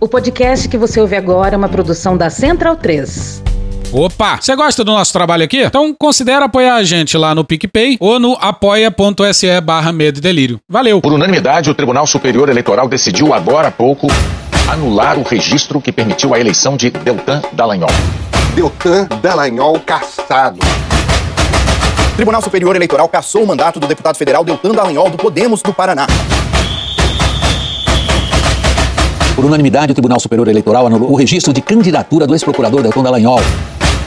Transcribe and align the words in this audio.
O 0.00 0.08
podcast 0.08 0.66
que 0.66 0.78
você 0.78 0.98
ouve 0.98 1.14
agora 1.14 1.54
é 1.54 1.58
uma 1.58 1.68
produção 1.68 2.16
da 2.16 2.30
Central 2.30 2.74
3. 2.74 3.42
Opa! 3.92 4.38
Você 4.40 4.56
gosta 4.56 4.82
do 4.82 4.92
nosso 4.92 5.12
trabalho 5.12 5.44
aqui? 5.44 5.62
Então 5.62 5.92
considere 5.92 6.42
apoiar 6.42 6.76
a 6.76 6.82
gente 6.82 7.18
lá 7.18 7.34
no 7.34 7.44
PicPay 7.44 7.98
ou 8.00 8.18
no 8.18 8.34
apoia.se 8.40 9.60
barra 9.60 9.92
Medo 9.92 10.16
e 10.16 10.22
Delírio. 10.22 10.58
Valeu! 10.66 11.02
Por 11.02 11.12
unanimidade, 11.12 11.68
o 11.68 11.74
Tribunal 11.74 12.06
Superior 12.06 12.48
Eleitoral 12.48 12.88
decidiu 12.88 13.34
agora 13.34 13.68
há 13.68 13.70
pouco 13.70 14.06
anular 14.72 15.18
o 15.18 15.22
registro 15.22 15.82
que 15.82 15.92
permitiu 15.92 16.32
a 16.32 16.40
eleição 16.40 16.78
de 16.78 16.88
Deltan 16.90 17.42
Dallagnol. 17.52 17.90
Deltan 18.54 19.06
Dallagnol 19.20 19.78
caçado. 19.80 20.60
Tribunal 22.16 22.40
Superior 22.40 22.74
Eleitoral 22.74 23.06
cassou 23.06 23.42
o 23.42 23.46
mandato 23.46 23.78
do 23.78 23.86
deputado 23.86 24.16
federal 24.16 24.44
Deltan 24.44 24.72
Dallagnol 24.72 25.10
do 25.10 25.18
Podemos 25.18 25.60
do 25.60 25.74
Paraná. 25.74 26.06
Por 29.40 29.46
unanimidade, 29.46 29.92
o 29.92 29.94
Tribunal 29.94 30.20
Superior 30.20 30.48
Eleitoral 30.48 30.86
anulou 30.86 31.12
o 31.12 31.14
registro 31.14 31.50
de 31.50 31.62
candidatura 31.62 32.26
do 32.26 32.34
ex-procurador 32.34 32.82
Deltan 32.82 33.02
Dallagnol. 33.02 33.40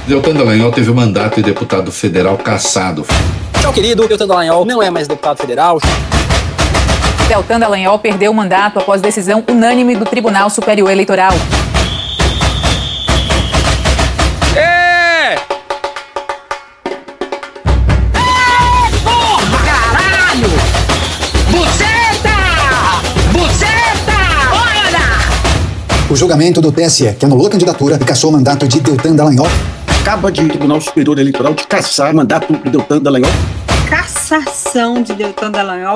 Deltan 0.06 0.36
Dallagnol 0.36 0.72
teve 0.72 0.92
o 0.92 0.94
mandato 0.94 1.38
de 1.38 1.42
deputado 1.42 1.92
federal 1.92 2.38
cassado. 2.38 3.04
Tchau, 3.59 3.73
querido. 3.73 4.08
Deltan 4.08 4.28
Dallagnol 4.28 4.64
não 4.64 4.84
é 4.84 4.92
mais 4.92 5.08
deputado 5.08 5.40
federal. 5.40 5.80
Deltan 7.28 7.59
Dallagnol 7.59 7.98
perdeu 7.98 8.32
o 8.32 8.36
mandato 8.36 8.78
após 8.78 9.02
decisão 9.02 9.44
unânime 9.50 9.96
do 9.96 10.06
Tribunal 10.06 10.52
Superior 10.52 10.92
Eleitoral. 10.92 11.34
O 26.13 26.16
julgamento 26.16 26.62
do 26.62 26.72
TSE, 26.72 27.12
que 27.13 27.26
anulou 27.26 27.48
a 27.48 27.49
candidatura 27.49 27.95
e 27.99 28.05
cassou 28.05 28.30
o 28.30 28.34
mandato 28.34 28.67
de 28.67 28.80
Deltan 28.80 29.16
Dallagnol. 29.16 29.47
Acaba 30.00 30.31
de 30.31 30.47
Tribunal 30.47 30.80
Superior 30.80 31.17
Eleitoral 31.17 31.55
de 31.55 31.66
caçar 31.66 32.14
o 32.14 32.16
mandato 32.16 32.53
do 32.53 32.70
Deltan 32.70 33.02
Dallagnol. 33.02 33.31
Cassação 33.89 35.02
de 35.02 35.16
Deltan 35.16 35.50
Dallagnol. 35.50 35.95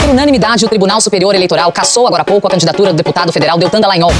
Por 0.00 0.10
unanimidade, 0.10 0.64
o 0.64 0.68
Tribunal 0.68 1.00
Superior 1.00 1.34
Eleitoral 1.34 1.72
cassou 1.72 2.06
agora 2.06 2.22
há 2.22 2.24
pouco 2.24 2.46
a 2.46 2.50
candidatura 2.50 2.92
do 2.92 2.96
deputado 2.96 3.32
federal 3.32 3.58
Deltan 3.58 3.80
Dallagnol. 3.80 4.12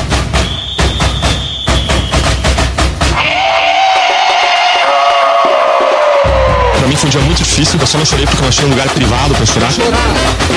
Foi 6.98 7.06
um 7.06 7.10
dia 7.10 7.20
muito 7.20 7.38
difícil, 7.38 7.78
eu 7.80 7.86
só 7.86 7.96
não 7.96 8.04
chorei 8.04 8.26
porque 8.26 8.42
eu 8.42 8.48
achei 8.48 8.64
um 8.64 8.70
lugar 8.70 8.88
privado 8.88 9.32
pra 9.32 9.46
chorar. 9.46 9.70
Chorar, 9.70 10.10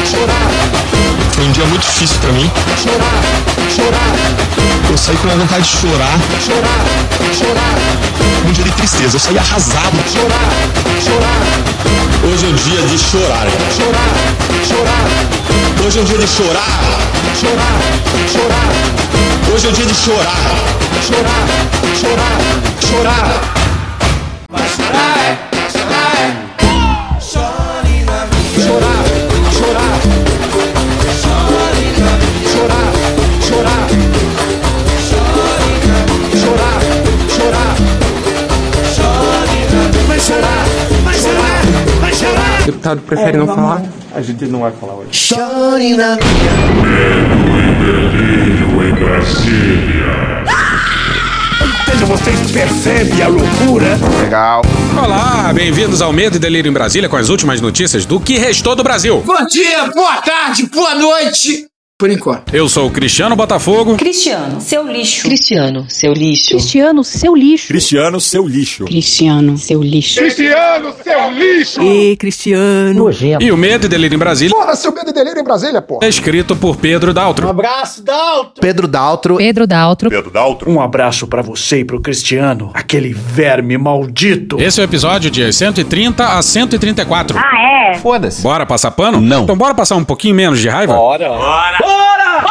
chorar. 0.09 0.50
Foi 1.33 1.45
um 1.45 1.52
dia 1.52 1.66
muito 1.66 1.83
difícil 1.83 2.17
pra 2.20 2.31
mim. 2.31 2.50
Chorar, 2.81 3.22
chorar. 3.70 4.16
Eu 4.89 4.98
saí 4.98 5.16
com 5.17 5.28
uma 5.28 5.36
vontade 5.36 5.64
de 5.64 5.70
chorar. 5.70 6.17
Chorar, 6.44 6.81
chorar. 7.38 7.75
Um 8.48 8.52
dia 8.53 8.64
de 8.64 8.72
tristeza, 8.72 9.16
eu 9.16 9.20
saí 9.20 9.38
arrasado. 9.38 9.98
Chorar, 10.11 10.50
chorar. 11.06 11.42
Hoje 12.25 12.45
é 12.45 12.50
o 12.50 12.53
dia 12.53 12.81
de 12.88 12.98
chorar. 12.98 13.48
Chorar, 13.78 14.09
chorar. 14.67 15.86
Hoje 15.86 16.00
é 16.00 16.02
o 16.02 16.05
dia 16.05 16.17
de 16.17 16.28
chorar. 16.28 17.02
Chorar, 17.39 17.76
chorar. 18.33 19.53
Hoje 19.53 19.67
é 19.67 19.70
o 19.70 19.73
dia 19.73 19.86
de 19.86 19.94
chorar. 19.94 20.42
Chorar, 21.05 21.45
chorar, 22.02 22.38
chorar. 22.81 23.61
Vai 24.50 24.67
chorar, 24.67 25.17
é, 25.20 25.50
deputado 42.81 43.02
prefere 43.02 43.37
não 43.37 43.45
falar? 43.45 43.83
A 44.14 44.21
gente 44.21 44.45
não 44.47 44.61
vai 44.61 44.71
falar 44.71 44.95
hoje. 44.95 45.09
Chore 45.11 45.95
na 45.95 46.17
minha. 46.17 46.52
Medo 46.81 47.59
e 47.59 47.75
delírio 47.86 48.89
em 48.89 48.93
Brasília. 48.95 50.43
Veja, 51.86 52.05
vocês 52.05 52.52
percebem 52.52 53.21
a 53.21 53.27
loucura? 53.27 53.97
Legal. 54.23 54.64
Olá, 54.97 55.53
bem-vindos 55.53 56.02
ao 56.02 56.11
Medo 56.11 56.37
e 56.37 56.39
Delírio 56.39 56.70
em 56.70 56.73
Brasília 56.73 57.08
com 57.08 57.15
as 57.15 57.30
últimas 57.30 57.61
notícias 57.61 58.05
do 58.05 58.20
que 58.20 58.37
restou 58.37 58.75
do 58.75 58.83
Brasil. 58.83 59.21
Bom 59.25 59.45
dia, 59.45 59.86
boa 59.93 60.17
tarde, 60.21 60.65
boa 60.65 60.95
noite. 60.95 61.70
Por 62.02 62.10
enquanto. 62.10 62.52
Eu 62.56 62.67
sou 62.67 62.88
o 62.88 62.89
Cristiano 62.89 63.36
Botafogo. 63.36 63.95
Cristiano, 63.95 64.60
seu 64.60 64.92
lixo. 64.92 65.22
Cristiano, 65.22 65.86
seu 65.88 66.12
lixo. 66.14 66.50
Cristiano, 66.50 67.04
seu 67.04 67.36
lixo. 67.36 67.67
Cristiano, 67.67 68.26
seu 68.26 68.44
lixo. 68.44 68.86
Cristiano, 68.88 69.56
seu 69.56 69.84
lixo. 69.84 70.20
Cristiano, 70.20 70.95
seu 71.04 71.32
lixo. 71.32 71.80
E 71.84 72.16
Cristiano. 72.17 72.94
Nojento. 72.95 73.45
E 73.45 73.52
o 73.52 73.56
Medo 73.56 73.86
e 73.86 73.88
Delírio 73.88 74.16
em 74.16 74.17
Brasília. 74.17 74.58
Porra, 74.58 74.76
seu 74.76 74.92
medo 74.92 75.12
e 75.12 75.14
delírio 75.14 75.39
em 75.39 75.44
Brasília, 75.44 75.80
porra. 75.80 76.04
É 76.04 76.10
escrito 76.10 76.56
por 76.56 76.76
Pedro 76.78 77.14
Daltro. 77.14 77.45
Um 77.45 77.52
abraço, 77.52 78.02
Daltro. 78.02 78.60
Pedro 78.60 78.88
Daltro. 78.88 79.38
Pedro 79.38 79.68
Daltro. 79.68 80.10
Pedro 80.10 80.32
Daltro. 80.32 80.72
Um 80.72 80.82
abraço 80.82 81.28
para 81.28 81.44
você 81.44 81.82
e 81.82 81.86
pro 81.86 82.02
Cristiano, 82.02 82.72
aquele 82.73 83.14
verme 83.14 83.78
maldito. 83.78 84.60
Esse 84.60 84.80
é 84.80 84.83
o 84.83 84.86
episódio 84.86 85.30
de 85.30 85.54
130 85.54 86.26
a 86.36 86.42
134. 86.42 87.38
Ah, 87.38 87.92
é? 87.92 88.00
Foda-se. 88.00 88.42
Bora 88.42 88.66
passar 88.66 88.89
pano? 88.89 89.22
Não. 89.22 89.44
Então 89.44 89.56
bora 89.56 89.76
passar 89.76 89.98
um 89.98 90.04
pouquinho 90.04 90.33
menos 90.33 90.60
de 90.60 90.68
raiva? 90.68 90.95
Bora. 90.95 91.30
Bora. 91.30 91.78
Bora. 91.80 91.90
Bora. 91.91 92.41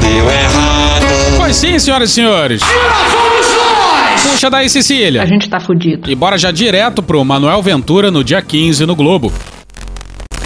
Deu 0.00 0.30
errado. 0.30 1.06
Pois 1.36 1.56
sim, 1.56 1.78
senhoras 1.78 2.10
e 2.10 2.12
senhores. 2.12 2.62
Puxa 4.22 4.50
daí, 4.50 4.68
Cecília. 4.68 5.22
A 5.22 5.26
gente 5.26 5.48
tá 5.48 5.60
fudido. 5.60 6.10
E 6.10 6.14
bora 6.14 6.36
já 6.36 6.50
direto 6.50 7.02
pro 7.02 7.24
Manuel 7.24 7.62
Ventura 7.62 8.10
no 8.10 8.24
dia 8.24 8.42
15 8.42 8.86
no 8.86 8.94
Globo. 8.94 9.32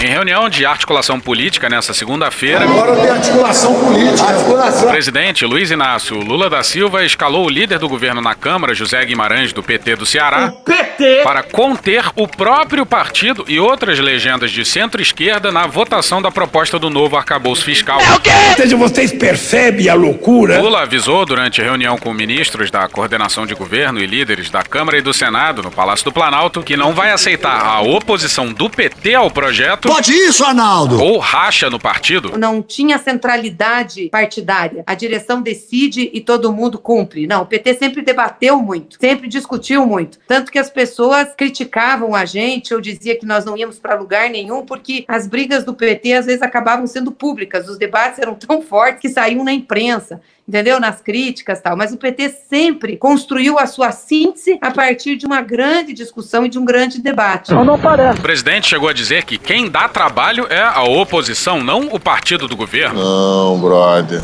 Em 0.04 0.09
reunião 0.09 0.50
de 0.50 0.66
articulação 0.66 1.19
política 1.19 1.66
nesta 1.66 1.94
segunda-feira, 1.94 2.65
Agora 2.65 2.94
tem 2.94 3.09
articulação 3.09 3.75
política. 3.75 4.28
Articulação. 4.28 4.87
o 4.87 4.91
presidente 4.91 5.47
Luiz 5.47 5.70
Inácio 5.70 6.19
Lula 6.19 6.50
da 6.50 6.62
Silva 6.62 7.06
escalou 7.06 7.47
o 7.47 7.48
líder 7.48 7.78
do 7.78 7.88
governo 7.88 8.20
na 8.20 8.34
Câmara, 8.34 8.75
José 8.75 9.03
Guimarães, 9.03 9.54
do 9.54 9.62
PT 9.62 9.97
do 9.97 10.04
Ceará, 10.04 10.53
PT. 10.62 11.22
para 11.25 11.42
conter 11.42 12.04
o 12.16 12.28
próprio 12.28 12.84
partido 12.84 13.47
e 13.48 13.59
outras 13.59 13.98
legendas 13.98 14.50
de 14.50 14.62
centro-esquerda 14.62 15.50
na 15.50 15.66
votação 15.66 16.21
da 16.21 16.31
proposta 16.31 16.78
do 16.78 16.91
novo 16.91 17.16
arcabouço 17.16 17.65
fiscal. 17.65 17.98
É 17.98 18.12
o 18.12 18.21
quê? 18.21 18.31
Veja, 18.59 18.76
vocês 18.76 19.10
percebem 19.10 19.88
a 19.88 19.94
loucura? 19.94 20.60
Lula 20.60 20.82
avisou 20.82 21.25
durante 21.25 21.62
reunião 21.62 21.97
com 21.97 22.12
ministros 22.12 22.71
da 22.71 22.86
coordenação 22.91 23.47
de 23.47 23.54
governo 23.54 23.98
e 24.00 24.06
líderes 24.06 24.50
da 24.50 24.62
Câmara 24.62 24.98
e 24.98 25.00
do 25.00 25.15
Senado 25.15 25.62
no 25.62 25.71
Palácio 25.71 26.04
do 26.04 26.12
Planalto 26.12 26.62
que 26.62 26.76
não 26.76 26.92
vai 26.92 27.10
aceitar 27.10 27.59
a 27.65 27.81
oposição 27.81 28.53
do 28.53 28.69
PT 28.69 29.15
ao 29.15 29.31
projeto 29.31 29.94
Pode 29.94 30.12
isso, 30.12 30.44
Arnaldo. 30.44 31.00
ou 31.00 31.19
racha 31.19 31.71
no 31.71 31.78
partido. 31.78 32.37
não 32.37 32.60
tinha 32.60 32.99
centralidade 32.99 34.09
partidária. 34.09 34.82
A 34.88 34.94
direção 34.94 35.41
decide 35.41 36.10
e 36.12 36.21
todo 36.21 36.53
mundo 36.53 36.81
cumpre. 36.81 37.28
Não, 37.28 37.43
o 37.43 37.47
PT 37.47 37.75
sempre 37.75 38.03
debateu 38.03 38.59
muito, 38.59 38.97
sempre 39.00 39.28
discutiu 39.28 39.87
muito. 39.87 40.19
Tanto 40.27 40.50
que 40.50 40.59
as 40.59 40.69
pessoas 40.69 41.33
criticavam 41.37 42.12
a 42.12 42.25
gente 42.25 42.75
ou 42.75 42.81
dizia 42.81 43.16
que 43.16 43.25
nós 43.25 43.44
não 43.44 43.56
íamos 43.56 43.78
para 43.78 43.94
lugar 43.94 44.28
nenhum, 44.28 44.66
porque 44.66 45.04
as 45.06 45.28
brigas 45.28 45.62
do 45.62 45.72
PT 45.72 46.12
às 46.15 46.27
vezes 46.27 46.43
acabavam 46.43 46.88
sendo 46.88 47.12
públicas. 47.12 47.69
Os 47.69 47.78
debates 47.78 48.19
eram 48.19 48.34
tão 48.34 48.62
fortes 48.62 49.00
que 49.00 49.09
saíam 49.09 49.44
na 49.44 49.53
imprensa. 49.53 50.21
Entendeu? 50.47 50.78
Nas 50.78 51.00
críticas 51.00 51.59
e 51.59 51.62
tal. 51.62 51.77
Mas 51.77 51.93
o 51.93 51.97
PT 51.97 52.28
sempre 52.49 52.97
construiu 52.97 53.59
a 53.59 53.66
sua 53.66 53.93
síntese 53.93 54.59
a 54.60 54.71
partir 54.71 55.16
de 55.16 55.25
uma 55.27 55.41
grande 55.41 55.93
discussão 55.93 56.44
e 56.44 56.49
de 56.49 56.59
um 56.59 56.65
grande 56.65 57.00
debate. 57.00 57.53
Não 57.53 57.78
parece. 57.78 58.19
O 58.19 58.22
presidente 58.22 58.69
chegou 58.69 58.88
a 58.88 58.93
dizer 58.93 59.25
que 59.25 59.38
quem 59.38 59.71
dá 59.71 59.88
trabalho 59.88 60.47
é 60.50 60.62
a 60.62 60.83
oposição, 60.83 61.63
não 61.63 61.89
o 61.92 61.98
partido 61.98 62.47
do 62.47 62.57
governo. 62.57 63.03
Não, 63.03 63.59
brother. 63.59 64.21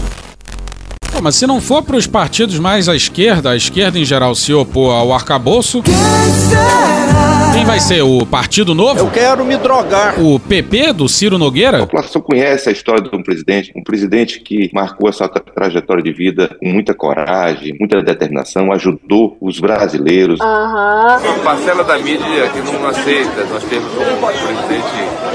Pô, 1.21 1.25
mas 1.25 1.35
se 1.37 1.47
não 1.47 1.61
for 1.61 1.83
para 1.83 1.97
os 1.99 2.07
partidos 2.07 2.59
mais 2.59 2.89
à 2.89 2.97
esquerda, 2.97 3.51
a 3.51 3.57
esquerda 3.57 3.99
em 3.99 4.05
geral 4.07 4.35
se 4.35 4.55
opor 4.55 4.91
ao 4.95 5.13
arcabouço, 5.13 5.83
quem 7.53 7.63
vai 7.67 7.79
ser? 7.79 8.01
O 8.01 8.25
Partido 8.25 8.75
Novo? 8.75 9.01
Eu 9.01 9.11
quero 9.11 9.45
me 9.45 9.55
drogar. 9.59 10.19
O 10.19 10.41
PP 10.41 10.95
do 10.95 11.07
Ciro 11.11 11.37
Nogueira? 11.37 11.77
A 11.77 11.81
população 11.81 12.23
conhece 12.23 12.71
a 12.71 12.73
história 12.73 13.03
de 13.03 13.15
um 13.15 13.23
presidente, 13.23 13.71
um 13.77 13.83
presidente 13.83 14.41
que 14.41 14.71
marcou 14.73 15.11
a 15.11 15.13
sua 15.13 15.29
tra- 15.29 15.43
trajetória 15.55 16.03
de 16.03 16.11
vida 16.11 16.57
com 16.59 16.69
muita 16.71 16.95
coragem, 16.95 17.77
muita 17.79 18.03
determinação, 18.03 18.73
ajudou 18.73 19.37
os 19.43 19.61
brasileiros. 19.61 20.41
Uma 20.41 21.21
parcela 21.45 21.85
da 21.85 21.99
mídia 21.99 22.49
que 22.51 22.61
não 22.73 22.87
aceita 22.89 23.45
nós 23.53 23.63
temos 23.65 23.93
um 23.93 24.27
presidente 24.27 25.30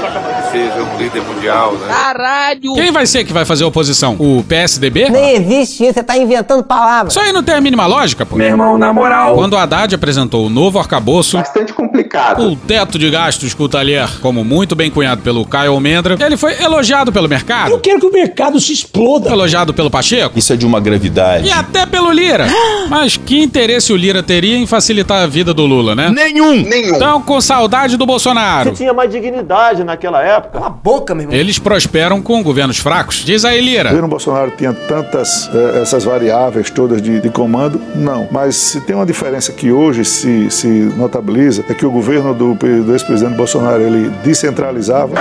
seja 0.56 0.82
um 0.82 0.96
líder 0.96 1.22
mundial, 1.22 1.74
né? 1.74 1.86
Caralho! 1.88 2.74
Quem 2.74 2.90
vai 2.90 3.06
ser 3.06 3.24
que 3.24 3.32
vai 3.32 3.44
fazer 3.44 3.64
oposição? 3.64 4.16
O 4.18 4.42
PSDB? 4.44 5.10
Nem 5.10 5.34
existe 5.36 5.84
isso, 5.84 5.94
você 5.94 6.02
tá 6.02 6.16
inventando 6.16 6.64
palavras. 6.64 7.12
Isso 7.12 7.20
aí 7.20 7.32
não 7.32 7.42
tem 7.42 7.54
a 7.54 7.60
mínima 7.60 7.86
lógica, 7.86 8.24
pô. 8.24 8.36
Meu 8.36 8.46
irmão, 8.46 8.78
na 8.78 8.92
moral. 8.92 9.34
Quando 9.34 9.52
o 9.52 9.56
Haddad 9.56 9.94
apresentou 9.94 10.46
o 10.46 10.50
novo 10.50 10.78
arcabouço, 10.78 11.36
Bastante 11.36 11.72
complicado. 11.72 12.42
o 12.48 12.56
teto 12.56 12.98
de 12.98 13.10
gastos 13.10 13.52
com 13.54 13.64
o 13.64 13.68
talher, 13.68 14.08
como 14.20 14.44
muito 14.44 14.74
bem 14.74 14.90
cunhado 14.90 15.20
pelo 15.22 15.44
Caio 15.44 15.72
Almendra, 15.72 16.16
ele 16.24 16.36
foi 16.36 16.60
elogiado 16.62 17.12
pelo 17.12 17.28
mercado. 17.28 17.70
Eu 17.72 17.78
quero 17.80 18.00
que 18.00 18.06
o 18.06 18.12
mercado 18.12 18.58
se 18.60 18.72
exploda. 18.72 19.30
Elogiado 19.30 19.74
pelo 19.74 19.90
Pacheco. 19.90 20.38
Isso 20.38 20.52
é 20.52 20.56
de 20.56 20.64
uma 20.64 20.80
gravidade. 20.80 21.46
E 21.48 21.52
até 21.52 21.84
pelo 21.84 22.10
Lira. 22.10 22.46
Mas 22.88 23.16
que 23.16 23.42
interesse 23.42 23.92
o 23.92 23.96
Lira 23.96 24.22
teria 24.22 24.56
em 24.56 24.66
facilitar 24.66 25.22
a 25.22 25.26
vida 25.26 25.52
do 25.52 25.66
Lula, 25.66 25.94
né? 25.94 26.10
Nenhum. 26.10 26.62
Nenhum. 26.62 26.96
Então, 26.96 27.20
com 27.20 27.40
saudade 27.40 27.96
do 27.96 28.06
Bolsonaro. 28.06 28.72
tinha 28.72 28.92
mais 28.92 29.10
dignidade 29.10 29.84
naquela 29.84 30.22
época. 30.22 30.45
Cala 30.52 30.66
a 30.66 30.70
boca, 30.70 31.14
meu 31.14 31.24
irmão. 31.24 31.36
Eles 31.36 31.58
prosperam 31.58 32.20
com 32.22 32.42
governos 32.42 32.78
fracos. 32.78 33.16
Diz 33.24 33.44
aí, 33.44 33.60
O 33.60 33.64
Lira. 33.64 33.88
governo 33.90 34.08
Bolsonaro 34.08 34.50
tinha 34.56 34.72
tantas 34.72 35.50
eh, 35.52 35.80
essas 35.82 36.04
variáveis 36.04 36.70
todas 36.70 37.00
de, 37.02 37.20
de 37.20 37.28
comando? 37.30 37.80
Não. 37.94 38.28
Mas 38.30 38.56
se 38.56 38.80
tem 38.80 38.94
uma 38.96 39.06
diferença 39.06 39.52
que 39.52 39.70
hoje 39.72 40.04
se, 40.04 40.50
se 40.50 40.68
notabiliza 40.96 41.64
é 41.68 41.74
que 41.74 41.84
o 41.84 41.90
governo 41.90 42.34
do, 42.34 42.54
do 42.54 42.92
ex-presidente 42.92 43.36
Bolsonaro 43.36 43.82
ele 43.82 44.10
descentralizava, 44.24 45.14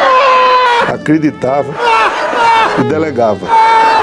acreditava 0.87 1.73
e 2.79 2.83
delegava. 2.83 3.47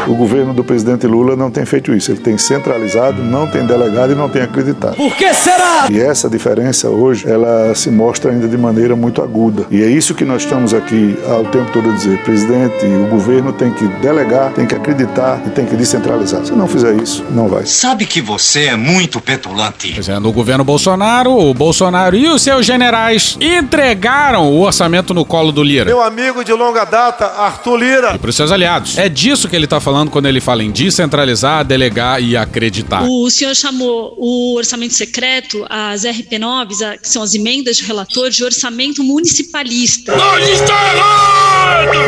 O 0.06 0.14
governo 0.14 0.52
do 0.52 0.64
presidente 0.64 1.06
Lula 1.06 1.36
não 1.36 1.50
tem 1.50 1.64
feito 1.64 1.94
isso. 1.94 2.10
Ele 2.10 2.18
tem 2.18 2.36
centralizado, 2.36 3.22
não 3.22 3.46
tem 3.46 3.64
delegado 3.64 4.12
e 4.12 4.14
não 4.16 4.28
tem 4.28 4.42
acreditado. 4.42 4.96
Por 4.96 5.14
que 5.14 5.32
será? 5.32 5.86
E 5.90 6.00
essa 6.00 6.28
diferença 6.28 6.88
hoje, 6.88 7.30
ela 7.30 7.72
se 7.74 7.88
mostra 7.88 8.32
ainda 8.32 8.48
de 8.48 8.58
maneira 8.58 8.96
muito 8.96 9.22
aguda. 9.22 9.64
E 9.70 9.80
é 9.80 9.86
isso 9.86 10.14
que 10.14 10.24
nós 10.24 10.42
estamos 10.42 10.74
aqui 10.74 11.16
ao 11.28 11.44
tempo 11.44 11.70
todo 11.72 11.88
a 11.88 11.92
dizer. 11.92 12.20
Presidente, 12.24 12.84
o 12.84 13.06
governo 13.06 13.52
tem 13.52 13.70
que 13.72 13.86
delegar, 14.00 14.50
tem 14.52 14.66
que 14.66 14.74
acreditar 14.74 15.40
e 15.46 15.50
tem 15.50 15.64
que 15.64 15.76
descentralizar. 15.76 16.44
Se 16.44 16.52
não 16.52 16.66
fizer 16.66 16.94
isso, 16.94 17.24
não 17.30 17.48
vai. 17.48 17.64
Sabe 17.64 18.04
que 18.04 18.20
você 18.20 18.64
é 18.64 18.76
muito 18.76 19.20
petulante. 19.20 19.92
Pois 19.94 20.08
é, 20.08 20.18
no 20.18 20.32
governo 20.32 20.64
Bolsonaro, 20.64 21.30
o 21.30 21.54
Bolsonaro 21.54 22.16
e 22.16 22.28
os 22.28 22.42
seus 22.42 22.66
generais 22.66 23.36
entregaram 23.40 24.50
o 24.50 24.62
orçamento 24.62 25.14
no 25.14 25.24
colo 25.24 25.52
do 25.52 25.62
Lira. 25.62 25.84
Meu 25.84 26.02
amigo 26.02 26.44
de 26.44 26.52
longa 26.52 26.84
data, 26.84 27.26
Arthur 27.38 27.76
Lira. 27.76 28.14
E 28.14 28.18
para 28.18 28.30
os 28.30 28.34
seus 28.34 28.50
aliados. 28.50 28.61
É 28.98 29.08
disso 29.08 29.48
que 29.48 29.56
ele 29.56 29.66
tá 29.66 29.80
falando 29.80 30.10
quando 30.10 30.26
ele 30.26 30.40
fala 30.40 30.62
em 30.62 30.70
descentralizar, 30.70 31.64
delegar 31.64 32.22
e 32.22 32.36
acreditar. 32.36 33.02
O 33.08 33.28
senhor 33.30 33.54
chamou 33.54 34.14
o 34.18 34.54
orçamento 34.56 34.94
secreto, 34.94 35.64
as 35.68 36.04
RP9s, 36.04 36.82
a- 36.82 36.96
que 36.98 37.08
são 37.08 37.22
as 37.22 37.34
emendas 37.34 37.76
de 37.76 37.84
relator, 37.84 38.30
de 38.30 38.44
orçamento 38.44 39.02
municipalista. 39.02 40.12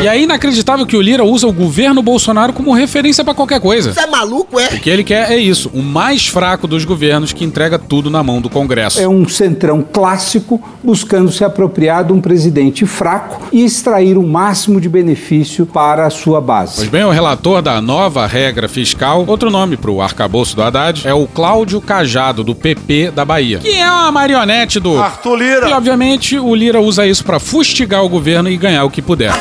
E 0.02 0.06
é 0.08 0.20
inacreditável 0.20 0.86
que 0.86 0.96
o 0.96 1.00
Lira 1.00 1.24
usa 1.24 1.46
o 1.46 1.52
governo 1.52 2.02
Bolsonaro 2.02 2.52
como 2.52 2.72
referência 2.72 3.24
pra 3.24 3.34
qualquer 3.34 3.60
coisa. 3.60 3.92
Você 3.92 4.00
é 4.00 4.06
maluco, 4.06 4.58
é? 4.60 4.66
O 4.68 4.80
que 4.80 4.90
ele 4.90 5.02
quer 5.04 5.30
é 5.32 5.36
isso, 5.36 5.70
o 5.72 5.82
mais 5.82 6.26
fraco 6.26 6.66
dos 6.66 6.84
governos 6.84 7.32
que 7.32 7.44
entrega 7.44 7.78
tudo 7.78 8.10
na 8.10 8.22
mão 8.22 8.40
do 8.40 8.50
Congresso. 8.50 9.00
É 9.00 9.08
um 9.08 9.26
centrão 9.28 9.82
clássico 9.82 10.62
buscando 10.82 11.30
se 11.32 11.44
apropriar 11.44 12.04
de 12.04 12.12
um 12.12 12.20
presidente 12.20 12.84
fraco 12.86 13.48
e 13.52 13.64
extrair 13.64 14.18
o 14.18 14.22
máximo 14.22 14.80
de 14.80 14.88
benefício 14.88 15.64
para 15.66 16.06
a 16.06 16.10
sua 16.10 16.40
base. 16.44 16.76
Pois 16.76 16.88
bem, 16.88 17.04
o 17.04 17.10
relator 17.10 17.60
da 17.60 17.80
nova 17.80 18.26
regra 18.26 18.68
fiscal, 18.68 19.24
outro 19.26 19.50
nome 19.50 19.76
pro 19.76 20.00
arcabouço 20.00 20.54
do 20.54 20.62
Haddad, 20.62 21.06
é 21.08 21.12
o 21.14 21.26
Cláudio 21.26 21.80
Cajado, 21.80 22.44
do 22.44 22.54
PP 22.54 23.10
da 23.10 23.24
Bahia, 23.24 23.58
que 23.58 23.72
é 23.72 23.90
uma 23.90 24.12
marionete 24.12 24.78
do... 24.78 24.96
Arthur 24.98 25.36
Lira. 25.36 25.68
E 25.68 25.72
obviamente 25.72 26.38
o 26.38 26.54
Lira 26.54 26.80
usa 26.80 27.06
isso 27.06 27.24
pra 27.24 27.40
fustigar 27.40 28.04
o 28.04 28.08
governo 28.08 28.48
e 28.48 28.56
ganhar 28.56 28.84
o 28.84 28.90
que 28.90 29.02
puder. 29.02 29.32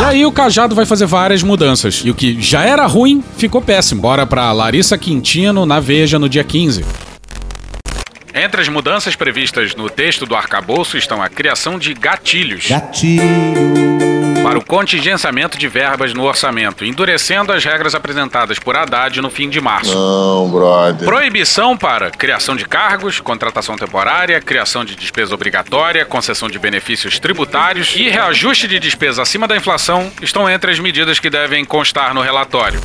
E 0.00 0.04
aí 0.04 0.26
o 0.26 0.32
Cajado 0.32 0.74
vai 0.74 0.86
fazer 0.86 1.06
várias 1.06 1.42
mudanças. 1.42 2.02
E 2.04 2.10
o 2.10 2.14
que 2.14 2.40
já 2.40 2.62
era 2.62 2.86
ruim, 2.86 3.24
ficou 3.36 3.62
péssimo. 3.62 4.02
Bora 4.02 4.26
pra 4.26 4.52
Larissa 4.52 4.98
Quintino 4.98 5.64
na 5.64 5.80
Veja 5.80 6.18
no 6.18 6.28
dia 6.28 6.44
15. 6.44 6.84
Entre 8.34 8.60
as 8.60 8.68
mudanças 8.68 9.16
previstas 9.16 9.74
no 9.74 9.88
texto 9.88 10.26
do 10.26 10.36
arcabouço 10.36 10.98
estão 10.98 11.22
a 11.22 11.28
criação 11.28 11.78
de 11.78 11.94
gatilhos. 11.94 12.68
Para 14.46 14.58
o 14.60 14.64
contingenciamento 14.64 15.58
de 15.58 15.66
verbas 15.66 16.14
no 16.14 16.22
orçamento, 16.22 16.84
endurecendo 16.84 17.52
as 17.52 17.64
regras 17.64 17.96
apresentadas 17.96 18.60
por 18.60 18.76
Haddad 18.76 19.20
no 19.20 19.28
fim 19.28 19.50
de 19.50 19.60
março. 19.60 19.92
Não, 19.92 20.48
brother. 20.48 21.04
Proibição 21.04 21.76
para 21.76 22.12
criação 22.12 22.54
de 22.54 22.64
cargos, 22.64 23.18
contratação 23.18 23.74
temporária, 23.74 24.40
criação 24.40 24.84
de 24.84 24.94
despesa 24.94 25.34
obrigatória, 25.34 26.04
concessão 26.04 26.48
de 26.48 26.60
benefícios 26.60 27.18
tributários 27.18 27.96
e 27.96 28.08
reajuste 28.08 28.68
de 28.68 28.78
despesa 28.78 29.22
acima 29.22 29.48
da 29.48 29.56
inflação 29.56 30.12
estão 30.22 30.48
entre 30.48 30.70
as 30.70 30.78
medidas 30.78 31.18
que 31.18 31.28
devem 31.28 31.64
constar 31.64 32.14
no 32.14 32.20
relatório. 32.20 32.80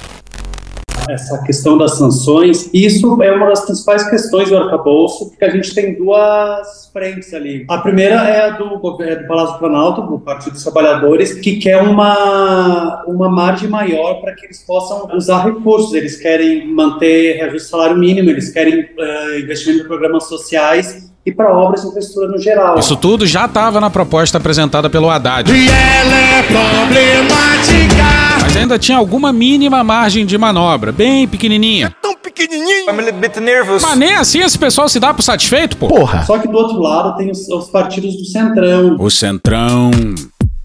Essa 1.10 1.42
questão 1.44 1.78
das 1.78 1.98
sanções, 1.98 2.70
isso 2.74 3.22
é 3.22 3.32
uma 3.32 3.48
das 3.48 3.66
principais 3.66 4.10
questões 4.10 4.50
do 4.50 4.58
arcabouço, 4.58 5.30
porque 5.30 5.46
a 5.46 5.50
gente 5.50 5.74
tem 5.74 5.96
duas 5.98 6.90
frentes 6.92 7.34
ali. 7.34 7.66
A 7.68 7.78
primeira 7.78 8.16
é 8.28 8.46
a 8.46 8.50
do, 8.52 8.80
governo, 8.80 9.24
do 9.24 9.28
Palácio 9.28 9.54
do 9.54 9.60
Planalto, 9.60 10.02
do 10.02 10.20
Partido 10.20 10.54
dos 10.54 10.64
Trabalhadores, 10.64 11.34
que 11.34 11.58
quer 11.58 11.82
uma, 11.82 13.04
uma 13.08 13.30
margem 13.30 13.70
maior 13.70 14.22
para 14.22 14.34
que 14.34 14.46
eles 14.46 14.64
possam 14.64 15.10
usar 15.16 15.46
recursos. 15.46 15.94
Eles 15.94 16.18
querem 16.18 16.68
manter 16.68 17.38
reajuste 17.38 17.70
salário 17.70 17.98
mínimo, 17.98 18.30
eles 18.30 18.50
querem 18.50 18.88
eh, 18.98 19.40
investimento 19.40 19.84
em 19.84 19.88
programas 19.88 20.26
sociais 20.26 21.12
e 21.26 21.32
para 21.32 21.54
obras 21.56 21.82
de 21.82 21.88
infraestrutura 21.88 22.28
no 22.28 22.40
geral. 22.40 22.80
Isso 22.80 22.96
tudo 22.96 23.26
já 23.26 23.46
estava 23.46 23.80
na 23.80 23.90
proposta 23.90 24.38
apresentada 24.38 24.90
pelo 24.90 25.10
Haddad. 25.10 25.52
E 25.52 25.68
ela 25.68 26.18
é 26.18 26.44
problemática. 26.44 28.31
Mas 28.54 28.58
ainda 28.58 28.78
tinha 28.78 28.98
alguma 28.98 29.32
mínima 29.32 29.82
margem 29.82 30.26
de 30.26 30.38
manobra, 30.38 30.92
bem 30.92 31.26
pequenininha. 31.26 31.96
Tão 32.02 32.18
pequenininho. 32.18 32.84
I'm 32.90 33.00
a 33.00 33.02
little 33.02 33.14
bit 33.22 33.40
nervous. 33.40 33.82
Mas 33.82 33.98
nem 33.98 34.14
assim 34.16 34.42
esse 34.42 34.60
pessoal 34.60 34.90
se 34.90 35.00
dá 35.00 35.14
por 35.14 35.22
satisfeito, 35.22 35.78
pô. 35.78 35.88
Porra. 35.88 36.26
Só 36.26 36.38
que 36.38 36.50
do 36.50 36.58
outro 36.58 36.78
lado 36.82 37.16
tem 37.16 37.32
os, 37.32 37.48
os 37.48 37.70
partidos 37.70 38.14
do 38.18 38.26
Centrão. 38.26 38.98
O 39.00 39.10
Centrão. 39.10 39.90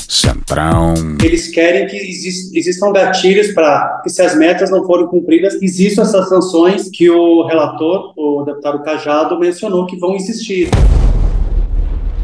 Centrão. 0.08 0.94
Eles 1.22 1.46
querem 1.48 1.86
que 1.86 1.96
exis- 1.96 2.52
existam 2.52 2.90
gatilhos 2.92 3.52
para 3.54 4.00
que, 4.02 4.10
se 4.10 4.20
as 4.20 4.36
metas 4.36 4.68
não 4.68 4.84
forem 4.84 5.06
cumpridas, 5.06 5.54
existam 5.62 6.02
essas 6.02 6.28
sanções 6.28 6.90
que 6.90 7.08
o 7.08 7.46
relator, 7.46 8.12
o 8.16 8.42
deputado 8.44 8.82
Cajado, 8.82 9.38
mencionou 9.38 9.86
que 9.86 9.96
vão 9.96 10.16
existir. 10.16 10.70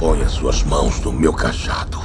Põe 0.01 0.23
as 0.23 0.33
suas 0.33 0.65
mãos 0.65 1.01
no 1.01 1.13
meu 1.13 1.33
cajado. 1.33 2.01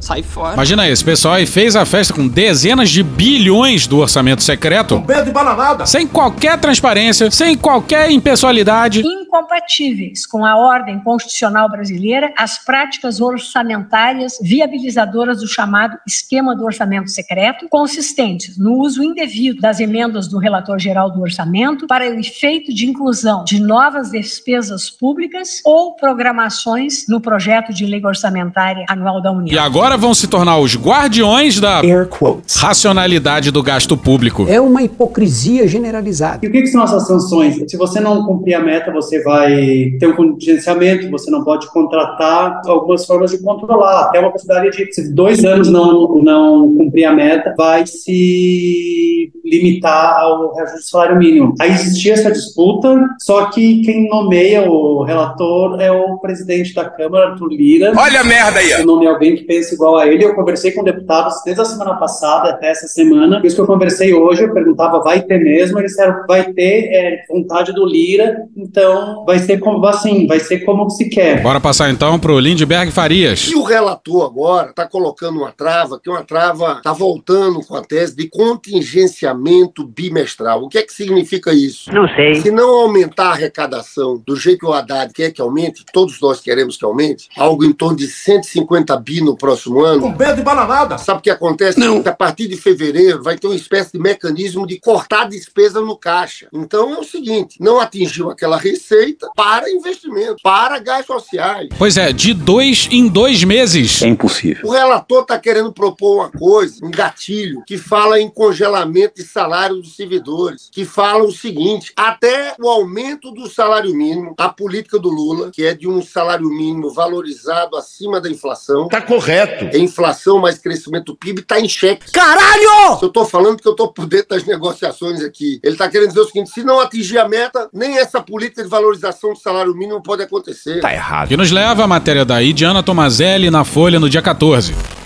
Sai 0.00 0.22
fora. 0.22 0.54
Imagina 0.54 0.88
esse 0.88 1.04
pessoal 1.04 1.34
aí 1.34 1.46
fez 1.46 1.74
a 1.74 1.84
festa 1.84 2.14
com 2.14 2.26
dezenas 2.26 2.90
de 2.90 3.02
bilhões 3.02 3.86
do 3.86 3.98
orçamento 3.98 4.42
secreto, 4.42 5.02
Pedro 5.06 5.24
de 5.24 5.32
bananada. 5.32 5.86
sem 5.86 6.06
qualquer 6.06 6.58
transparência, 6.58 7.30
sem 7.30 7.56
qualquer 7.56 8.10
impessoalidade. 8.10 9.02
Incompatíveis 9.28 10.26
com 10.26 10.44
a 10.44 10.56
ordem 10.56 10.98
constitucional 11.00 11.70
brasileira 11.70 12.32
as 12.36 12.58
práticas 12.64 13.20
orçamentárias 13.20 14.38
viabilizadoras 14.42 15.40
do 15.40 15.46
chamado 15.46 15.98
esquema 16.06 16.56
do 16.56 16.64
orçamento 16.64 17.10
secreto, 17.10 17.68
consistentes 17.68 18.56
no 18.56 18.78
uso 18.78 19.02
indevido 19.02 19.60
das 19.60 19.80
emendas 19.80 20.26
do 20.26 20.38
relator 20.38 20.78
geral 20.78 21.10
do 21.10 21.20
orçamento 21.20 21.86
para 21.86 22.08
o 22.08 22.18
efeito 22.18 22.72
de 22.74 22.86
inclusão 22.86 23.44
de 23.44 23.60
novas 23.60 24.10
despesas 24.10 24.88
públicas 24.88 25.60
ou 25.64 25.94
programações 25.94 27.06
no 27.08 27.20
projeto 27.20 27.72
de 27.72 27.84
lei 27.84 28.04
orçamentária 28.04 28.86
anual 28.88 29.20
da 29.20 29.30
União. 29.30 29.54
E 29.54 29.58
agora 29.58 29.96
vão 29.96 30.14
se 30.14 30.26
tornar 30.26 30.58
os 30.58 30.74
guardiões 30.76 31.60
da 31.60 31.80
Air 31.80 32.06
quotes. 32.06 32.56
racionalidade 32.56 33.50
do 33.50 33.62
gasto 33.62 33.96
público. 33.96 34.46
É 34.48 34.60
uma 34.60 34.82
hipocrisia 34.82 35.68
generalizada. 35.68 36.38
E 36.42 36.48
o 36.48 36.52
que, 36.52 36.62
que 36.62 36.68
são 36.68 36.82
essas 36.82 37.06
sanções? 37.06 37.58
Se 37.68 37.76
você 37.76 38.00
não 38.00 38.24
cumprir 38.24 38.54
a 38.54 38.60
meta, 38.60 38.90
você 38.92 39.18
vai 39.28 39.92
ter 40.00 40.06
um 40.06 40.16
contingenciamento, 40.16 41.10
você 41.10 41.30
não 41.30 41.44
pode 41.44 41.70
contratar 41.70 42.62
algumas 42.66 43.04
formas 43.04 43.30
de 43.30 43.42
controlar. 43.42 44.04
Até 44.04 44.20
uma 44.20 44.32
possibilidade 44.32 44.74
de, 44.74 44.90
se 44.90 45.12
dois 45.12 45.44
anos 45.44 45.68
não, 45.68 46.16
não 46.22 46.74
cumprir 46.74 47.04
a 47.04 47.12
meta, 47.12 47.54
vai 47.54 47.86
se 47.86 49.30
limitar 49.44 50.18
ao 50.18 50.54
reajuste 50.54 50.80
do 50.80 50.88
salário 50.88 51.18
mínimo. 51.18 51.54
Aí 51.60 51.70
existia 51.72 52.14
essa 52.14 52.32
disputa, 52.32 52.98
só 53.20 53.50
que 53.50 53.82
quem 53.82 54.08
nomeia 54.08 54.62
o 54.62 55.02
relator 55.02 55.78
é 55.78 55.92
o 55.92 56.16
presidente 56.18 56.74
da 56.74 56.88
Câmara, 56.88 57.32
Arthur 57.32 57.48
Lira. 57.48 57.92
Olha 57.98 58.20
a 58.20 58.24
merda 58.24 58.60
aí. 58.60 58.70
Eu 58.70 58.86
nomeei 58.86 59.10
alguém 59.10 59.36
que 59.36 59.44
pensa 59.44 59.74
igual 59.74 59.98
a 59.98 60.06
ele. 60.06 60.24
Eu 60.24 60.34
conversei 60.34 60.72
com 60.72 60.82
deputados 60.82 61.34
desde 61.44 61.60
a 61.60 61.66
semana 61.66 61.96
passada 61.96 62.48
até 62.48 62.70
essa 62.70 62.86
semana. 62.86 63.40
Por 63.40 63.46
isso 63.46 63.56
que 63.56 63.62
eu 63.62 63.66
conversei 63.66 64.14
hoje, 64.14 64.44
eu 64.44 64.54
perguntava, 64.54 65.00
vai 65.00 65.20
ter 65.20 65.38
mesmo? 65.38 65.78
Eles 65.78 65.90
disseram, 65.90 66.24
vai 66.26 66.50
ter 66.52 66.88
é, 66.94 67.24
vontade 67.28 67.74
do 67.74 67.84
Lira, 67.84 68.48
então 68.56 69.07
Então, 69.08 69.24
vai 69.24 69.38
ser 69.38 69.58
como 69.58 69.86
assim, 69.86 70.26
vai 70.26 70.40
ser 70.40 70.60
como 70.60 70.90
se 70.90 71.08
quer. 71.08 71.42
Bora 71.42 71.60
passar 71.60 71.90
então 71.90 72.18
pro 72.18 72.38
Lindbergh 72.38 72.90
Farias. 72.90 73.48
E 73.48 73.54
o 73.54 73.62
relator 73.62 74.26
agora 74.26 74.70
está 74.70 74.86
colocando 74.86 75.38
uma 75.38 75.52
trava, 75.52 75.98
que 75.98 76.08
é 76.08 76.12
uma 76.12 76.24
trava, 76.24 76.78
está 76.78 76.92
voltando 76.92 77.60
com 77.60 77.74
a 77.76 77.82
tese 77.82 78.14
de 78.14 78.28
contingenciamento 78.28 79.86
bimestral. 79.86 80.62
O 80.62 80.68
que 80.68 80.78
é 80.78 80.82
que 80.82 80.92
significa 80.92 81.52
isso? 81.52 81.92
Não 81.92 82.08
sei. 82.08 82.36
Se 82.36 82.50
não 82.50 82.80
aumentar 82.80 83.28
a 83.28 83.32
arrecadação 83.32 84.22
do 84.26 84.36
jeito 84.36 84.60
que 84.60 84.66
o 84.66 84.72
Haddad 84.72 85.12
quer 85.12 85.30
que 85.30 85.40
aumente, 85.40 85.84
todos 85.92 86.20
nós 86.20 86.40
queremos 86.40 86.76
que 86.76 86.84
aumente, 86.84 87.28
algo 87.36 87.64
em 87.64 87.72
torno 87.72 87.96
de 87.96 88.06
150 88.06 88.96
bi 88.98 89.20
no 89.20 89.36
próximo 89.36 89.80
ano. 89.80 90.02
Com 90.02 90.10
medo 90.10 90.36
de 90.36 90.42
bananada. 90.42 90.98
Sabe 90.98 91.20
o 91.20 91.22
que 91.22 91.30
acontece? 91.30 91.78
Não. 91.78 92.02
A 92.04 92.12
partir 92.12 92.48
de 92.48 92.56
fevereiro 92.56 93.22
vai 93.22 93.36
ter 93.36 93.46
uma 93.46 93.56
espécie 93.56 93.92
de 93.92 93.98
mecanismo 93.98 94.66
de 94.66 94.80
cortar 94.80 95.22
a 95.22 95.28
despesa 95.28 95.80
no 95.80 95.96
caixa. 95.96 96.48
Então 96.52 96.94
é 96.94 96.98
o 96.98 97.04
seguinte: 97.04 97.56
não 97.60 97.80
atingiu 97.80 98.30
aquela 98.30 98.56
receita 98.56 98.97
para 99.34 99.70
investimento, 99.70 100.36
para 100.42 100.78
gastos 100.78 101.06
sociais. 101.06 101.68
Pois 101.78 101.96
é, 101.96 102.12
de 102.12 102.34
dois 102.34 102.88
em 102.90 103.08
dois 103.08 103.44
meses. 103.44 104.02
É 104.02 104.06
impossível. 104.06 104.68
O 104.68 104.72
relator 104.72 105.22
está 105.22 105.38
querendo 105.38 105.72
propor 105.72 106.16
uma 106.16 106.30
coisa, 106.30 106.84
um 106.84 106.90
gatilho, 106.90 107.62
que 107.66 107.76
fala 107.76 108.20
em 108.20 108.28
congelamento 108.28 109.16
de 109.16 109.24
salário 109.24 109.76
dos 109.76 109.96
servidores, 109.96 110.68
que 110.72 110.84
fala 110.84 111.24
o 111.24 111.32
seguinte: 111.32 111.92
até 111.96 112.54
o 112.58 112.68
aumento 112.68 113.30
do 113.30 113.48
salário 113.48 113.94
mínimo, 113.94 114.34
a 114.38 114.48
política 114.48 114.98
do 114.98 115.08
Lula, 115.08 115.50
que 115.50 115.64
é 115.64 115.74
de 115.74 115.88
um 115.88 116.02
salário 116.02 116.48
mínimo 116.48 116.90
valorizado 116.90 117.76
acima 117.76 118.20
da 118.20 118.30
inflação. 118.30 118.88
Tá 118.88 119.00
correto. 119.00 119.76
É 119.76 119.78
inflação 119.78 120.38
mais 120.38 120.58
crescimento 120.58 121.06
do 121.06 121.16
PIB 121.16 121.40
está 121.40 121.60
em 121.60 121.68
xeque. 121.68 122.10
Caralho! 122.12 122.98
Se 122.98 123.04
eu 123.04 123.10
tô 123.10 123.24
falando 123.24 123.60
que 123.60 123.68
eu 123.68 123.74
tô 123.74 123.88
por 123.88 124.06
dentro 124.06 124.30
das 124.30 124.44
negociações 124.44 125.22
aqui. 125.22 125.60
Ele 125.62 125.76
tá 125.76 125.88
querendo 125.88 126.08
dizer 126.08 126.20
o 126.20 126.26
seguinte: 126.26 126.50
se 126.50 126.62
não 126.62 126.80
atingir 126.80 127.18
a 127.18 127.28
meta, 127.28 127.68
nem 127.72 127.98
essa 127.98 128.20
política 128.20 128.62
de 128.62 128.68
valorização 128.68 128.87
do 128.96 129.36
salário 129.36 129.74
mínimo 129.74 130.02
pode 130.02 130.22
acontecer. 130.22 130.80
Tá 130.80 130.92
errado. 130.92 131.28
Que 131.28 131.36
nos 131.36 131.50
leva 131.50 131.84
a 131.84 131.86
matéria 131.86 132.24
daí 132.24 132.52
de 132.52 132.64
Ana 132.64 132.82
Tomazelli 132.82 133.50
na 133.50 133.64
Folha 133.64 134.00
no 134.00 134.08
dia 134.08 134.22
14. 134.22 134.97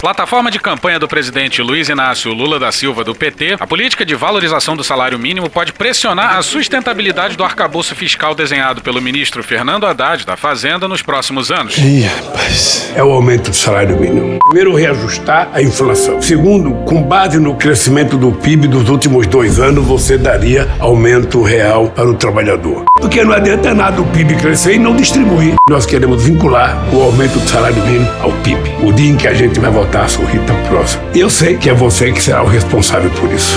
Plataforma 0.00 0.50
de 0.50 0.60
campanha 0.60 0.98
do 0.98 1.08
presidente 1.08 1.62
Luiz 1.62 1.88
Inácio 1.88 2.32
Lula 2.32 2.60
da 2.60 2.70
Silva 2.70 3.02
do 3.02 3.14
PT, 3.14 3.56
a 3.58 3.66
política 3.66 4.04
de 4.04 4.14
valorização 4.14 4.76
do 4.76 4.84
salário 4.84 5.18
mínimo 5.18 5.48
pode 5.48 5.72
pressionar 5.72 6.36
a 6.36 6.42
sustentabilidade 6.42 7.34
do 7.34 7.42
arcabouço 7.42 7.94
fiscal 7.94 8.34
desenhado 8.34 8.82
pelo 8.82 9.00
ministro 9.00 9.42
Fernando 9.42 9.86
Haddad 9.86 10.26
da 10.26 10.36
Fazenda 10.36 10.86
nos 10.86 11.00
próximos 11.00 11.50
anos. 11.50 11.78
Ih, 11.78 12.02
rapaz, 12.02 12.92
é 12.94 13.02
o 13.02 13.10
aumento 13.10 13.50
do 13.50 13.56
salário 13.56 13.98
mínimo. 13.98 14.38
Primeiro, 14.44 14.74
reajustar 14.74 15.48
a 15.52 15.62
inflação. 15.62 16.20
Segundo, 16.20 16.74
com 16.84 17.02
base 17.02 17.40
no 17.40 17.54
crescimento 17.54 18.18
do 18.18 18.32
PIB 18.32 18.68
dos 18.68 18.90
últimos 18.90 19.26
dois 19.26 19.58
anos, 19.58 19.84
você 19.84 20.18
daria 20.18 20.68
aumento 20.78 21.42
real 21.42 21.88
para 21.88 22.08
o 22.08 22.14
trabalhador. 22.14 22.84
Porque 23.00 23.24
não 23.24 23.32
adianta 23.32 23.74
nada 23.74 24.00
o 24.00 24.06
PIB 24.06 24.36
crescer 24.36 24.74
e 24.74 24.78
não 24.78 24.94
distribuir. 24.94 25.54
Nós 25.68 25.86
queremos 25.86 26.22
vincular 26.22 26.76
o 26.94 27.02
aumento 27.02 27.38
do 27.38 27.48
salário 27.48 27.82
mínimo 27.84 28.08
ao 28.20 28.32
PIB. 28.42 28.60
O 28.82 28.92
dia 28.92 29.10
em 29.10 29.16
que 29.16 29.26
a 29.26 29.34
gente 29.34 29.58
vai 29.58 29.70
voltar 29.70 29.85
a 29.94 30.08
sorrir 30.08 30.40
tá 30.46 30.54
próximo. 30.68 31.02
Eu 31.14 31.30
sei 31.30 31.56
que 31.56 31.70
é 31.70 31.74
você 31.74 32.12
que 32.12 32.22
será 32.22 32.42
o 32.42 32.46
responsável 32.46 33.10
por 33.10 33.32
isso. 33.32 33.56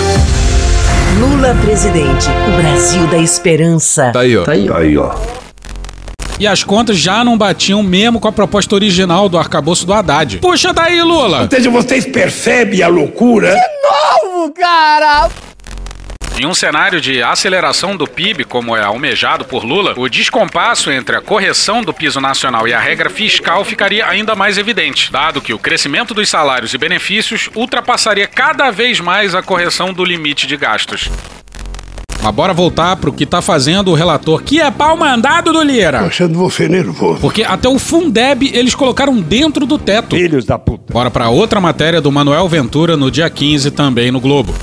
Lula 1.19 1.55
presidente, 1.65 2.27
o 2.47 2.61
Brasil 2.61 3.07
da 3.07 3.17
esperança. 3.17 4.11
Tá 4.11 4.21
aí, 4.21 4.37
ó. 4.37 4.43
Tá 4.43 4.51
aí, 4.51 4.69
ó. 4.69 4.73
Tá 4.73 4.79
aí, 4.79 4.97
ó. 4.97 5.15
E 6.39 6.47
as 6.47 6.63
contas 6.63 6.97
já 6.97 7.21
não 7.23 7.37
batiam 7.37 7.83
mesmo 7.83 8.17
com 8.19 8.27
a 8.27 8.31
proposta 8.31 8.73
original 8.73 9.27
do 9.27 9.37
arcabouço 9.37 9.85
do 9.85 9.93
Haddad. 9.93 10.37
Puxa 10.37 10.71
daí, 10.71 11.01
Lula! 11.01 11.41
Ou 11.41 11.49
seja, 11.49 11.69
vocês 11.69 12.05
percebem 12.05 12.81
a 12.81 12.87
loucura? 12.87 13.53
Novo, 14.23 14.53
cara! 14.53 15.29
Em 16.39 16.45
um 16.45 16.53
cenário 16.53 17.01
de 17.01 17.21
aceleração 17.21 17.97
do 17.97 18.07
PIB, 18.07 18.45
como 18.45 18.73
é 18.73 18.81
almejado 18.81 19.43
por 19.43 19.65
Lula, 19.65 19.93
o 19.97 20.07
descompasso 20.07 20.89
entre 20.89 21.17
a 21.17 21.21
correção 21.21 21.81
do 21.81 21.93
piso 21.93 22.21
nacional 22.21 22.65
e 22.65 22.71
a 22.71 22.79
regra 22.79 23.09
fiscal 23.09 23.65
ficaria 23.65 24.07
ainda 24.07 24.37
mais 24.37 24.57
evidente, 24.57 25.11
dado 25.11 25.41
que 25.41 25.53
o 25.53 25.59
crescimento 25.59 26.13
dos 26.13 26.29
salários 26.29 26.73
e 26.73 26.77
benefícios 26.77 27.49
ultrapassaria 27.53 28.25
cada 28.25 28.71
vez 28.71 29.01
mais 29.01 29.35
a 29.35 29.43
correção 29.43 29.91
do 29.91 30.05
limite 30.05 30.47
de 30.47 30.55
gastos. 30.55 31.11
Mas 32.23 32.33
bora 32.33 32.53
voltar 32.53 32.95
pro 32.95 33.11
que 33.11 33.25
tá 33.25 33.41
fazendo 33.41 33.91
o 33.91 33.93
relator, 33.93 34.41
que 34.41 34.61
é 34.61 34.71
pau 34.71 34.95
mandado 34.95 35.51
do 35.51 35.61
Lira. 35.61 35.99
Tô 35.99 36.05
achando 36.05 36.39
você 36.39 36.69
nervoso. 36.69 37.19
Porque 37.19 37.43
até 37.43 37.67
o 37.67 37.77
Fundeb 37.77 38.49
eles 38.53 38.73
colocaram 38.73 39.19
dentro 39.19 39.65
do 39.65 39.77
teto. 39.77 40.15
Filhos 40.15 40.45
da 40.45 40.57
puta. 40.57 40.93
Bora 40.93 41.11
pra 41.11 41.27
outra 41.27 41.59
matéria 41.59 41.99
do 41.99 42.09
Manuel 42.09 42.47
Ventura 42.47 42.95
no 42.95 43.11
dia 43.11 43.29
15, 43.29 43.71
também 43.71 44.09
no 44.09 44.21
Globo. 44.21 44.55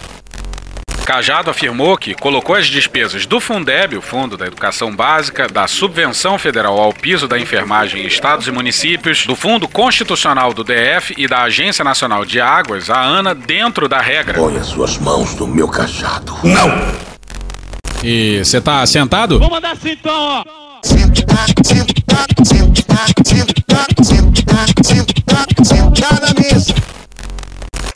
Cajado 1.07 1.53
afirmou 1.53 1.97
que 1.97 2.17
colocou 2.17 2.57
as 2.57 2.67
despesas 2.67 3.27
do 3.27 3.39
Fundeb, 3.39 3.97
o 3.97 4.03
Fundo 4.03 4.37
da 4.37 4.45
Educação 4.45 4.95
Básica, 4.95 5.47
da 5.47 5.69
Subvenção 5.69 6.37
Federal 6.37 6.77
ao 6.81 6.93
Piso 6.93 7.29
da 7.29 7.39
Enfermagem 7.39 8.03
em 8.03 8.07
Estados 8.09 8.49
e 8.49 8.51
Municípios, 8.51 9.25
do 9.25 9.37
Fundo 9.37 9.69
Constitucional 9.69 10.53
do 10.53 10.65
DF 10.65 11.15
e 11.17 11.29
da 11.29 11.45
Agência 11.45 11.85
Nacional 11.85 12.25
de 12.25 12.41
Águas, 12.41 12.91
a 12.91 13.01
ANA, 13.01 13.37
dentro 13.37 13.89
da 13.89 14.01
regra. 14.01 14.35
Põe 14.35 14.57
as 14.57 14.67
suas 14.67 14.99
mãos 14.99 15.37
no 15.37 15.47
meu 15.47 15.69
cajado. 15.69 16.37
Não! 16.43 16.73
E 18.03 18.41
você 18.45 18.61
tá 18.61 18.85
sentado? 18.85 19.39
Vou 19.39 19.49
mandar 19.49 19.75
assim 19.75 19.93
então, 19.93 20.13
ó. 20.13 20.67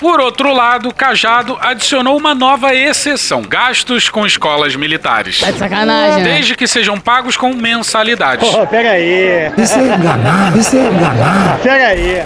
Por 0.00 0.18
outro 0.18 0.54
lado, 0.54 0.94
Cajado 0.94 1.58
adicionou 1.60 2.16
uma 2.16 2.34
nova 2.34 2.74
exceção: 2.74 3.42
gastos 3.42 4.08
com 4.08 4.24
escolas 4.24 4.74
militares. 4.74 5.40
Tá 5.40 5.50
de 5.50 5.58
sacanagem, 5.58 6.24
né? 6.24 6.32
Desde 6.32 6.56
que 6.56 6.66
sejam 6.66 6.98
pagos 6.98 7.36
com 7.36 7.52
mensalidades. 7.52 8.48
Pô, 8.48 8.66
pega 8.66 8.92
aí. 8.92 9.52
Isso 9.58 9.78
é 9.78 9.94
enganar, 9.94 10.56
isso 10.56 10.74
é 10.74 10.86
enganar. 10.86 11.58
Pega 11.62 11.86
aí. 11.88 12.22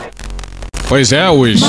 Pois 0.88 1.12
é, 1.12 1.28
os. 1.28 1.60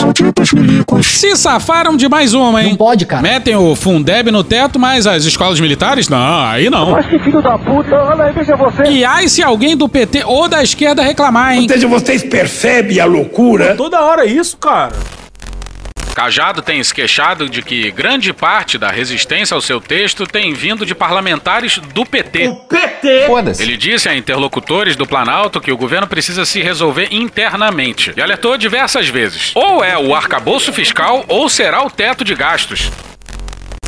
Se 1.02 1.36
safaram 1.36 1.98
de 1.98 2.08
mais 2.08 2.36
uma, 2.36 2.62
hein? 2.62 2.70
Não 2.70 2.78
pode, 2.78 3.08
cara. 3.08 3.24
Metem 3.24 3.56
o 3.56 3.76
Fundeb 3.76 4.30
no 4.30 4.44
teto, 4.44 4.78
mas 4.78 5.08
as 5.08 5.26
escolas 5.26 5.60
militares? 5.60 6.08
Não, 6.08 6.46
aí 6.46 6.70
não. 6.70 6.92
Mas 6.92 7.08
que 7.08 7.18
filho 7.18 7.42
da 7.42 7.58
puta, 7.58 7.96
olha 7.96 8.26
aí, 8.26 8.34
veja 8.34 8.56
você. 8.56 8.84
E 8.84 9.04
ai 9.04 9.28
se 9.28 9.42
alguém 9.42 9.76
do 9.76 9.90
PT 9.90 10.24
ou 10.26 10.48
da 10.48 10.62
esquerda 10.62 11.02
reclamar, 11.02 11.56
hein? 11.56 11.64
Ou 11.64 11.70
seja, 11.70 11.88
vocês 11.88 12.22
percebem 12.22 13.00
a 13.00 13.06
loucura? 13.06 13.76
Toda 13.76 14.00
hora 14.02 14.24
é 14.24 14.30
isso, 14.30 14.56
cara. 14.58 14.92
Cajado 16.16 16.62
tem 16.62 16.82
se 16.82 16.94
queixado 16.94 17.50
de 17.50 17.62
que 17.62 17.92
grande 17.92 18.32
parte 18.32 18.78
da 18.78 18.90
resistência 18.90 19.54
ao 19.54 19.60
seu 19.60 19.82
texto 19.82 20.26
tem 20.26 20.54
vindo 20.54 20.86
de 20.86 20.96
parlamentares 20.96 21.78
do 21.78 22.06
PT. 22.06 22.48
O 22.48 22.56
PT! 22.56 23.26
Foda-se. 23.28 23.62
Ele 23.62 23.76
disse 23.76 24.08
a 24.08 24.16
interlocutores 24.16 24.96
do 24.96 25.06
Planalto 25.06 25.60
que 25.60 25.74
o 25.74 25.78
governo 25.78 26.08
precisa 26.08 26.46
se 26.46 26.62
resolver 26.62 27.10
internamente 27.12 28.14
e 28.16 28.22
alertou 28.22 28.58
diversas 28.58 29.10
vezes: 29.10 29.52
ou 29.54 29.84
é 29.84 29.98
o 29.98 30.16
arcabouço 30.16 30.72
fiscal 30.72 31.26
ou 31.28 31.50
será 31.50 31.86
o 31.86 31.92
teto 31.92 32.24
de 32.24 32.34
gastos. 32.34 32.90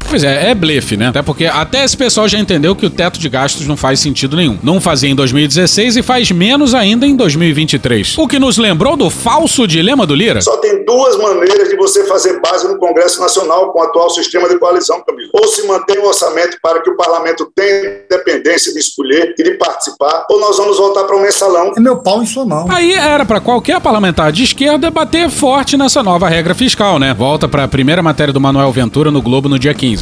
Pois 0.09 0.23
é, 0.23 0.51
é 0.51 0.55
blefe, 0.55 0.95
né? 0.95 1.07
Até 1.07 1.21
porque 1.21 1.45
até 1.45 1.83
esse 1.83 1.95
pessoal 1.95 2.27
já 2.29 2.39
entendeu 2.39 2.75
que 2.75 2.85
o 2.85 2.89
teto 2.89 3.19
de 3.19 3.27
gastos 3.27 3.67
não 3.67 3.75
faz 3.75 3.99
sentido 3.99 4.37
nenhum. 4.37 4.57
Não 4.63 4.79
fazia 4.79 5.09
em 5.09 5.15
2016 5.15 5.97
e 5.97 6.01
faz 6.01 6.31
menos 6.31 6.73
ainda 6.73 7.05
em 7.05 7.15
2023. 7.15 8.17
O 8.17 8.27
que 8.27 8.39
nos 8.39 8.57
lembrou 8.57 8.95
do 8.95 9.09
falso 9.09 9.67
dilema 9.67 10.05
do 10.07 10.15
Lira. 10.15 10.41
Só 10.41 10.57
tem 10.57 10.85
duas 10.85 11.17
maneiras 11.17 11.67
de 11.67 11.75
você 11.75 12.05
fazer 12.05 12.39
base 12.39 12.67
no 12.67 12.77
Congresso 12.77 13.19
Nacional 13.19 13.71
com 13.73 13.79
o 13.79 13.83
atual 13.83 14.09
sistema 14.09 14.47
de 14.47 14.57
coalizão, 14.57 15.03
Camilo. 15.05 15.29
Ou 15.33 15.47
se 15.47 15.67
mantém 15.67 15.97
o 15.97 16.07
orçamento 16.07 16.57
para 16.61 16.81
que 16.81 16.89
o 16.89 16.95
parlamento 16.95 17.51
tenha 17.53 18.03
independência 18.05 18.73
de 18.73 18.79
escolher 18.79 19.35
e 19.37 19.43
de 19.43 19.51
participar, 19.51 20.25
ou 20.29 20.39
nós 20.39 20.55
vamos 20.55 20.77
voltar 20.77 21.03
para 21.03 21.17
um 21.17 21.21
mensalão. 21.21 21.73
É 21.75 21.79
meu 21.81 21.97
pau 21.97 22.23
em 22.23 22.25
sua 22.25 22.45
mão. 22.45 22.65
Aí 22.69 22.93
era 22.93 23.25
pra 23.25 23.41
qualquer 23.41 23.81
parlamentar 23.81 24.31
de 24.31 24.43
esquerda 24.43 24.89
bater 24.89 25.29
forte 25.29 25.75
nessa 25.75 26.01
nova 26.01 26.29
regra 26.29 26.55
fiscal, 26.55 26.97
né? 26.97 27.13
Volta 27.13 27.47
pra 27.47 27.67
primeira 27.67 28.01
matéria 28.01 28.33
do 28.33 28.39
Manuel 28.39 28.71
Ventura 28.71 29.11
no 29.11 29.21
Globo 29.21 29.49
no 29.49 29.59
dia 29.59 29.73
15. 29.73 29.96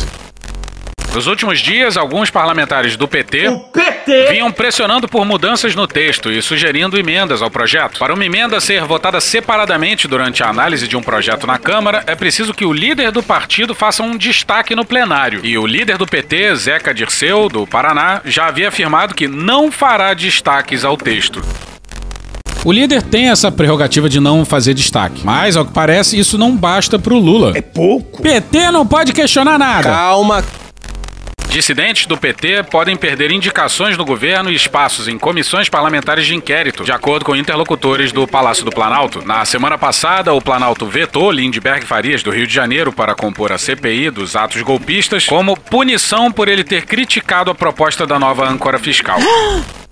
Nos 1.16 1.28
últimos 1.28 1.62
dias, 1.62 1.96
alguns 1.96 2.30
parlamentares 2.30 2.98
do 2.98 3.08
PT, 3.08 3.50
PT 3.72 4.28
vinham 4.32 4.52
pressionando 4.52 5.08
por 5.08 5.24
mudanças 5.24 5.74
no 5.74 5.88
texto 5.88 6.30
e 6.30 6.42
sugerindo 6.42 7.00
emendas 7.00 7.42
ao 7.42 7.50
projeto. 7.50 7.98
Para 7.98 8.14
uma 8.14 8.26
emenda 8.26 8.60
ser 8.60 8.84
votada 8.84 9.22
separadamente 9.22 10.10
durante 10.10 10.44
a 10.44 10.50
análise 10.50 10.90
de 10.90 10.98
um 10.98 11.02
projeto 11.02 11.48
na 11.48 11.58
Câmara, 11.58 12.04
é 12.06 12.16
preciso 12.16 12.54
que 12.54 12.66
o 12.66 12.74
líder 12.74 13.12
do 13.12 13.24
partido 13.24 13.74
faça 13.74 14.04
um 14.04 14.18
destaque 14.18 14.76
no 14.76 14.84
plenário. 14.84 15.40
E 15.42 15.58
o 15.58 15.66
líder 15.66 15.98
do 15.98 16.06
PT, 16.06 16.54
Zeca 16.58 16.94
Dirceu, 16.94 17.48
do 17.48 17.66
Paraná, 17.66 18.20
já 18.26 18.48
havia 18.48 18.68
afirmado 18.68 19.16
que 19.16 19.26
não 19.26 19.72
fará 19.72 20.14
destaques 20.14 20.84
ao 20.84 20.98
texto. 20.98 21.42
O 22.66 22.72
líder 22.72 23.04
tem 23.04 23.30
essa 23.30 23.52
prerrogativa 23.52 24.10
de 24.10 24.20
não 24.20 24.44
fazer 24.44 24.74
destaque, 24.74 25.22
mas, 25.24 25.56
ao 25.56 25.64
que 25.64 25.72
parece, 25.72 26.18
isso 26.18 26.36
não 26.36 26.58
basta 26.58 26.98
pro 26.98 27.20
Lula. 27.20 27.56
É 27.56 27.62
pouco. 27.62 28.24
PT 28.24 28.72
não 28.72 28.88
pode 28.88 29.14
questionar 29.14 29.60
nada. 29.60 29.88
Calma. 29.88 30.44
Dissidentes 31.48 32.08
do 32.08 32.18
PT 32.18 32.64
podem 32.64 32.98
perder 32.98 33.30
indicações 33.30 33.96
no 33.96 34.04
governo 34.04 34.50
e 34.50 34.56
espaços 34.56 35.08
em 35.08 35.16
comissões 35.16 35.70
parlamentares 35.70 36.26
de 36.26 36.34
inquérito, 36.34 36.84
de 36.84 36.92
acordo 36.92 37.24
com 37.24 37.36
interlocutores 37.36 38.12
do 38.12 38.28
Palácio 38.28 38.66
do 38.66 38.72
Planalto. 38.72 39.24
Na 39.24 39.46
semana 39.46 39.78
passada, 39.78 40.34
o 40.34 40.42
Planalto 40.42 40.88
vetou 40.88 41.30
Lindbergh 41.30 41.86
Farias, 41.86 42.24
do 42.24 42.32
Rio 42.32 42.48
de 42.48 42.54
Janeiro, 42.54 42.92
para 42.92 43.14
compor 43.14 43.52
a 43.52 43.60
CPI 43.60 44.10
dos 44.10 44.36
atos 44.36 44.64
golpistas, 44.64 45.28
como 45.28 45.56
punição 45.56 46.32
por 46.32 46.48
ele 46.48 46.64
ter 46.64 46.88
criticado 46.88 47.52
a 47.52 47.56
proposta 47.56 48.08
da 48.08 48.18
nova 48.18 48.50
âncora 48.50 48.80
fiscal. 48.80 49.20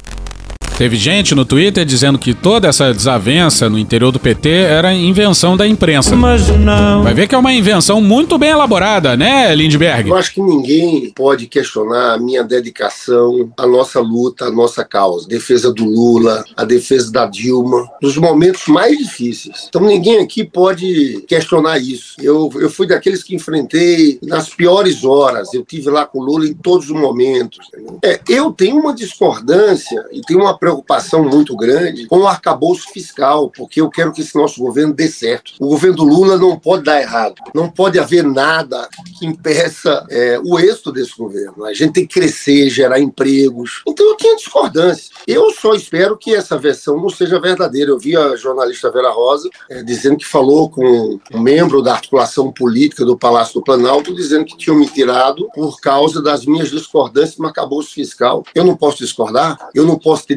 Teve 0.78 0.96
gente 0.96 1.36
no 1.36 1.46
Twitter 1.46 1.86
dizendo 1.86 2.18
que 2.18 2.34
toda 2.34 2.68
essa 2.68 2.92
desavença 2.92 3.70
no 3.70 3.78
interior 3.78 4.12
do 4.12 4.20
PT 4.20 4.50
era 4.50 4.92
invenção 4.92 5.56
da 5.56 5.68
imprensa. 5.68 6.16
Mas 6.16 6.48
não. 6.48 7.04
Vai 7.04 7.14
ver 7.14 7.28
que 7.28 7.36
é 7.36 7.38
uma 7.38 7.54
invenção 7.54 8.02
muito 8.02 8.38
bem 8.40 8.50
elaborada, 8.50 9.16
né, 9.16 9.54
Lindbergh? 9.54 10.10
Eu 10.10 10.16
acho 10.16 10.34
que 10.34 10.42
ninguém 10.42 11.12
pode 11.12 11.46
questionar 11.46 12.14
a 12.14 12.18
minha 12.18 12.44
dedicação, 12.44 13.52
a 13.58 13.68
nossa 13.68 14.00
luta, 14.00 14.46
a 14.46 14.52
nossa 14.52 14.84
causa. 14.84 15.28
Defesa 15.28 15.72
do 15.72 15.86
Lula, 15.86 16.44
a 16.58 16.66
defesa 16.66 17.12
da 17.12 17.28
Dilma, 17.28 17.88
nos 18.02 18.18
momentos 18.18 18.68
mais 18.68 18.98
difíceis. 18.98 19.68
Então 19.70 19.82
ninguém 19.82 20.22
aqui 20.22 20.44
pode 20.44 21.24
questionar 21.28 21.78
isso. 21.78 22.16
Eu, 22.20 22.50
eu 22.56 22.70
fui 22.70 22.88
daqueles 22.88 23.24
que 23.24 23.36
enfrentei 23.36 24.18
nas 24.24 24.50
piores 24.50 25.04
horas. 25.04 25.54
Eu 25.54 25.64
tive 25.64 25.90
lá 25.92 26.06
com 26.06 26.20
o 26.20 26.24
Lula 26.24 26.48
em 26.48 26.54
todos 26.54 26.90
os 26.90 27.00
momentos. 27.00 27.60
É, 28.04 28.20
eu 28.28 28.52
tenho 28.52 28.78
uma 28.78 28.94
discordância 28.94 30.04
e 30.12 30.22
tenho 30.22 30.42
uma 30.42 30.58
preocupação 30.64 31.26
muito 31.26 31.58
grande 31.58 32.08
com 32.08 32.20
o 32.20 32.28
arcabouço 32.28 32.90
fiscal, 32.94 33.50
porque 33.50 33.82
eu 33.82 33.90
quero 33.90 34.14
que 34.14 34.22
esse 34.22 34.34
nosso 34.34 34.62
governo 34.62 34.94
dê 34.94 35.10
certo. 35.10 35.52
O 35.60 35.68
governo 35.68 35.98
do 35.98 36.06
Lula 36.06 36.38
não 36.38 36.58
pode 36.58 36.84
dar 36.84 37.02
errado. 37.02 37.36
Não 37.54 37.70
pode 37.70 38.00
haver 38.00 38.24
nada 38.24 38.88
que 39.20 39.26
impeça 39.26 40.06
é, 40.10 40.40
o 40.42 40.58
êxito 40.58 40.90
desse 40.90 41.18
governo. 41.18 41.66
A 41.66 41.74
gente 41.74 41.92
tem 41.92 42.08
que 42.08 42.18
crescer, 42.18 42.70
gerar 42.70 42.98
empregos. 42.98 43.82
Então 43.86 44.08
eu 44.08 44.16
tenho 44.16 44.38
discordância. 44.38 45.12
Eu 45.28 45.52
só 45.52 45.74
espero 45.74 46.18
que 46.18 46.34
essa 46.34 46.58
versão 46.58 46.96
não 46.96 47.10
seja 47.10 47.42
verdadeira. 47.42 47.92
Eu 47.92 48.00
vi 48.00 48.16
a 48.16 48.34
jornalista 48.38 48.90
Vera 48.90 49.12
Rosa 49.12 49.50
é, 49.70 49.84
dizendo 49.84 50.16
que 50.16 50.26
falou 50.26 50.70
com 50.70 51.20
um 51.34 51.42
membro 51.42 51.82
da 51.82 51.92
articulação 51.92 52.54
política 52.54 53.04
do 53.04 53.18
Palácio 53.18 53.56
do 53.56 53.64
Planalto, 53.64 54.16
dizendo 54.16 54.46
que 54.46 54.56
tinham 54.56 54.80
me 54.80 54.88
tirado 54.88 55.50
por 55.54 55.82
causa 55.82 56.22
das 56.22 56.46
minhas 56.46 56.72
discordâncias 56.72 57.38
no 57.38 57.48
arcabouço 57.48 57.94
fiscal. 57.94 58.46
Eu 58.56 58.64
não 58.64 58.78
posso 58.78 59.00
discordar, 59.00 59.58
eu 59.76 59.86
não 59.86 60.00
posso 60.00 60.26
ter 60.26 60.36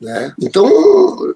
né? 0.00 0.32
Então, 0.40 0.68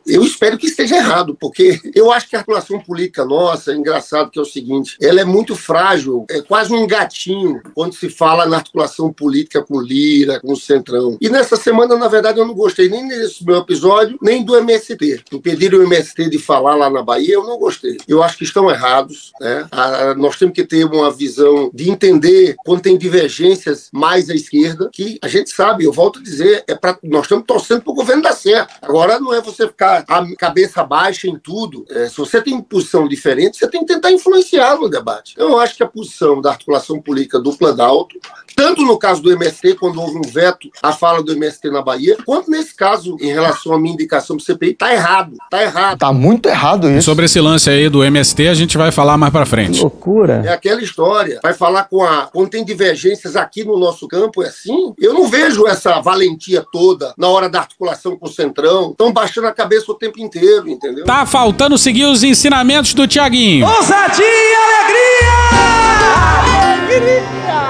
eu 0.06 0.22
espero 0.22 0.58
que 0.58 0.66
esteja 0.66 0.96
errado, 0.96 1.36
porque 1.38 1.80
eu 1.94 2.10
acho 2.12 2.28
que 2.28 2.36
a 2.36 2.40
articulação 2.40 2.80
política 2.80 3.24
nossa, 3.24 3.72
é 3.72 3.76
engraçado 3.76 4.30
que 4.30 4.38
é 4.38 4.42
o 4.42 4.46
seguinte, 4.46 4.96
ela 5.00 5.20
é 5.20 5.24
muito 5.24 5.54
frágil, 5.54 6.24
é 6.30 6.40
quase 6.40 6.72
um 6.72 6.86
gatinho 6.86 7.60
quando 7.74 7.94
se 7.94 8.08
fala 8.08 8.46
na 8.46 8.56
articulação 8.56 9.12
política 9.12 9.62
com 9.62 9.80
Lira, 9.80 10.40
com 10.40 10.52
o 10.52 10.56
Centrão. 10.56 11.16
E 11.20 11.28
nessa 11.28 11.56
semana, 11.56 11.96
na 11.96 12.08
verdade, 12.08 12.38
eu 12.38 12.46
não 12.46 12.54
gostei 12.54 12.88
nem 12.88 13.08
desse 13.08 13.44
meu 13.44 13.58
episódio, 13.58 14.18
nem 14.20 14.44
do 14.44 14.56
MST. 14.56 15.24
Impediram 15.32 15.78
o 15.78 15.82
MST 15.82 16.30
de 16.30 16.38
falar 16.38 16.74
lá 16.74 16.90
na 16.90 17.02
Bahia, 17.02 17.34
eu 17.34 17.44
não 17.44 17.58
gostei. 17.58 17.96
Eu 18.08 18.22
acho 18.22 18.36
que 18.36 18.44
estão 18.44 18.70
errados, 18.70 19.32
né? 19.40 19.66
A, 19.70 20.14
nós 20.14 20.36
temos 20.36 20.54
que 20.54 20.64
ter 20.64 20.84
uma 20.84 21.10
visão 21.10 21.70
de 21.72 21.90
entender 21.90 22.56
quando 22.64 22.82
tem 22.82 22.96
divergências 22.96 23.88
mais 23.92 24.28
à 24.30 24.34
esquerda, 24.34 24.90
que 24.92 25.18
a 25.22 25.28
gente 25.28 25.50
sabe, 25.50 25.84
eu 25.84 25.92
volto 25.92 26.18
a 26.18 26.22
dizer, 26.22 26.64
é 26.66 26.74
pra, 26.74 26.98
nós 27.02 27.22
estamos 27.22 27.44
torcendo 27.46 27.82
o 27.92 27.94
governo 27.94 28.22
dar 28.22 28.32
certo. 28.32 28.74
Agora 28.80 29.20
não 29.20 29.34
é 29.34 29.40
você 29.40 29.66
ficar 29.66 30.04
a 30.08 30.36
cabeça 30.36 30.82
baixa 30.82 31.28
em 31.28 31.38
tudo. 31.38 31.84
É, 31.90 32.08
se 32.08 32.16
você 32.16 32.40
tem 32.40 32.60
posição 32.60 33.06
diferente, 33.06 33.58
você 33.58 33.68
tem 33.68 33.84
que 33.84 33.92
tentar 33.92 34.10
influenciar 34.10 34.76
no 34.76 34.88
debate. 34.88 35.34
Eu 35.36 35.58
acho 35.58 35.76
que 35.76 35.82
a 35.82 35.86
posição 35.86 36.40
da 36.40 36.50
articulação 36.50 37.00
política 37.00 37.38
do 37.38 37.54
Planalto, 37.54 38.18
tanto 38.54 38.82
no 38.82 38.98
caso 38.98 39.22
do 39.22 39.32
MST, 39.32 39.74
quando 39.74 40.00
houve 40.00 40.18
um 40.18 40.22
veto 40.22 40.68
à 40.82 40.92
fala 40.92 41.22
do 41.22 41.32
MST 41.32 41.70
na 41.70 41.82
Bahia, 41.82 42.16
quanto 42.24 42.50
nesse 42.50 42.74
caso, 42.74 43.16
em 43.20 43.32
relação 43.32 43.72
à 43.72 43.78
minha 43.78 43.94
indicação 43.94 44.36
para 44.36 44.42
o 44.42 44.46
CPI, 44.46 44.74
tá 44.74 44.92
errado. 44.92 45.32
Tá 45.50 45.62
errado. 45.62 45.98
Tá 45.98 46.12
muito 46.12 46.48
errado 46.48 46.90
isso. 46.90 47.02
Sobre 47.02 47.24
esse 47.24 47.40
lance 47.40 47.68
aí 47.68 47.88
do 47.88 48.02
MST, 48.04 48.48
a 48.48 48.54
gente 48.54 48.76
vai 48.76 48.90
falar 48.90 49.16
mais 49.16 49.32
pra 49.32 49.46
frente. 49.46 49.80
loucura. 49.80 50.42
É 50.44 50.52
aquela 50.52 50.82
história. 50.82 51.40
Vai 51.42 51.54
falar 51.54 51.84
com 51.84 52.02
a. 52.02 52.28
Quando 52.32 52.48
tem 52.50 52.64
divergências 52.64 53.36
aqui 53.36 53.64
no 53.64 53.78
nosso 53.78 54.06
campo, 54.08 54.42
é 54.42 54.48
assim. 54.48 54.94
Eu 54.98 55.12
não 55.14 55.28
vejo 55.28 55.66
essa 55.66 56.00
valentia 56.00 56.64
toda 56.72 57.14
na 57.16 57.28
hora 57.28 57.48
da 57.48 57.60
articulação 57.60 58.16
com 58.16 58.26
o 58.26 58.32
Centrão. 58.32 58.90
Estão 58.90 59.12
baixando 59.12 59.46
a 59.46 59.52
cabeça 59.52 59.90
o 59.90 59.94
tempo 59.94 60.20
inteiro, 60.20 60.68
entendeu? 60.68 61.04
Tá 61.04 61.26
faltando 61.26 61.76
seguir 61.78 62.04
os 62.04 62.22
ensinamentos 62.22 62.94
do 62.94 63.06
Tiaguinho. 63.06 63.66
Ousadia 63.66 64.24
e 64.24 64.54
alegria! 64.54 65.72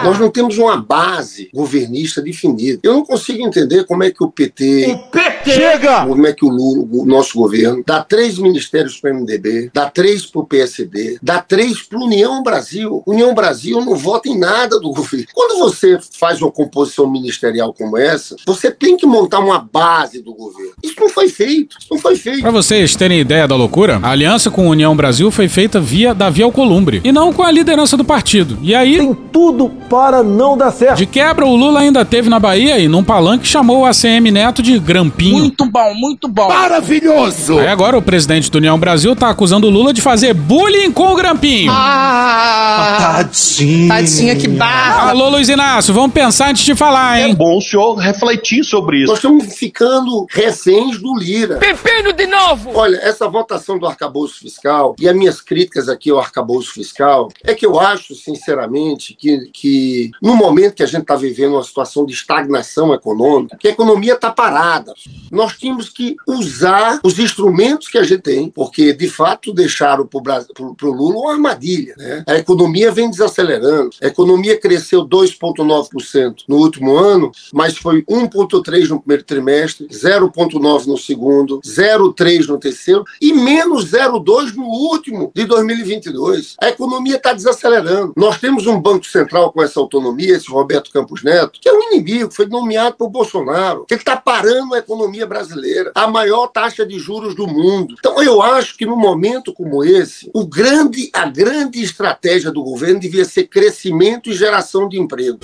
Nós 0.04 0.18
não 0.18 0.30
temos 0.30 0.58
uma 0.58 0.81
base 0.82 1.48
governista 1.52 2.20
definida. 2.20 2.80
Eu 2.82 2.94
não 2.94 3.04
consigo 3.04 3.42
entender 3.46 3.84
como 3.84 4.02
é 4.02 4.10
que 4.10 4.22
o 4.22 4.30
PT. 4.30 4.92
O 4.92 4.98
PT! 5.10 5.50
Chega! 5.50 6.06
Como 6.06 6.26
é 6.26 6.32
que 6.32 6.44
o 6.44 6.48
Lula, 6.48 6.86
o 6.90 7.04
nosso 7.04 7.38
governo, 7.38 7.82
dá 7.86 8.02
três 8.02 8.38
ministérios 8.38 8.98
para 9.00 9.12
o 9.12 9.14
MDB, 9.14 9.70
dá 9.72 9.88
três 9.90 10.26
para 10.26 10.40
o 10.40 10.46
PSD, 10.46 11.18
dá 11.22 11.40
três 11.40 11.82
para 11.82 11.98
União 11.98 12.42
Brasil. 12.42 13.02
União 13.06 13.34
Brasil 13.34 13.80
não 13.80 13.96
vota 13.96 14.28
em 14.28 14.38
nada 14.38 14.78
do 14.78 14.90
governo. 14.92 15.26
Quando 15.32 15.58
você 15.58 15.98
faz 16.18 16.40
uma 16.40 16.50
composição 16.50 17.10
ministerial 17.10 17.72
como 17.72 17.96
essa, 17.96 18.36
você 18.46 18.70
tem 18.70 18.96
que 18.96 19.06
montar 19.06 19.40
uma 19.40 19.58
base 19.58 20.22
do 20.22 20.34
governo. 20.34 20.72
Isso 20.82 20.94
não 20.98 21.08
foi 21.08 21.28
feito. 21.28 21.76
Isso 21.78 21.88
não 21.90 21.98
foi 21.98 22.16
feito. 22.16 22.40
Pra 22.42 22.50
vocês 22.50 22.94
terem 22.96 23.20
ideia 23.20 23.46
da 23.46 23.56
loucura, 23.56 23.98
a 24.02 24.10
aliança 24.10 24.50
com 24.50 24.66
a 24.66 24.70
União 24.70 24.94
Brasil 24.96 25.30
foi 25.30 25.48
feita 25.48 25.80
via 25.80 26.14
Davi 26.14 26.42
Alcolumbre 26.42 27.00
e 27.04 27.12
não 27.12 27.32
com 27.32 27.42
a 27.42 27.50
liderança 27.50 27.96
do 27.96 28.04
partido. 28.04 28.58
E 28.62 28.74
aí. 28.74 28.98
Tem 28.98 29.14
tudo 29.32 29.68
para 29.88 30.22
não 30.22 30.56
dar 30.62 30.70
certo. 30.70 30.98
De 30.98 31.06
quebra, 31.06 31.44
o 31.44 31.56
Lula 31.56 31.80
ainda 31.80 32.04
teve 32.04 32.28
na 32.28 32.38
Bahia 32.38 32.78
e 32.78 32.88
num 32.88 33.02
palanque 33.02 33.46
chamou 33.46 33.80
o 33.80 33.86
ACM 33.86 34.30
Neto 34.30 34.62
de 34.62 34.78
grampinho. 34.78 35.38
Muito 35.38 35.64
bom, 35.66 35.94
muito 35.94 36.28
bom. 36.28 36.48
Maravilhoso! 36.48 37.58
Aí 37.58 37.66
agora 37.66 37.98
o 37.98 38.02
presidente 38.02 38.50
da 38.50 38.58
União 38.58 38.78
Brasil 38.78 39.14
tá 39.16 39.28
acusando 39.28 39.66
o 39.66 39.70
Lula 39.70 39.92
de 39.92 40.00
fazer 40.00 40.32
bullying 40.34 40.92
com 40.92 41.12
o 41.12 41.16
grampinho. 41.16 41.72
Ah! 41.74 42.98
Tadinho. 43.00 43.88
Tadinha, 43.88 44.36
que 44.36 44.48
barra! 44.48 45.10
Alô, 45.10 45.28
Luiz 45.30 45.48
Inácio, 45.48 45.92
vamos 45.92 46.12
pensar 46.12 46.50
antes 46.50 46.64
de 46.64 46.74
falar, 46.74 47.20
hein? 47.20 47.32
É 47.32 47.34
bom 47.34 47.58
o 47.58 47.60
senhor 47.60 47.94
refletir 47.96 48.64
sobre 48.64 48.98
isso. 48.98 49.08
Nós 49.08 49.18
estamos 49.18 49.54
ficando 49.54 50.26
reféns 50.30 50.98
do 51.00 51.16
Lira. 51.16 51.56
Pepino 51.56 52.12
de 52.12 52.26
novo! 52.26 52.70
Olha, 52.74 52.96
essa 52.96 53.28
votação 53.28 53.78
do 53.78 53.86
arcabouço 53.86 54.38
fiscal 54.38 54.94
e 54.98 55.08
as 55.08 55.16
minhas 55.16 55.40
críticas 55.40 55.88
aqui 55.88 56.10
ao 56.10 56.18
arcabouço 56.18 56.72
fiscal 56.72 57.28
é 57.44 57.54
que 57.54 57.66
eu 57.66 57.78
acho, 57.78 58.14
sinceramente, 58.14 59.14
que, 59.14 59.50
que 59.52 60.10
no 60.22 60.36
momento 60.36 60.51
que 60.74 60.82
a 60.82 60.86
gente 60.86 61.02
está 61.02 61.16
vivendo 61.16 61.54
uma 61.54 61.64
situação 61.64 62.04
de 62.04 62.12
estagnação 62.12 62.92
econômica, 62.92 63.56
que 63.58 63.68
a 63.68 63.70
economia 63.70 64.14
está 64.14 64.30
parada, 64.30 64.92
nós 65.30 65.56
tínhamos 65.56 65.88
que 65.88 66.16
usar 66.26 67.00
os 67.02 67.18
instrumentos 67.18 67.88
que 67.88 67.98
a 67.98 68.02
gente 68.02 68.22
tem, 68.22 68.50
porque 68.50 68.92
de 68.92 69.08
fato 69.08 69.52
deixaram 69.52 70.06
para 70.06 70.44
o 70.60 70.92
Lula 70.92 71.20
uma 71.20 71.32
armadilha. 71.32 71.94
Né? 71.96 72.24
A 72.26 72.36
economia 72.36 72.90
vem 72.90 73.10
desacelerando, 73.10 73.90
a 74.02 74.06
economia 74.06 74.58
cresceu 74.58 75.06
2,9% 75.06 76.44
no 76.48 76.56
último 76.56 76.96
ano, 76.96 77.30
mas 77.52 77.76
foi 77.76 78.02
1,3% 78.02 78.88
no 78.88 79.00
primeiro 79.00 79.24
trimestre, 79.24 79.88
0,9% 79.88 80.86
no 80.86 80.98
segundo, 80.98 81.60
0,3% 81.60 82.48
no 82.48 82.58
terceiro 82.58 83.04
e 83.20 83.32
menos 83.32 83.90
0,2% 83.90 84.54
no 84.56 84.64
último 84.64 85.32
de 85.34 85.44
2022. 85.44 86.56
A 86.60 86.68
economia 86.68 87.16
está 87.16 87.32
desacelerando. 87.32 88.12
Nós 88.16 88.38
temos 88.38 88.66
um 88.66 88.80
Banco 88.80 89.06
Central 89.06 89.52
com 89.52 89.62
essa 89.62 89.80
autonomia, 89.80 90.34
esse 90.42 90.50
Roberto 90.50 90.90
Campos 90.92 91.22
Neto, 91.22 91.58
que 91.60 91.68
é 91.68 91.72
um 91.72 91.92
inimigo, 91.92 92.32
foi 92.32 92.46
nomeado 92.46 92.96
por 92.96 93.08
Bolsonaro, 93.08 93.84
que 93.86 93.94
ele 93.94 94.00
está 94.00 94.16
parando 94.16 94.74
a 94.74 94.78
economia 94.78 95.26
brasileira, 95.26 95.92
a 95.94 96.06
maior 96.06 96.48
taxa 96.48 96.84
de 96.84 96.98
juros 96.98 97.34
do 97.34 97.46
mundo. 97.46 97.94
Então 97.98 98.22
eu 98.22 98.42
acho 98.42 98.76
que 98.76 98.84
num 98.84 98.96
momento 98.96 99.52
como 99.52 99.84
esse, 99.84 100.30
o 100.34 100.46
grande, 100.46 101.10
a 101.12 101.26
grande 101.26 101.82
estratégia 101.82 102.50
do 102.50 102.62
governo 102.62 103.00
devia 103.00 103.24
ser 103.24 103.44
crescimento 103.44 104.28
e 104.28 104.34
geração 104.34 104.88
de 104.88 104.98
emprego. 104.98 105.38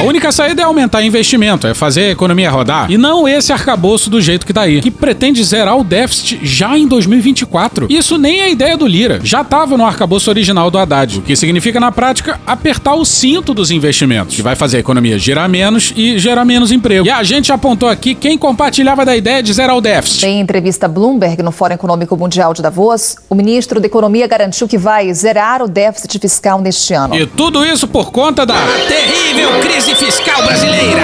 A 0.00 0.02
única 0.02 0.32
saída 0.32 0.62
é 0.62 0.64
aumentar 0.64 1.02
investimento, 1.02 1.66
é 1.66 1.74
fazer 1.74 2.04
a 2.04 2.10
economia 2.12 2.50
rodar. 2.50 2.90
E 2.90 2.96
não 2.96 3.28
esse 3.28 3.52
arcabouço 3.52 4.08
do 4.08 4.18
jeito 4.18 4.46
que 4.46 4.52
tá 4.52 4.62
aí, 4.62 4.80
que 4.80 4.90
pretende 4.90 5.44
zerar 5.44 5.76
o 5.76 5.84
déficit 5.84 6.40
já 6.42 6.76
em 6.78 6.88
2024. 6.88 7.86
Isso 7.90 8.16
nem 8.16 8.40
é 8.40 8.50
ideia 8.50 8.78
do 8.78 8.86
Lira. 8.86 9.20
Já 9.22 9.44
tava 9.44 9.76
no 9.76 9.84
arcabouço 9.84 10.30
original 10.30 10.70
do 10.70 10.78
Haddad, 10.78 11.18
o 11.18 11.22
que 11.22 11.36
significa, 11.36 11.78
na 11.78 11.92
prática, 11.92 12.40
apertar 12.46 12.94
o 12.94 13.04
cinto 13.04 13.52
dos 13.52 13.70
investimentos, 13.70 14.34
que 14.34 14.40
vai 14.40 14.56
fazer 14.56 14.78
a 14.78 14.80
economia 14.80 15.18
girar 15.18 15.50
menos 15.50 15.92
e 15.94 16.18
gerar 16.18 16.46
menos 16.46 16.72
emprego. 16.72 17.06
E 17.06 17.10
a 17.10 17.22
gente 17.22 17.52
apontou 17.52 17.86
aqui 17.86 18.14
quem 18.14 18.38
compartilhava 18.38 19.04
da 19.04 19.14
ideia 19.14 19.42
de 19.42 19.52
zerar 19.52 19.76
o 19.76 19.82
déficit. 19.82 20.24
Em 20.24 20.40
entrevista 20.40 20.88
Bloomberg 20.88 21.42
no 21.42 21.52
Fórum 21.52 21.74
Econômico 21.74 22.16
Mundial 22.16 22.54
de 22.54 22.62
Davos, 22.62 23.16
o 23.28 23.34
ministro 23.34 23.78
da 23.78 23.86
Economia 23.86 24.26
garantiu 24.26 24.66
que 24.66 24.78
vai 24.78 25.12
zerar 25.12 25.62
o 25.62 25.68
déficit 25.68 26.18
fiscal 26.18 26.58
neste 26.58 26.94
ano. 26.94 27.14
E 27.14 27.26
tudo 27.26 27.62
isso 27.66 27.86
por 27.86 28.10
conta 28.10 28.46
da 28.46 28.56
terrível 28.88 29.60
crise 29.60 29.89
crise 29.90 30.04
fiscal 30.04 30.42
brasileira. 30.44 31.00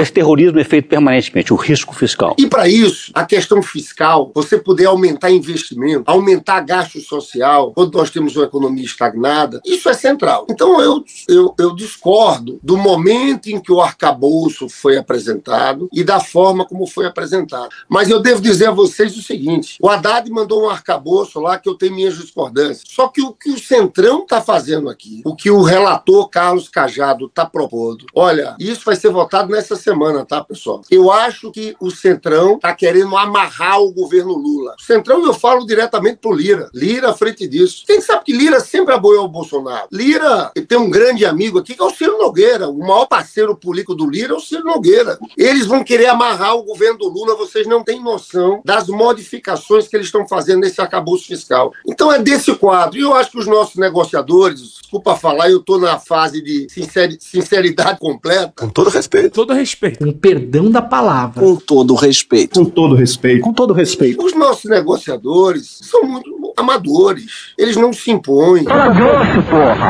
Esse 0.00 0.12
terrorismo 0.12 0.58
é 0.58 0.64
feito 0.64 0.88
permanentemente, 0.88 1.52
o 1.52 1.56
risco 1.56 1.94
fiscal. 1.94 2.34
E 2.36 2.46
para 2.46 2.66
isso, 2.68 3.12
a 3.14 3.24
questão 3.24 3.62
fiscal, 3.62 4.32
você 4.34 4.58
poder 4.58 4.86
aumentar 4.86 5.30
investimento, 5.30 6.02
aumentar 6.06 6.60
gasto 6.60 7.00
social, 7.00 7.72
quando 7.72 7.96
nós 7.96 8.10
temos 8.10 8.34
uma 8.36 8.44
economia 8.44 8.84
estagnada, 8.84 9.60
isso 9.64 9.88
é 9.88 9.94
central. 9.94 10.46
Então 10.50 10.80
eu, 10.80 11.04
eu, 11.28 11.54
eu 11.58 11.74
discordo 11.74 12.58
do 12.62 12.76
momento 12.76 13.48
em 13.48 13.60
que 13.60 13.72
o 13.72 13.80
arcabouço 13.80 14.68
foi 14.68 14.96
apresentado 14.96 15.88
e 15.92 16.02
da 16.02 16.18
forma 16.18 16.64
como 16.64 16.86
foi 16.86 17.06
apresentado. 17.06 17.68
Mas 17.88 18.10
eu 18.10 18.20
devo 18.20 18.40
dizer 18.40 18.68
a 18.68 18.72
vocês 18.72 19.16
o 19.16 19.22
seguinte: 19.22 19.76
o 19.80 19.88
Haddad 19.88 20.28
mandou 20.30 20.64
um 20.64 20.70
arcabouço 20.70 21.38
lá 21.38 21.58
que 21.58 21.68
eu 21.68 21.74
tenho 21.74 21.94
minhas 21.94 22.16
discordâncias. 22.16 22.82
Só 22.88 23.08
que 23.08 23.22
o 23.22 23.32
que 23.32 23.50
o 23.50 23.58
Centrão 23.58 24.22
está 24.22 24.40
fazendo 24.40 24.88
aqui, 24.88 25.22
o 25.24 25.36
que 25.36 25.50
o 25.50 25.62
relator 25.62 26.28
Carlos 26.28 26.68
Cajado 26.68 27.26
está 27.26 27.46
propondo, 27.46 28.06
olha, 28.24 28.56
isso 28.58 28.82
vai 28.84 28.96
ser 28.96 29.10
votado 29.10 29.50
nessa 29.50 29.76
semana, 29.76 30.24
tá, 30.24 30.42
pessoal? 30.42 30.82
Eu 30.90 31.10
acho 31.10 31.50
que 31.50 31.76
o 31.78 31.90
Centrão 31.90 32.54
está 32.56 32.74
querendo 32.74 33.16
amarrar 33.16 33.80
o 33.80 33.92
governo 33.92 34.34
Lula. 34.34 34.74
O 34.78 34.82
Centrão 34.82 35.24
eu 35.24 35.34
falo 35.34 35.66
diretamente 35.66 36.18
pro 36.20 36.32
Lira. 36.32 36.70
Lira 36.74 37.10
à 37.10 37.14
frente 37.14 37.46
disso. 37.46 37.84
Quem 37.86 38.00
sabe 38.00 38.24
que 38.24 38.32
Lira 38.32 38.60
sempre 38.60 38.94
apoiou 38.94 39.24
o 39.24 39.28
Bolsonaro? 39.28 39.86
Lira 39.92 40.50
tem 40.66 40.78
um 40.78 40.90
grande 40.90 41.24
amigo 41.24 41.58
aqui 41.58 41.74
que 41.74 41.82
é 41.82 41.84
o 41.84 41.90
Ciro 41.90 42.18
Nogueira. 42.18 42.68
O 42.68 42.78
maior 42.78 43.06
parceiro 43.06 43.54
político 43.54 43.94
do 43.94 44.08
Lira 44.08 44.32
é 44.32 44.36
o 44.36 44.40
Ciro 44.40 44.64
Nogueira. 44.64 45.18
Eles 45.36 45.66
vão 45.66 45.84
querer 45.84 46.06
amarrar 46.06 46.56
o 46.56 46.62
governo 46.62 46.98
do 46.98 47.08
Lula, 47.08 47.36
vocês 47.36 47.66
não 47.66 47.84
têm 47.84 48.02
noção 48.02 48.60
das 48.64 48.88
modificações 48.88 49.86
que 49.86 49.96
eles 49.96 50.06
estão 50.06 50.26
fazendo 50.26 50.60
nesse 50.60 50.80
arcabouço 50.80 51.26
fiscal. 51.26 51.72
Então 51.86 52.10
é 52.12 52.18
desse 52.18 52.54
quadro. 52.54 52.98
E 52.98 53.02
eu 53.02 53.14
acho 53.14 53.30
que 53.30 53.38
os 53.38 53.46
nossos 53.46 53.76
negociadores, 53.76 54.60
desculpa 54.60 55.16
falar, 55.16 55.50
eu 55.50 55.58
estou 55.58 55.78
na 55.78 55.98
fase 55.98 56.42
de 56.42 56.66
sinceri- 56.70 57.18
sinceridade 57.20 57.98
completa. 58.14 58.52
Com 58.56 58.68
todo 58.68 58.90
respeito. 58.90 59.30
Todo 59.30 59.52
respeito. 59.52 59.98
Com 59.98 60.12
perdão 60.12 60.70
da 60.70 60.82
palavra. 60.82 61.40
Com 61.40 61.56
todo 61.56 61.94
respeito. 61.94 62.58
Com 62.58 62.64
todo 62.64 62.94
respeito. 62.94 63.42
Com 63.42 63.52
todo 63.52 63.72
respeito. 63.72 64.24
Os 64.24 64.34
nossos 64.34 64.70
negociadores 64.70 65.78
são 65.82 66.02
muito 66.04 66.44
amadores. 66.56 67.52
Eles 67.58 67.76
não 67.76 67.92
se 67.92 68.10
impõem. 68.10 68.64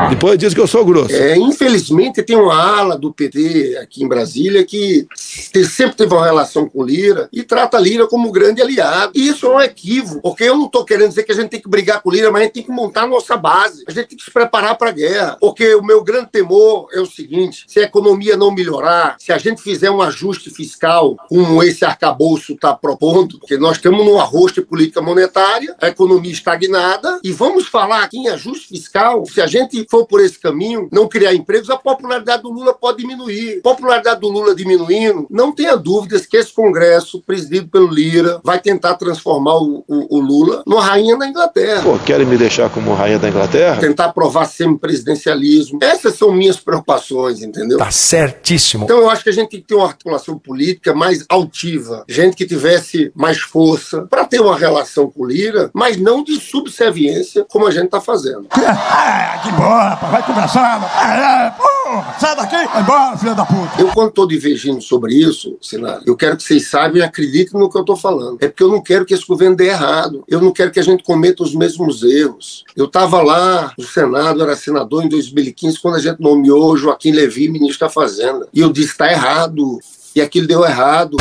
Depois 0.09 0.37
diz 0.37 0.53
que 0.53 0.59
eu 0.59 0.67
sou 0.67 0.85
grosso. 0.85 1.13
É, 1.13 1.37
infelizmente, 1.37 2.23
tem 2.23 2.35
uma 2.35 2.55
ala 2.55 2.97
do 2.97 3.13
PT 3.13 3.77
aqui 3.81 4.03
em 4.03 4.07
Brasília 4.07 4.63
que 4.63 5.07
sempre 5.15 5.95
teve 5.95 6.13
uma 6.13 6.25
relação 6.25 6.67
com 6.67 6.83
Lira 6.83 7.29
e 7.31 7.43
trata 7.43 7.79
Lira 7.79 8.07
como 8.07 8.29
um 8.29 8.31
grande 8.31 8.61
aliado. 8.61 9.11
E 9.15 9.27
isso 9.27 9.45
é 9.45 9.49
um 9.49 9.61
equívoco, 9.61 10.21
porque 10.21 10.43
eu 10.43 10.57
não 10.57 10.65
estou 10.65 10.83
querendo 10.83 11.09
dizer 11.09 11.23
que 11.23 11.31
a 11.31 11.35
gente 11.35 11.49
tem 11.49 11.61
que 11.61 11.69
brigar 11.69 12.01
com 12.01 12.11
Lira, 12.11 12.31
mas 12.31 12.41
a 12.41 12.45
gente 12.45 12.53
tem 12.53 12.63
que 12.63 12.71
montar 12.71 13.03
a 13.03 13.07
nossa 13.07 13.37
base. 13.37 13.83
A 13.87 13.91
gente 13.91 14.07
tem 14.07 14.17
que 14.17 14.23
se 14.23 14.31
preparar 14.31 14.77
para 14.77 14.89
a 14.89 14.93
guerra. 14.93 15.37
Porque 15.39 15.75
o 15.75 15.83
meu 15.83 16.03
grande 16.03 16.29
temor 16.31 16.87
é 16.93 16.99
o 16.99 17.05
seguinte: 17.05 17.65
se 17.67 17.79
a 17.79 17.83
economia 17.83 18.14
não 18.37 18.51
melhorar, 18.51 19.15
se 19.19 19.31
a 19.31 19.37
gente 19.37 19.61
fizer 19.61 19.89
um 19.91 20.01
ajuste 20.01 20.49
fiscal 20.49 21.15
como 21.29 21.61
esse 21.63 21.83
arcabouço 21.85 22.53
está 22.53 22.73
propondo, 22.73 23.39
porque 23.39 23.57
nós 23.57 23.77
estamos 23.77 24.05
num 24.05 24.19
arroz 24.19 24.51
de 24.53 24.61
política 24.61 25.01
monetária, 25.01 25.75
a 25.81 25.87
economia 25.87 26.31
estagnada, 26.31 27.19
e 27.23 27.31
vamos 27.31 27.67
falar 27.67 28.03
aqui 28.03 28.17
em 28.17 28.27
ajuste 28.27 28.67
fiscal, 28.69 29.25
se 29.25 29.41
a 29.41 29.47
gente 29.47 29.85
for 29.89 30.05
por 30.05 30.21
esse 30.21 30.39
caminho, 30.39 30.87
não 30.91 31.07
criar 31.07 31.33
empregos, 31.33 31.69
a 31.69 31.77
popularidade 31.77 32.43
do 32.43 32.51
Lula 32.51 32.73
pode 32.73 32.99
diminuir. 32.99 33.61
Popularidade 33.61 34.21
do 34.21 34.29
Lula 34.29 34.55
diminuindo, 34.55 35.27
não 35.29 35.51
tenha 35.51 35.75
dúvidas 35.75 36.25
que 36.25 36.37
esse 36.37 36.53
Congresso, 36.53 37.21
presidido 37.21 37.67
pelo 37.67 37.87
Lira, 37.87 38.39
vai 38.43 38.59
tentar 38.59 38.95
transformar 38.95 39.55
o, 39.55 39.83
o- 39.87 40.17
o 40.17 40.21
Lula 40.21 40.63
numa 40.65 40.81
rainha 40.83 41.17
da 41.17 41.27
Inglaterra. 41.27 41.81
Pô, 41.83 41.97
querem 41.99 42.25
me 42.25 42.37
deixar 42.37 42.69
como 42.69 42.93
rainha 42.93 43.19
da 43.19 43.27
Inglaterra? 43.29 43.79
Tentar 43.79 44.05
aprovar 44.05 44.45
semipresidencialismo. 44.45 45.79
Essas 45.81 46.15
são 46.15 46.31
minhas 46.31 46.57
preocupações, 46.57 47.41
entendeu? 47.41 47.77
Tá 47.77 47.91
certíssimo. 48.05 48.85
Então 48.85 48.99
eu 48.99 49.09
acho 49.09 49.23
que 49.23 49.29
a 49.29 49.33
gente 49.33 49.49
tem 49.49 49.61
que 49.61 49.67
ter 49.67 49.75
uma 49.75 49.87
articulação 49.87 50.37
política 50.37 50.93
mais 50.93 51.25
altiva, 51.27 52.05
gente 52.07 52.35
que 52.35 52.45
tivesse 52.45 53.11
mais 53.15 53.39
força 53.39 54.03
para 54.03 54.25
ter 54.25 54.39
uma 54.39 54.57
relação 54.57 55.09
com 55.09 55.23
o 55.23 55.25
Lira, 55.25 55.71
mas 55.73 55.97
não 55.97 56.23
de 56.23 56.39
subserviência 56.39 57.45
como 57.49 57.65
a 57.65 57.71
gente 57.71 57.85
está 57.85 57.99
fazendo. 57.99 58.47
Ah, 58.97 59.39
que 59.43 59.51
bora, 59.51 59.89
rapaz. 59.89 60.11
Vai 60.11 60.25
conversar. 60.25 60.81
É, 61.05 61.51
porra. 61.51 62.15
Sai 62.19 62.35
daqui. 62.35 62.55
Vai 62.55 62.81
embora, 62.81 63.17
filha 63.17 63.33
da 63.35 63.45
puta. 63.45 63.81
Eu, 63.81 63.87
quando 63.89 64.09
estou 64.09 64.27
divergindo 64.27 64.81
sobre 64.81 65.13
isso, 65.13 65.57
Sinara, 65.61 66.01
eu 66.05 66.15
quero 66.15 66.37
que 66.37 66.43
vocês 66.43 66.69
saibam 66.69 66.97
e 66.97 67.03
acreditem 67.03 67.59
no 67.59 67.69
que 67.69 67.77
eu 67.77 67.81
estou 67.81 67.95
falando. 67.95 68.37
É 68.41 68.47
porque 68.47 68.63
eu 68.63 68.69
não 68.69 68.81
quero 68.81 69.05
que 69.05 69.13
esse 69.13 69.25
governo 69.25 69.55
dê 69.55 69.67
errado. 69.67 70.23
Eu 70.27 70.41
não 70.41 70.51
quero 70.51 70.71
que 70.71 70.79
a 70.79 70.83
gente 70.83 71.03
cometa 71.03 71.43
os 71.43 71.53
mesmos 71.53 72.03
erros. 72.03 72.63
Eu 72.75 72.85
estava 72.85 73.21
lá 73.21 73.73
no 73.77 73.83
Senado, 73.83 74.41
era 74.41 74.55
senador 74.55 75.03
em 75.03 75.09
2015, 75.09 75.79
quando 75.79 75.95
a 75.95 75.99
gente 75.99 76.19
nomeou 76.19 76.75
Joaquim 76.77 77.11
Levi 77.11 77.49
ministro 77.49 77.84
Fazenda. 77.89 78.47
E 78.53 78.59
eu 78.61 78.71
disse: 78.71 78.91
está 78.91 79.11
errado. 79.11 79.79
E 80.15 80.21
aquilo 80.21 80.47
deu 80.47 80.63
errado. 80.63 81.17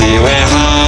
Deu 0.00 0.26
errado. 0.28 0.80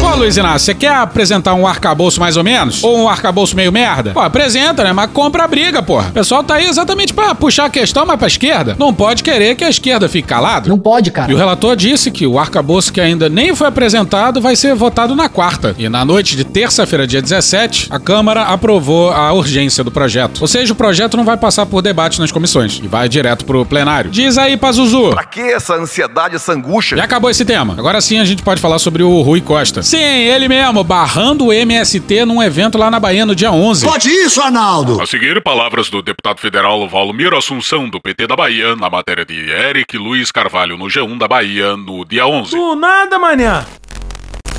Pô, 0.00 0.14
Luiz 0.16 0.36
Inácio, 0.36 0.66
você 0.66 0.74
quer 0.74 0.92
apresentar 0.92 1.54
um 1.54 1.66
arcabouço 1.66 2.20
mais 2.20 2.36
ou 2.36 2.44
menos? 2.44 2.82
Ou 2.84 2.98
um 2.98 3.08
arcabouço 3.08 3.56
meio 3.56 3.72
merda? 3.72 4.10
Pô, 4.12 4.20
apresenta, 4.20 4.84
né? 4.84 4.92
Mas 4.92 5.10
compra 5.10 5.44
a 5.44 5.48
briga, 5.48 5.82
porra. 5.82 6.08
O 6.08 6.12
pessoal 6.12 6.42
tá 6.44 6.54
aí 6.54 6.66
exatamente 6.66 7.12
pra 7.14 7.34
puxar 7.34 7.66
a 7.66 7.70
questão 7.70 8.04
mais 8.06 8.18
pra 8.18 8.28
esquerda. 8.28 8.76
Não 8.78 8.92
pode 8.92 9.22
querer 9.22 9.54
que 9.56 9.64
a 9.64 9.68
esquerda 9.70 10.08
fique 10.08 10.28
calada. 10.28 10.68
Não 10.68 10.78
pode, 10.78 11.10
cara. 11.10 11.30
E 11.30 11.34
o 11.34 11.38
relator 11.38 11.74
disse 11.76 12.10
que 12.10 12.26
o 12.26 12.38
arcabouço 12.38 12.92
que 12.92 13.00
ainda 13.00 13.28
nem 13.28 13.54
foi 13.54 13.66
apresentado 13.68 14.40
vai 14.40 14.54
ser 14.56 14.74
votado 14.74 15.14
na 15.16 15.28
quarta. 15.28 15.74
E 15.78 15.88
na 15.88 16.04
noite 16.04 16.36
de 16.36 16.44
terça-feira, 16.44 17.06
dia 17.06 17.22
17, 17.22 17.88
a 17.90 17.98
Câmara 17.98 18.42
aprovou 18.42 19.10
a 19.10 19.32
urgência 19.32 19.82
do 19.82 19.90
projeto. 19.90 20.40
Ou 20.40 20.46
seja, 20.48 20.72
o 20.72 20.76
projeto 20.76 21.16
não 21.16 21.24
vai 21.24 21.36
passar 21.36 21.66
por 21.66 21.82
debate 21.82 22.20
nas 22.20 22.30
comissões 22.32 22.80
e 22.82 22.86
vai 22.86 23.08
direto 23.08 23.44
pro 23.44 23.64
plenário. 23.64 24.10
Diz 24.10 24.38
aí, 24.38 24.56
Pazuzu. 24.56 25.10
Pra 25.10 25.24
que 25.24 25.40
essa 25.40 25.74
ansiedade, 25.74 26.36
essa 26.36 26.52
angústia? 26.52 26.96
Já 26.96 27.04
acabou 27.04 27.30
esse 27.30 27.44
tema. 27.44 27.74
Agora 27.76 28.00
sim 28.00 28.18
a 28.18 28.24
gente 28.24 28.42
pode 28.42 28.55
falar 28.60 28.78
sobre 28.78 29.02
o 29.02 29.20
Rui 29.22 29.40
Costa. 29.40 29.82
Sim, 29.82 29.98
ele 29.98 30.48
mesmo, 30.48 30.82
barrando 30.84 31.46
o 31.46 31.52
MST 31.52 32.24
num 32.24 32.42
evento 32.42 32.78
lá 32.78 32.90
na 32.90 33.00
Bahia 33.00 33.26
no 33.26 33.34
dia 33.34 33.50
11. 33.52 33.86
isso, 34.06 34.40
Arnaldo. 34.40 35.00
A 35.00 35.06
seguir, 35.06 35.42
palavras 35.42 35.88
do 35.90 36.02
deputado 36.02 36.40
federal 36.40 36.88
Valmir 36.88 37.34
Assunção, 37.34 37.88
do 37.88 38.00
PT 38.00 38.26
da 38.26 38.36
Bahia, 38.36 38.76
na 38.76 38.90
matéria 38.90 39.24
de 39.24 39.50
Eric 39.50 39.96
Luiz 39.96 40.30
Carvalho 40.30 40.76
no 40.76 40.86
G1 40.86 41.18
da 41.18 41.28
Bahia, 41.28 41.76
no 41.76 42.04
dia 42.04 42.26
11. 42.26 42.50
Do 42.50 42.76
nada, 42.76 43.18
manhã. 43.18 43.64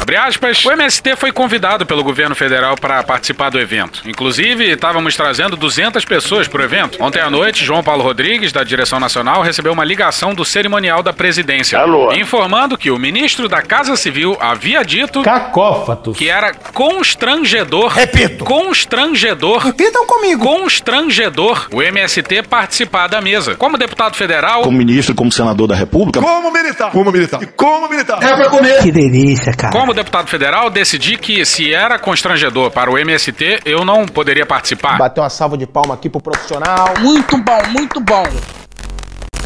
Abre 0.07 0.15
aspas, 0.15 0.63
o 0.63 0.71
MST 0.71 1.17
foi 1.17 1.33
convidado 1.33 1.85
pelo 1.85 2.01
governo 2.01 2.33
federal 2.33 2.77
para 2.77 3.03
participar 3.03 3.49
do 3.49 3.59
evento. 3.59 4.03
Inclusive, 4.05 4.71
estávamos 4.71 5.17
trazendo 5.17 5.57
200 5.57 6.05
pessoas 6.05 6.47
para 6.47 6.61
o 6.61 6.63
evento. 6.63 6.97
Ontem 7.03 7.19
à 7.19 7.29
noite, 7.29 7.65
João 7.65 7.83
Paulo 7.83 8.03
Rodrigues, 8.03 8.53
da 8.53 8.63
direção 8.63 9.01
nacional, 9.01 9.41
recebeu 9.41 9.73
uma 9.73 9.83
ligação 9.83 10.33
do 10.33 10.45
cerimonial 10.45 11.03
da 11.03 11.11
presidência. 11.11 11.77
Alô? 11.77 12.13
Informando 12.13 12.77
que 12.77 12.89
o 12.89 12.97
ministro 12.97 13.49
da 13.49 13.61
Casa 13.61 13.97
Civil 13.97 14.37
havia 14.39 14.81
dito 14.85 15.21
Cacófatos. 15.23 16.17
que 16.17 16.29
era 16.29 16.53
constrangedor. 16.53 17.91
Repito. 17.91 18.45
Constrangedor. 18.45 19.57
Repitam 19.57 20.07
comigo. 20.07 20.41
Constrangedor 20.45 21.67
o 21.73 21.81
MST 21.83 22.43
participar 22.43 23.07
da 23.07 23.19
mesa. 23.19 23.55
Como 23.55 23.77
deputado 23.77 24.15
federal. 24.15 24.61
Como 24.61 24.77
ministro, 24.77 25.13
como 25.13 25.33
senador 25.33 25.67
da 25.67 25.75
República. 25.75 26.21
Como 26.21 26.49
militar. 26.49 26.91
Como 26.91 27.11
militar. 27.11 27.43
E 27.43 27.45
como 27.45 27.89
militar. 27.89 28.23
É 28.23 28.35
pra 28.37 28.49
comer. 28.49 28.81
Que 28.81 28.91
delícia, 28.93 29.51
cara. 29.51 29.73
Como 29.73 29.96
deputado 29.97 30.27
federal, 30.29 30.69
decidi 30.69 31.17
que 31.17 31.45
se 31.45 31.73
era 31.73 31.99
constrangedor 31.99 32.71
para 32.71 32.89
o 32.89 32.97
MST, 32.97 33.61
eu 33.65 33.83
não 33.83 34.05
poderia 34.05 34.45
participar. 34.45 34.97
Bateu 34.97 35.23
uma 35.23 35.29
salva 35.29 35.57
de 35.57 35.65
palma 35.65 35.93
aqui 35.95 36.09
pro 36.09 36.21
profissional. 36.21 36.93
Muito 36.99 37.37
bom, 37.37 37.61
muito 37.69 37.99
bom. 37.99 38.23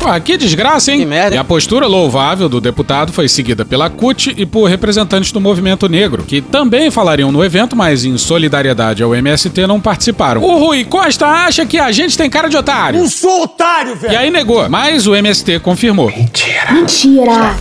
Ué, 0.04 0.20
que 0.20 0.36
desgraça, 0.36 0.92
hein? 0.92 1.00
Que 1.00 1.06
merda. 1.06 1.36
E 1.36 1.38
a 1.38 1.44
postura 1.44 1.86
louvável 1.86 2.50
do 2.50 2.60
deputado 2.60 3.14
foi 3.14 3.30
seguida 3.30 3.64
pela 3.64 3.90
CUT 3.90 4.34
e 4.36 4.46
por 4.48 4.66
representantes 4.68 5.32
do 5.32 5.40
movimento 5.40 5.88
negro, 5.88 6.24
que 6.24 6.42
também 6.42 6.90
falariam 6.90 7.32
no 7.32 7.46
evento, 7.46 7.76
mas 7.76 8.04
em 8.04 8.18
solidariedade 8.18 9.04
ao 9.04 9.14
MST 9.14 9.68
não 9.68 9.80
participaram. 9.80 10.42
O 10.42 10.58
Rui 10.58 10.84
Costa 10.86 11.28
acha 11.28 11.66
que 11.66 11.78
a 11.78 11.92
gente 11.92 12.18
tem 12.18 12.30
cara 12.30 12.50
de 12.50 12.58
otário. 12.58 13.00
Não 13.00 13.08
sou 13.08 13.44
otário, 13.44 13.96
velho. 13.96 14.14
E 14.14 14.18
aí 14.18 14.32
negou, 14.32 14.68
mas 14.70 15.06
o 15.06 15.16
MST 15.16 15.60
confirmou. 15.60 16.12
Mentira. 16.12 17.56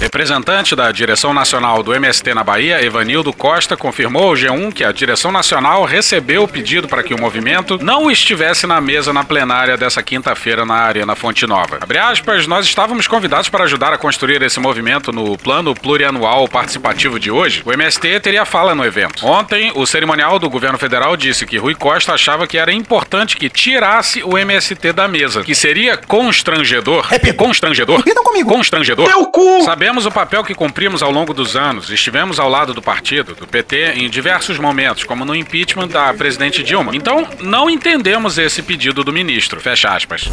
Representante 0.00 0.76
da 0.76 0.92
direção 0.92 1.34
nacional 1.34 1.82
do 1.82 1.92
MST 1.92 2.32
na 2.32 2.44
Bahia, 2.44 2.80
Evanildo 2.80 3.32
Costa, 3.32 3.76
confirmou 3.76 4.28
ao 4.28 4.34
G1 4.34 4.72
que 4.72 4.84
a 4.84 4.92
direção 4.92 5.32
nacional 5.32 5.84
recebeu 5.84 6.44
o 6.44 6.48
pedido 6.48 6.86
para 6.86 7.02
que 7.02 7.12
o 7.12 7.20
movimento 7.20 7.78
não 7.82 8.08
estivesse 8.08 8.64
na 8.64 8.80
mesa 8.80 9.12
na 9.12 9.24
plenária 9.24 9.76
dessa 9.76 10.00
quinta-feira 10.00 10.64
na 10.64 10.74
Arena 10.74 11.16
Fonte 11.16 11.48
Nova. 11.48 11.78
Abre 11.80 11.98
aspas, 11.98 12.46
nós 12.46 12.64
estávamos 12.64 13.08
convidados 13.08 13.48
para 13.48 13.64
ajudar 13.64 13.92
a 13.92 13.98
construir 13.98 14.40
esse 14.40 14.60
movimento 14.60 15.10
no 15.10 15.36
plano 15.36 15.74
plurianual 15.74 16.46
participativo 16.46 17.18
de 17.18 17.32
hoje. 17.32 17.62
O 17.66 17.72
MST 17.72 18.20
teria 18.20 18.44
fala 18.44 18.76
no 18.76 18.84
evento. 18.84 19.26
Ontem, 19.26 19.72
o 19.74 19.84
cerimonial 19.84 20.38
do 20.38 20.48
governo 20.48 20.78
federal 20.78 21.16
disse 21.16 21.44
que 21.44 21.58
Rui 21.58 21.74
Costa 21.74 22.14
achava 22.14 22.46
que 22.46 22.56
era 22.56 22.72
importante 22.72 23.36
que 23.36 23.50
tirasse 23.50 24.22
o 24.22 24.38
MST 24.38 24.92
da 24.92 25.08
mesa, 25.08 25.42
que 25.42 25.56
seria 25.56 25.96
constrangedor. 25.96 27.04
Repita. 27.04 27.34
Constrangedor. 27.34 27.96
Repitam 27.96 28.22
comigo. 28.22 28.48
Constrangedor. 28.48 29.06
Teu 29.06 29.26
cu. 29.26 29.64
Sabemos 29.88 30.04
o 30.04 30.10
papel 30.10 30.44
que 30.44 30.54
cumprimos 30.54 31.02
ao 31.02 31.10
longo 31.10 31.32
dos 31.32 31.56
anos. 31.56 31.88
Estivemos 31.88 32.38
ao 32.38 32.46
lado 32.46 32.74
do 32.74 32.82
partido, 32.82 33.34
do 33.34 33.46
PT, 33.46 33.94
em 33.94 34.10
diversos 34.10 34.58
momentos, 34.58 35.02
como 35.04 35.24
no 35.24 35.34
impeachment 35.34 35.88
da 35.88 36.12
presidente 36.12 36.62
Dilma. 36.62 36.94
Então, 36.94 37.26
não 37.40 37.70
entendemos 37.70 38.36
esse 38.36 38.60
pedido 38.60 39.02
do 39.02 39.10
ministro. 39.10 39.58
Fecha 39.58 39.88
aspas. 39.88 40.28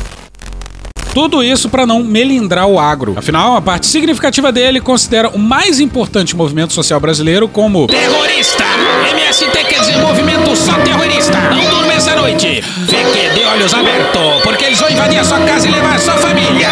Tudo 1.14 1.42
isso 1.42 1.70
para 1.70 1.86
não 1.86 2.04
melindrar 2.04 2.68
o 2.68 2.78
agro. 2.78 3.14
Afinal, 3.18 3.56
a 3.56 3.62
parte 3.62 3.86
significativa 3.86 4.52
dele 4.52 4.82
considera 4.82 5.30
o 5.30 5.40
mais 5.40 5.80
importante 5.80 6.36
movimento 6.36 6.74
social 6.74 7.00
brasileiro 7.00 7.48
como 7.48 7.88
Terrorista! 7.88 8.66
MST 9.10 9.52
quer 9.70 9.80
dizer 9.80 9.98
movimento 10.00 10.54
só 10.54 10.74
terrorista! 10.80 11.40
Não 11.50 11.70
durma 11.70 11.94
essa 11.94 12.14
noite! 12.18 12.60
De 12.60 13.45
olhos 13.56 13.74
abertos, 13.74 14.42
porque 14.44 14.66
eles 14.66 14.80
vão 14.80 14.90
invadir 14.90 15.18
a 15.18 15.24
sua 15.24 15.40
casa 15.40 15.66
e 15.68 15.72
levar 15.72 15.96
a 15.96 16.00
sua 16.00 16.16
família! 16.16 16.68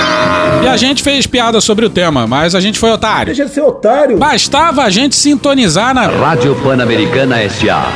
E 0.63 0.67
a 0.67 0.75
gente 0.75 1.01
fez 1.01 1.25
piada 1.25 1.61
sobre 1.61 1.85
o 1.85 1.89
tema, 1.89 2.27
mas 2.27 2.55
a 2.55 2.59
gente 2.59 2.77
foi 2.77 2.91
otário. 2.91 3.27
Deixa 3.27 3.45
de 3.45 3.53
ser 3.53 3.61
otário. 3.61 4.17
Bastava 4.17 4.83
a 4.83 4.89
gente 4.89 5.15
sintonizar 5.15 5.93
na 5.93 6.07
Rádio 6.07 6.55
Pan-Americana 6.55 7.41
S.A. 7.41 7.91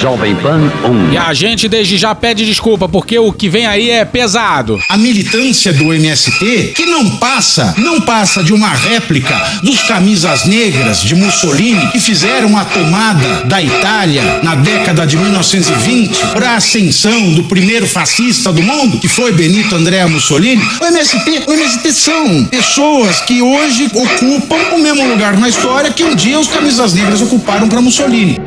Jovem 0.00 0.34
Pan 0.36 0.70
1. 0.84 1.12
E 1.12 1.16
a 1.16 1.32
gente 1.32 1.68
desde 1.68 1.96
já 1.96 2.14
pede 2.14 2.44
desculpa, 2.44 2.88
porque 2.88 3.18
o 3.18 3.32
que 3.32 3.48
vem 3.48 3.66
aí 3.66 3.90
é 3.90 4.04
pesado. 4.04 4.78
A 4.88 4.96
militância 4.96 5.72
do 5.72 5.92
MST, 5.92 6.72
que 6.74 6.86
não 6.86 7.16
passa, 7.16 7.74
não 7.78 8.00
passa 8.00 8.42
de 8.42 8.52
uma 8.52 8.68
réplica 8.68 9.34
dos 9.62 9.82
camisas 9.82 10.44
negras 10.44 11.02
de 11.02 11.14
Mussolini, 11.14 11.88
que 11.88 12.00
fizeram 12.00 12.56
a 12.56 12.64
tomada 12.64 13.44
da 13.44 13.62
Itália 13.62 14.40
na 14.42 14.54
década 14.54 15.06
de 15.06 15.16
1920 15.16 16.26
para 16.32 16.50
a 16.50 16.56
ascensão 16.56 17.32
do 17.32 17.44
primeiro 17.44 17.86
fascista 18.18 18.52
do 18.52 18.60
mundo, 18.60 18.98
que 18.98 19.06
foi 19.06 19.30
Benito 19.32 19.76
Andrea 19.76 20.08
Mussolini. 20.08 20.60
O 20.80 20.84
MST, 20.86 21.44
o 21.46 21.52
MST 21.52 21.92
são 21.92 22.44
pessoas 22.46 23.20
que 23.20 23.40
hoje 23.40 23.88
ocupam 23.94 24.74
o 24.74 24.78
mesmo 24.78 25.08
lugar 25.08 25.38
na 25.38 25.48
história 25.48 25.92
que 25.92 26.02
um 26.02 26.16
dia 26.16 26.38
os 26.38 26.48
camisas 26.48 26.94
negras 26.94 27.22
ocuparam 27.22 27.68
para 27.68 27.80
Mussolini. 27.80 28.38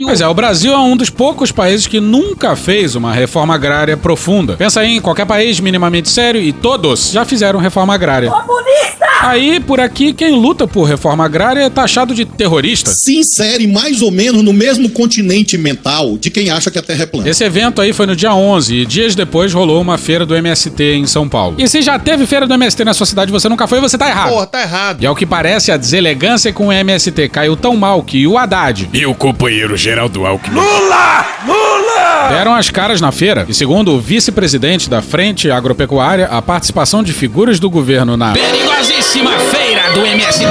Pois 0.00 0.20
é, 0.20 0.28
o 0.28 0.34
Brasil 0.34 0.72
é 0.72 0.78
um 0.78 0.96
dos 0.96 1.10
poucos 1.10 1.50
países 1.50 1.86
que 1.86 2.00
nunca 2.00 2.54
fez 2.54 2.94
uma 2.94 3.12
reforma 3.12 3.54
agrária 3.54 3.96
profunda. 3.96 4.56
Pensa 4.56 4.80
aí 4.80 4.96
em 4.96 5.00
qualquer 5.00 5.26
país 5.26 5.58
minimamente 5.58 6.08
sério 6.08 6.40
e 6.40 6.52
todos 6.52 7.10
já 7.10 7.24
fizeram 7.24 7.58
reforma 7.58 7.94
agrária. 7.94 8.30
Comunista! 8.30 9.08
Aí, 9.20 9.58
por 9.58 9.80
aqui, 9.80 10.12
quem 10.12 10.30
luta 10.30 10.66
por 10.68 10.84
reforma 10.84 11.24
agrária 11.24 11.62
é 11.62 11.68
taxado 11.68 12.14
de 12.14 12.24
terrorista. 12.24 12.92
Se 12.92 13.16
insere 13.16 13.66
mais 13.66 14.00
ou 14.00 14.12
menos 14.12 14.44
no 14.44 14.52
mesmo 14.52 14.88
continente 14.88 15.58
mental 15.58 16.16
de 16.16 16.30
quem 16.30 16.50
acha 16.50 16.70
que 16.70 16.78
a 16.78 16.82
Terra 16.82 17.02
é 17.02 17.06
plana. 17.06 17.28
Esse 17.28 17.42
evento 17.42 17.80
aí 17.80 17.92
foi 17.92 18.06
no 18.06 18.14
dia 18.14 18.32
11 18.32 18.76
e 18.76 18.86
dias 18.86 19.16
depois 19.16 19.52
rolou 19.52 19.80
uma 19.82 19.98
feira 19.98 20.24
do 20.24 20.36
MST 20.36 20.82
em 20.94 21.06
São 21.06 21.28
Paulo. 21.28 21.56
E 21.58 21.66
se 21.66 21.82
já 21.82 21.98
teve 21.98 22.26
feira 22.26 22.46
do 22.46 22.54
MST 22.54 22.84
na 22.84 22.94
sua 22.94 23.06
cidade 23.06 23.30
e 23.30 23.32
você 23.32 23.48
nunca 23.48 23.66
foi, 23.66 23.80
você 23.80 23.98
tá 23.98 24.08
errado. 24.08 24.30
Porra, 24.30 24.46
tá 24.46 24.62
errado. 24.62 25.02
E 25.02 25.06
ao 25.06 25.16
que 25.16 25.26
parece, 25.26 25.72
a 25.72 25.76
deselegância 25.76 26.52
com 26.52 26.68
o 26.68 26.72
MST 26.72 27.28
caiu 27.28 27.56
tão 27.56 27.76
mal 27.76 28.02
que 28.04 28.24
o 28.24 28.38
Haddad 28.38 28.88
E 28.92 29.04
o 29.04 29.14
companheiro 29.14 29.76
Geraldo 29.88 30.26
Alckmin. 30.26 30.54
Lula! 30.54 31.26
Lula! 31.46 32.28
deram 32.28 32.54
as 32.54 32.68
caras 32.68 33.00
na 33.00 33.10
feira. 33.10 33.46
E 33.48 33.54
segundo 33.54 33.94
o 33.94 33.98
vice-presidente 33.98 34.90
da 34.90 35.00
Frente 35.00 35.50
Agropecuária, 35.50 36.26
a 36.26 36.42
participação 36.42 37.02
de 37.02 37.14
figuras 37.14 37.58
do 37.58 37.70
governo 37.70 38.14
na 38.14 38.34
Perigosíssima 38.34 39.30
feira 39.38 39.67
do 39.94 40.04
MST! 40.04 40.44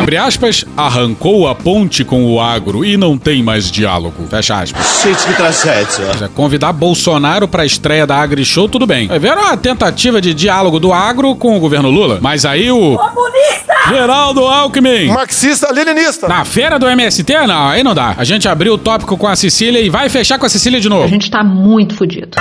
Abre 0.00 0.16
aspas, 0.16 0.64
arrancou 0.76 1.48
a 1.48 1.54
ponte 1.54 2.04
com 2.04 2.24
o 2.26 2.40
agro 2.40 2.84
e 2.84 2.96
não 2.96 3.16
tem 3.18 3.42
mais 3.42 3.70
diálogo. 3.70 4.26
Fecha 4.28 4.60
aspas. 4.60 5.02
Gente, 5.02 5.24
que 5.26 5.34
tragédia. 5.34 6.28
Convidar 6.34 6.72
Bolsonaro 6.72 7.48
pra 7.48 7.64
estreia 7.64 8.06
da 8.06 8.16
AgriShow, 8.16 8.68
tudo 8.68 8.86
bem. 8.86 9.06
Vai 9.08 9.18
ver 9.18 9.32
a 9.36 9.56
tentativa 9.56 10.20
de 10.20 10.32
diálogo 10.34 10.78
do 10.78 10.92
agro 10.92 11.34
com 11.36 11.56
o 11.56 11.60
governo 11.60 11.90
Lula. 11.90 12.18
Mas 12.20 12.44
aí 12.44 12.70
o. 12.70 12.96
Comunista! 12.98 13.74
Geraldo 13.88 14.44
Alckmin! 14.46 15.06
Marxista-leninista. 15.08 16.28
Na 16.28 16.44
feira 16.44 16.78
do 16.78 16.88
MST, 16.88 17.32
não, 17.46 17.68
aí 17.68 17.82
não 17.82 17.94
dá. 17.94 18.14
A 18.18 18.24
gente 18.24 18.48
abriu 18.48 18.74
o 18.74 18.78
tópico 18.78 19.16
com 19.16 19.26
a 19.26 19.36
Cecília 19.36 19.80
e 19.80 19.88
vai 19.88 20.08
fechar 20.08 20.38
com 20.38 20.46
a 20.46 20.48
Cecília 20.48 20.80
de 20.80 20.86
A 20.88 20.90
novo. 20.90 21.08
gente 21.08 21.30
tá 21.30 21.42
muito 21.42 21.94
fudido. 21.94 22.36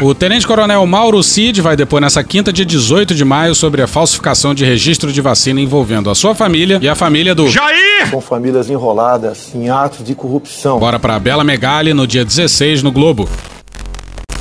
O 0.00 0.14
tenente-coronel 0.14 0.86
Mauro 0.86 1.20
Cid 1.24 1.60
vai 1.60 1.74
depor 1.74 2.00
nessa 2.00 2.22
quinta, 2.22 2.52
dia 2.52 2.64
18 2.64 3.16
de 3.16 3.24
maio, 3.24 3.52
sobre 3.52 3.82
a 3.82 3.86
falsificação 3.88 4.54
de 4.54 4.64
registro 4.64 5.12
de 5.12 5.20
vacina 5.20 5.60
envolvendo 5.60 6.08
a 6.08 6.14
sua 6.14 6.36
família 6.36 6.78
e 6.80 6.88
a 6.88 6.94
família 6.94 7.34
do. 7.34 7.48
Jair! 7.48 8.08
São 8.08 8.20
famílias 8.20 8.70
enroladas 8.70 9.52
em 9.56 9.68
atos 9.68 10.04
de 10.04 10.14
corrupção. 10.14 10.78
Bora 10.78 11.00
pra 11.00 11.18
Bela 11.18 11.42
Megali 11.42 11.92
no 11.92 12.06
dia 12.06 12.24
16 12.24 12.80
no 12.80 12.92
Globo. 12.92 13.28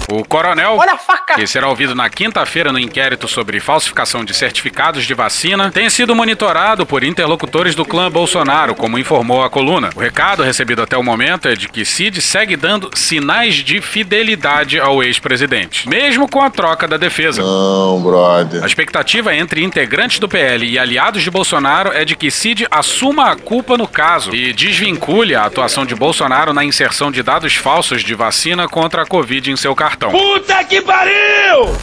O 0.09 0.23
coronel, 0.23 0.77
Olha 0.77 0.93
a 0.93 0.97
faca! 0.97 1.35
que 1.35 1.45
será 1.45 1.67
ouvido 1.67 1.93
na 1.93 2.09
quinta-feira 2.09 2.71
no 2.71 2.79
inquérito 2.79 3.27
sobre 3.27 3.59
falsificação 3.59 4.23
de 4.23 4.33
certificados 4.33 5.05
de 5.05 5.13
vacina, 5.13 5.69
tem 5.69 5.89
sido 5.89 6.15
monitorado 6.15 6.85
por 6.85 7.03
interlocutores 7.03 7.75
do 7.75 7.83
clã 7.83 8.09
Bolsonaro, 8.09 8.73
como 8.73 8.97
informou 8.97 9.43
a 9.43 9.49
coluna. 9.49 9.89
O 9.93 9.99
recado 9.99 10.43
recebido 10.43 10.81
até 10.81 10.97
o 10.97 11.03
momento 11.03 11.49
é 11.49 11.55
de 11.55 11.67
que 11.67 11.83
Cid 11.83 12.21
segue 12.21 12.55
dando 12.55 12.89
sinais 12.95 13.55
de 13.55 13.81
fidelidade 13.81 14.79
ao 14.79 15.03
ex-presidente, 15.03 15.89
mesmo 15.89 16.29
com 16.29 16.41
a 16.41 16.49
troca 16.49 16.87
da 16.87 16.95
defesa. 16.95 17.41
Não, 17.41 18.01
brother. 18.01 18.63
A 18.63 18.65
expectativa 18.65 19.35
entre 19.35 19.61
integrantes 19.61 20.19
do 20.19 20.29
PL 20.29 20.65
e 20.65 20.79
aliados 20.79 21.21
de 21.21 21.29
Bolsonaro 21.29 21.91
é 21.91 22.05
de 22.05 22.15
que 22.15 22.31
Cid 22.31 22.65
assuma 22.71 23.31
a 23.31 23.35
culpa 23.35 23.77
no 23.77 23.87
caso 23.87 24.33
e 24.33 24.53
desvincule 24.53 25.35
a 25.35 25.43
atuação 25.43 25.85
de 25.85 25.93
Bolsonaro 25.95 26.53
na 26.53 26.63
inserção 26.63 27.11
de 27.11 27.21
dados 27.21 27.55
falsos 27.55 28.01
de 28.01 28.15
vacina 28.15 28.69
contra 28.69 29.01
a 29.01 29.05
Covid 29.05 29.51
em 29.51 29.57
seu 29.57 29.75
cartão. 29.75 29.96
Puta 29.99 30.63
que 30.63 30.81
pariu! 30.81 31.75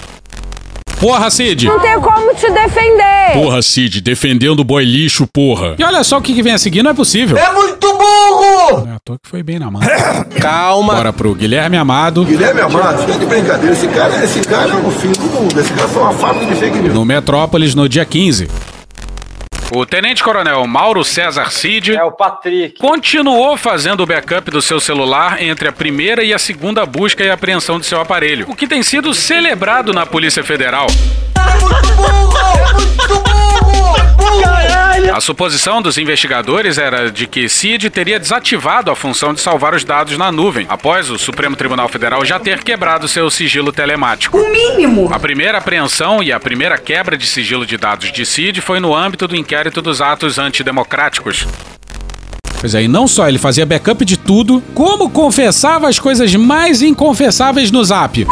Porra, 1.00 1.30
Cid! 1.30 1.66
Não 1.66 1.78
tem 1.80 2.00
como 2.00 2.34
te 2.34 2.50
defender. 2.50 3.32
Porra, 3.34 3.60
Cid, 3.60 4.00
defendendo 4.00 4.60
o 4.60 4.64
boy 4.64 4.84
lixo, 4.84 5.26
porra. 5.26 5.74
E 5.78 5.84
olha 5.84 6.02
só 6.02 6.16
o 6.16 6.22
que 6.22 6.32
que 6.32 6.42
vem 6.42 6.54
a 6.54 6.58
seguir, 6.58 6.82
não 6.82 6.92
é 6.92 6.94
possível. 6.94 7.36
É 7.36 7.52
muito 7.52 7.86
burro! 7.92 8.88
É 8.88 8.94
à 8.94 8.98
toa 9.04 9.18
que 9.22 9.28
foi 9.28 9.42
bem 9.42 9.58
na 9.58 9.70
mão. 9.70 9.82
Calma. 10.40 10.94
Bora 10.94 11.12
pro 11.12 11.34
Guilherme 11.34 11.76
Amado. 11.76 12.24
Guilherme 12.24 12.60
Amado, 12.60 13.06
tá 13.06 13.18
de 13.18 13.26
brincadeira. 13.26 13.72
Esse 13.74 13.88
cara, 13.88 14.24
esse 14.24 14.40
cara 14.40 14.70
é 14.70 14.76
o 14.76 14.90
fim 14.90 15.12
do 15.12 15.20
mundo. 15.26 15.60
Esse 15.60 15.72
cara 15.74 15.88
foi 15.88 16.02
uma 16.02 16.12
fábrica 16.12 16.46
de 16.46 16.54
fake 16.60 16.78
news. 16.78 16.94
No 16.94 17.04
Metrópolis, 17.04 17.74
no 17.74 17.86
dia 17.88 18.04
15. 18.04 18.48
O 19.76 19.84
tenente-coronel 19.84 20.64
Mauro 20.68 21.04
César 21.04 21.50
Cid 21.50 21.96
É 21.96 22.04
o 22.04 22.12
Patrick. 22.12 22.78
continuou 22.78 23.56
fazendo 23.56 24.04
o 24.04 24.06
backup 24.06 24.48
do 24.48 24.62
seu 24.62 24.78
celular 24.78 25.42
entre 25.42 25.66
a 25.66 25.72
primeira 25.72 26.22
e 26.22 26.32
a 26.32 26.38
segunda 26.38 26.86
busca 26.86 27.24
e 27.24 27.30
apreensão 27.30 27.80
de 27.80 27.86
seu 27.86 28.00
aparelho, 28.00 28.46
o 28.48 28.54
que 28.54 28.68
tem 28.68 28.84
sido 28.84 29.12
celebrado 29.12 29.92
na 29.92 30.06
Polícia 30.06 30.44
Federal. 30.44 30.86
A 35.14 35.20
suposição 35.20 35.80
dos 35.80 35.96
investigadores 35.96 36.76
era 36.76 37.08
de 37.08 37.28
que 37.28 37.48
Cid 37.48 37.88
teria 37.88 38.18
desativado 38.18 38.90
a 38.90 38.96
função 38.96 39.32
de 39.32 39.40
salvar 39.40 39.72
os 39.72 39.84
dados 39.84 40.18
na 40.18 40.32
nuvem, 40.32 40.66
após 40.68 41.08
o 41.08 41.16
Supremo 41.16 41.54
Tribunal 41.54 41.88
Federal 41.88 42.24
já 42.24 42.40
ter 42.40 42.64
quebrado 42.64 43.06
seu 43.06 43.30
sigilo 43.30 43.70
telemático. 43.70 44.36
O 44.36 44.50
mínimo. 44.50 45.08
A 45.14 45.20
primeira 45.20 45.58
apreensão 45.58 46.20
e 46.20 46.32
a 46.32 46.40
primeira 46.40 46.76
quebra 46.76 47.16
de 47.16 47.28
sigilo 47.28 47.64
de 47.64 47.76
dados 47.76 48.10
de 48.10 48.26
Cid 48.26 48.60
foi 48.60 48.80
no 48.80 48.92
âmbito 48.92 49.28
do 49.28 49.36
inquérito 49.36 49.80
dos 49.80 50.00
atos 50.00 50.36
antidemocráticos. 50.36 51.46
Pois 52.60 52.74
é, 52.74 52.82
e 52.82 52.88
não 52.88 53.06
só 53.06 53.28
ele 53.28 53.38
fazia 53.38 53.64
backup 53.64 54.04
de 54.04 54.16
tudo, 54.16 54.60
como 54.74 55.08
confessava 55.08 55.88
as 55.88 55.96
coisas 55.96 56.34
mais 56.34 56.82
inconfessáveis 56.82 57.70
no 57.70 57.84
zap. 57.84 58.26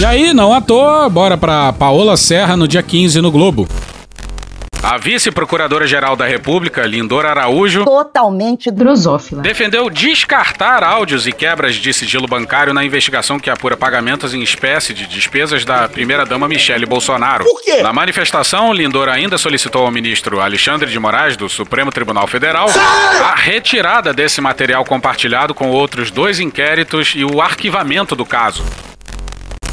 E 0.00 0.04
aí, 0.04 0.32
não 0.32 0.54
à 0.54 0.60
toa, 0.60 1.08
bora 1.08 1.36
pra 1.36 1.72
Paola 1.72 2.16
Serra 2.16 2.56
no 2.56 2.68
dia 2.68 2.82
15 2.82 3.20
no 3.20 3.32
Globo. 3.32 3.66
A 4.80 4.96
vice-procuradora-geral 4.96 6.14
da 6.14 6.24
República, 6.24 6.86
Lindora 6.86 7.30
Araújo, 7.30 7.84
Totalmente 7.84 8.70
Drosófila. 8.70 9.42
defendeu 9.42 9.90
descartar 9.90 10.84
áudios 10.84 11.26
e 11.26 11.32
quebras 11.32 11.74
de 11.74 11.92
sigilo 11.92 12.28
bancário 12.28 12.72
na 12.72 12.84
investigação 12.84 13.40
que 13.40 13.50
apura 13.50 13.76
pagamentos 13.76 14.32
em 14.32 14.40
espécie 14.40 14.94
de 14.94 15.04
despesas 15.06 15.64
da 15.64 15.88
primeira-dama 15.88 16.46
Michele 16.46 16.86
Bolsonaro. 16.86 17.44
Por 17.44 17.60
quê? 17.62 17.82
Na 17.82 17.92
manifestação, 17.92 18.72
Lindora 18.72 19.12
ainda 19.12 19.36
solicitou 19.36 19.84
ao 19.84 19.90
ministro 19.90 20.40
Alexandre 20.40 20.88
de 20.88 20.98
Moraes, 20.98 21.36
do 21.36 21.48
Supremo 21.48 21.90
Tribunal 21.90 22.28
Federal, 22.28 22.68
a 22.70 23.34
retirada 23.34 24.14
desse 24.14 24.40
material 24.40 24.84
compartilhado 24.84 25.52
com 25.54 25.70
outros 25.70 26.12
dois 26.12 26.38
inquéritos 26.38 27.14
e 27.16 27.24
o 27.24 27.42
arquivamento 27.42 28.14
do 28.14 28.24
caso. 28.24 28.62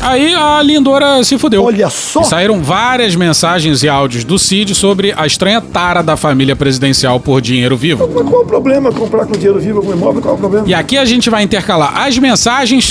Aí 0.02 0.36
a 0.36 0.62
Lindora 0.62 1.24
se 1.24 1.38
fudeu. 1.38 1.64
Olha 1.64 1.90
só. 1.90 2.22
E 2.22 2.26
saíram 2.26 2.62
várias 2.62 3.16
mensagens 3.16 3.84
e 3.84 3.90
áudios 3.90 4.24
do 4.24 4.38
Cid 4.38 4.76
sobre 4.76 5.14
a 5.18 5.26
estranha 5.26 5.62
tara 5.62 6.02
da 6.02 6.16
família 6.16 6.56
presidencial 6.56 7.20
por 7.20 7.42
dinheiro 7.42 7.76
vivo. 7.76 8.08
Mas 8.14 8.30
qual 8.30 8.44
o 8.44 8.46
problema 8.46 8.92
comprar 8.92 9.26
com 9.26 9.34
dinheiro 9.34 9.60
vivo 9.60 9.80
algum 9.80 9.94
imóvel? 9.94 10.22
Qual 10.22 10.36
o 10.36 10.38
problema? 10.38 10.68
E 10.68 10.74
aqui 10.74 10.98
a 10.98 11.06
gente 11.06 11.30
vai 11.30 11.44
intercalar 11.44 12.06
as 12.06 12.18
mensagens 12.18 12.90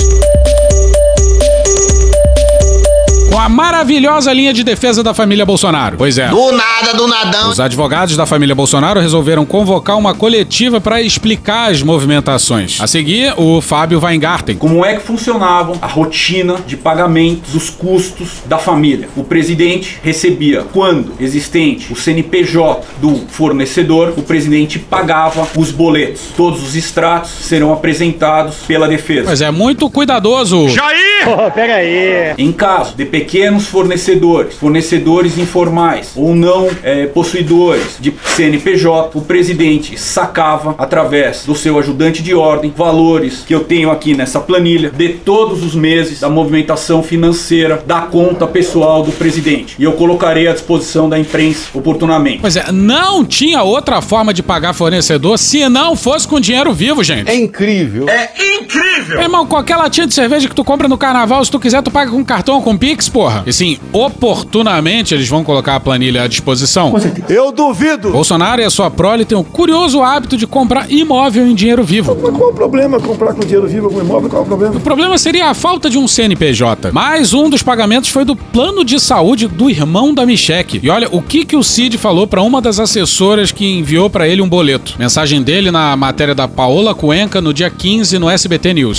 com 3.35 3.41
a 3.41 3.49
maravilhosa 3.49 4.33
linha 4.33 4.53
de 4.53 4.63
defesa 4.63 5.03
da 5.03 5.13
família 5.13 5.45
Bolsonaro. 5.45 5.97
Pois 5.97 6.19
é. 6.19 6.29
Do 6.29 6.53
nada, 6.53 6.95
do 6.97 7.09
nadão. 7.09 7.51
Os 7.51 7.59
advogados 7.59 8.17
da 8.17 8.25
família 8.25 8.55
Bolsonaro 8.55 9.01
resolveram 9.01 9.45
convocar 9.45 9.99
uma 9.99 10.15
coletiva 10.15 10.81
para 10.81 11.03
explicar 11.03 11.73
as 11.73 11.83
movimentações. 11.83 12.81
A 12.81 12.87
seguir, 12.87 13.35
o 13.37 13.61
Fábio 13.61 14.01
Weingarten. 14.01 14.55
Como 14.55 14.85
é 14.85 14.95
que 14.95 15.03
funcionava 15.03 15.73
a 15.83 15.87
rotina 15.89 16.59
de 16.65 16.77
pagamentos 16.77 17.51
dos 17.51 17.71
custos 17.71 18.35
da 18.47 18.57
família? 18.57 19.09
O 19.17 19.25
presidente 19.25 19.99
recebia, 20.01 20.65
quando 20.73 21.15
existente 21.19 21.93
o 21.93 21.97
CNPJ 21.97 22.87
do 22.99 23.17
fornecedor, 23.27 24.15
o 24.17 24.23
presidente 24.23 24.79
pagava 24.79 25.49
os 25.57 25.73
boletos. 25.73 26.21
Todos 26.37 26.63
os 26.63 26.77
extratos 26.77 27.33
serão 27.33 27.73
apresentados 27.73 28.59
pela 28.59 28.87
defesa. 28.87 29.29
Mas 29.29 29.41
é 29.41 29.51
muito 29.51 29.91
cuidadoso. 29.91 30.69
Jair! 30.69 31.25
Oh, 31.27 31.51
pega 31.51 31.75
aí! 31.75 32.33
Em 32.39 32.53
caso 32.53 32.95
de 32.95 33.05
pequenos 33.25 33.67
fornecedores, 33.67 34.55
fornecedores 34.57 35.39
informais 35.39 36.13
ou 36.15 36.35
não 36.35 36.69
é, 36.83 37.07
possuidores 37.07 37.97
de 37.99 38.13
CNPJ, 38.37 39.17
o 39.17 39.23
presidente 39.23 39.99
sacava 39.99 40.75
através 40.77 41.47
do 41.47 41.55
seu 41.55 41.79
ajudante 41.79 42.23
de 42.23 42.35
ordem 42.35 42.71
valores 42.77 43.43
que 43.47 43.55
eu 43.55 43.61
tenho 43.61 43.91
aqui 43.91 44.15
nessa 44.15 44.41
planilha 44.41 44.91
de 44.91 45.09
todos 45.09 45.63
os 45.63 45.75
meses 45.75 46.21
da 46.21 46.29
movimentação 46.29 47.03
financeira 47.03 47.83
da 47.87 48.03
conta 48.03 48.47
pessoal 48.47 49.03
do 49.03 49.11
presidente. 49.13 49.77
E 49.79 49.85
eu 49.85 49.93
colocarei 49.93 50.47
à 50.47 50.53
disposição 50.53 51.09
da 51.09 51.19
imprensa 51.19 51.69
oportunamente. 51.73 52.41
Pois 52.43 52.57
é, 52.57 52.71
não 52.71 53.25
tinha 53.25 53.63
outra 53.63 54.03
forma 54.03 54.35
de 54.35 54.43
pagar 54.43 54.75
fornecedor 54.75 55.39
se 55.39 55.67
não 55.71 55.97
fosse 55.97 56.29
com 56.29 56.39
dinheiro 56.39 56.75
vivo, 56.75 57.03
gente. 57.03 57.31
É 57.31 57.35
incrível. 57.35 58.07
É 58.07 58.31
incrível! 58.59 59.17
Meu 59.17 59.23
irmão, 59.23 59.47
qualquer 59.47 59.77
latinha 59.77 60.07
de 60.07 60.13
cerveja 60.13 60.47
que 60.47 60.55
tu 60.55 60.63
compra 60.63 60.87
no 60.89 60.99
carnaval, 60.99 61.43
se 61.43 61.51
tu 61.51 61.59
quiser, 61.59 61.83
tu 61.83 61.91
paga 61.91 62.11
com 62.11 62.23
cartão 62.23 62.57
ou 62.57 62.63
com 62.63 62.77
Pix, 62.77 63.14
porra. 63.15 63.45
E 63.47 63.53
sim, 63.53 63.79
oportunamente 63.93 65.15
eles 65.15 65.29
vão 65.29 65.45
colocar 65.45 65.77
a 65.77 65.81
planilha 65.81 66.25
à 66.25 66.27
disposição. 66.27 66.91
Com 66.91 66.99
certeza. 66.99 67.33
Eu 67.33 67.53
duvido! 67.53 68.11
Bolsonaro 68.11 68.61
e 68.61 68.65
a 68.65 68.71
sua 68.71 68.91
prole 68.91 69.25
têm 69.25 69.39
o 69.39 69.45
curioso 69.45 70.03
hábito 70.03 70.37
de 70.37 70.49
comprar 70.49 70.91
imóvel 70.91 71.47
em 71.47 71.55
dinheiro 71.55 71.85
vivo. 71.85 72.19
Mas 72.21 72.37
qual 72.37 72.51
o 72.51 72.53
problema 72.53 72.99
comprar 72.99 73.33
com 73.33 73.43
dinheiro 73.43 73.69
vivo 73.69 73.87
algum 73.87 74.01
imóvel? 74.01 74.29
Qual 74.29 74.43
o 74.43 74.47
problema? 74.47 74.75
O 74.75 74.81
problema 74.81 75.17
seria 75.17 75.47
a 75.47 75.55
falta 75.55 75.89
de 75.89 75.97
um 75.97 76.09
CNPJ. 76.09 76.91
Mais 76.91 77.33
um 77.33 77.49
dos 77.49 77.63
pagamentos 77.63 78.11
foi 78.11 78.25
do 78.25 78.35
plano 78.35 78.85
de 78.85 78.99
saúde 78.99 79.47
do 79.47 79.71
irmão 79.71 80.13
da 80.13 80.27
Micheque. 80.27 80.81
E 80.83 80.91
olha 80.91 81.09
o 81.13 81.23
que, 81.23 81.45
que 81.45 81.57
o 81.57 81.63
Cid 81.63 81.97
falou 81.97 82.27
para 82.27 82.43
uma 82.43 82.61
das 82.61 82.81
assessoras 82.81 83.53
que 83.53 83.65
enviou 83.65 84.11
para 84.11 84.27
ele 84.27 84.43
um 84.43 84.49
boleto. 84.49 84.97
Mensagem 84.99 85.41
dele 85.41 85.71
na 85.71 85.97
matéria 85.97 86.35
da 86.35 86.49
Paola 86.49 86.97
Cuenca 86.97 87.41
no 87.41 87.55
dia 87.55 87.71
15 87.71 88.19
no 88.19 88.29
SBT 88.29 88.75
News. 88.75 88.99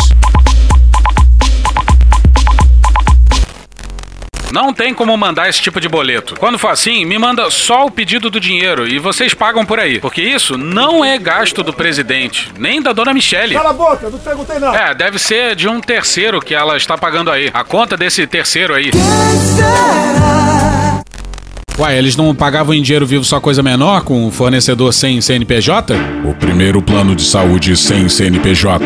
Não 4.55 4.73
tem 4.73 4.93
como 4.93 5.17
mandar 5.17 5.49
esse 5.49 5.61
tipo 5.61 5.81
de 5.81 5.89
boleto. 5.89 6.33
Quando 6.39 6.57
for 6.57 6.69
assim, 6.69 7.03
me 7.03 7.19
manda 7.19 7.51
só 7.51 7.85
o 7.85 7.91
pedido 7.91 8.29
do 8.29 8.39
dinheiro 8.39 8.87
e 8.87 8.97
vocês 8.97 9.33
pagam 9.33 9.65
por 9.65 9.81
aí. 9.81 9.99
Porque 9.99 10.21
isso 10.21 10.57
não 10.57 11.03
é 11.03 11.17
gasto 11.17 11.61
do 11.61 11.73
presidente, 11.73 12.53
nem 12.57 12.81
da 12.81 12.93
dona 12.93 13.13
Michele. 13.13 13.53
Cala 13.53 13.71
a 13.71 13.73
boca, 13.73 14.09
não 14.09 14.17
perguntei 14.17 14.57
nada. 14.57 14.77
É, 14.77 14.95
deve 14.95 15.19
ser 15.19 15.57
de 15.57 15.67
um 15.67 15.81
terceiro 15.81 16.39
que 16.39 16.55
ela 16.55 16.77
está 16.77 16.97
pagando 16.97 17.29
aí. 17.29 17.51
A 17.53 17.65
conta 17.65 17.97
desse 17.97 18.25
terceiro 18.25 18.73
aí. 18.73 18.91
Uai, 21.77 21.97
eles 21.97 22.15
não 22.15 22.33
pagavam 22.33 22.73
em 22.73 22.81
dinheiro 22.81 23.05
vivo 23.05 23.25
só 23.25 23.41
coisa 23.41 23.61
menor 23.61 24.03
com 24.05 24.25
um 24.25 24.31
fornecedor 24.31 24.93
sem 24.93 25.19
CNPJ? 25.19 25.97
O 26.23 26.33
primeiro 26.33 26.81
plano 26.81 27.13
de 27.13 27.25
saúde 27.25 27.75
sem 27.75 28.07
CNPJ. 28.07 28.85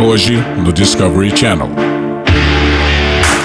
Hoje, 0.00 0.42
no 0.56 0.72
Discovery 0.72 1.36
Channel. 1.36 1.83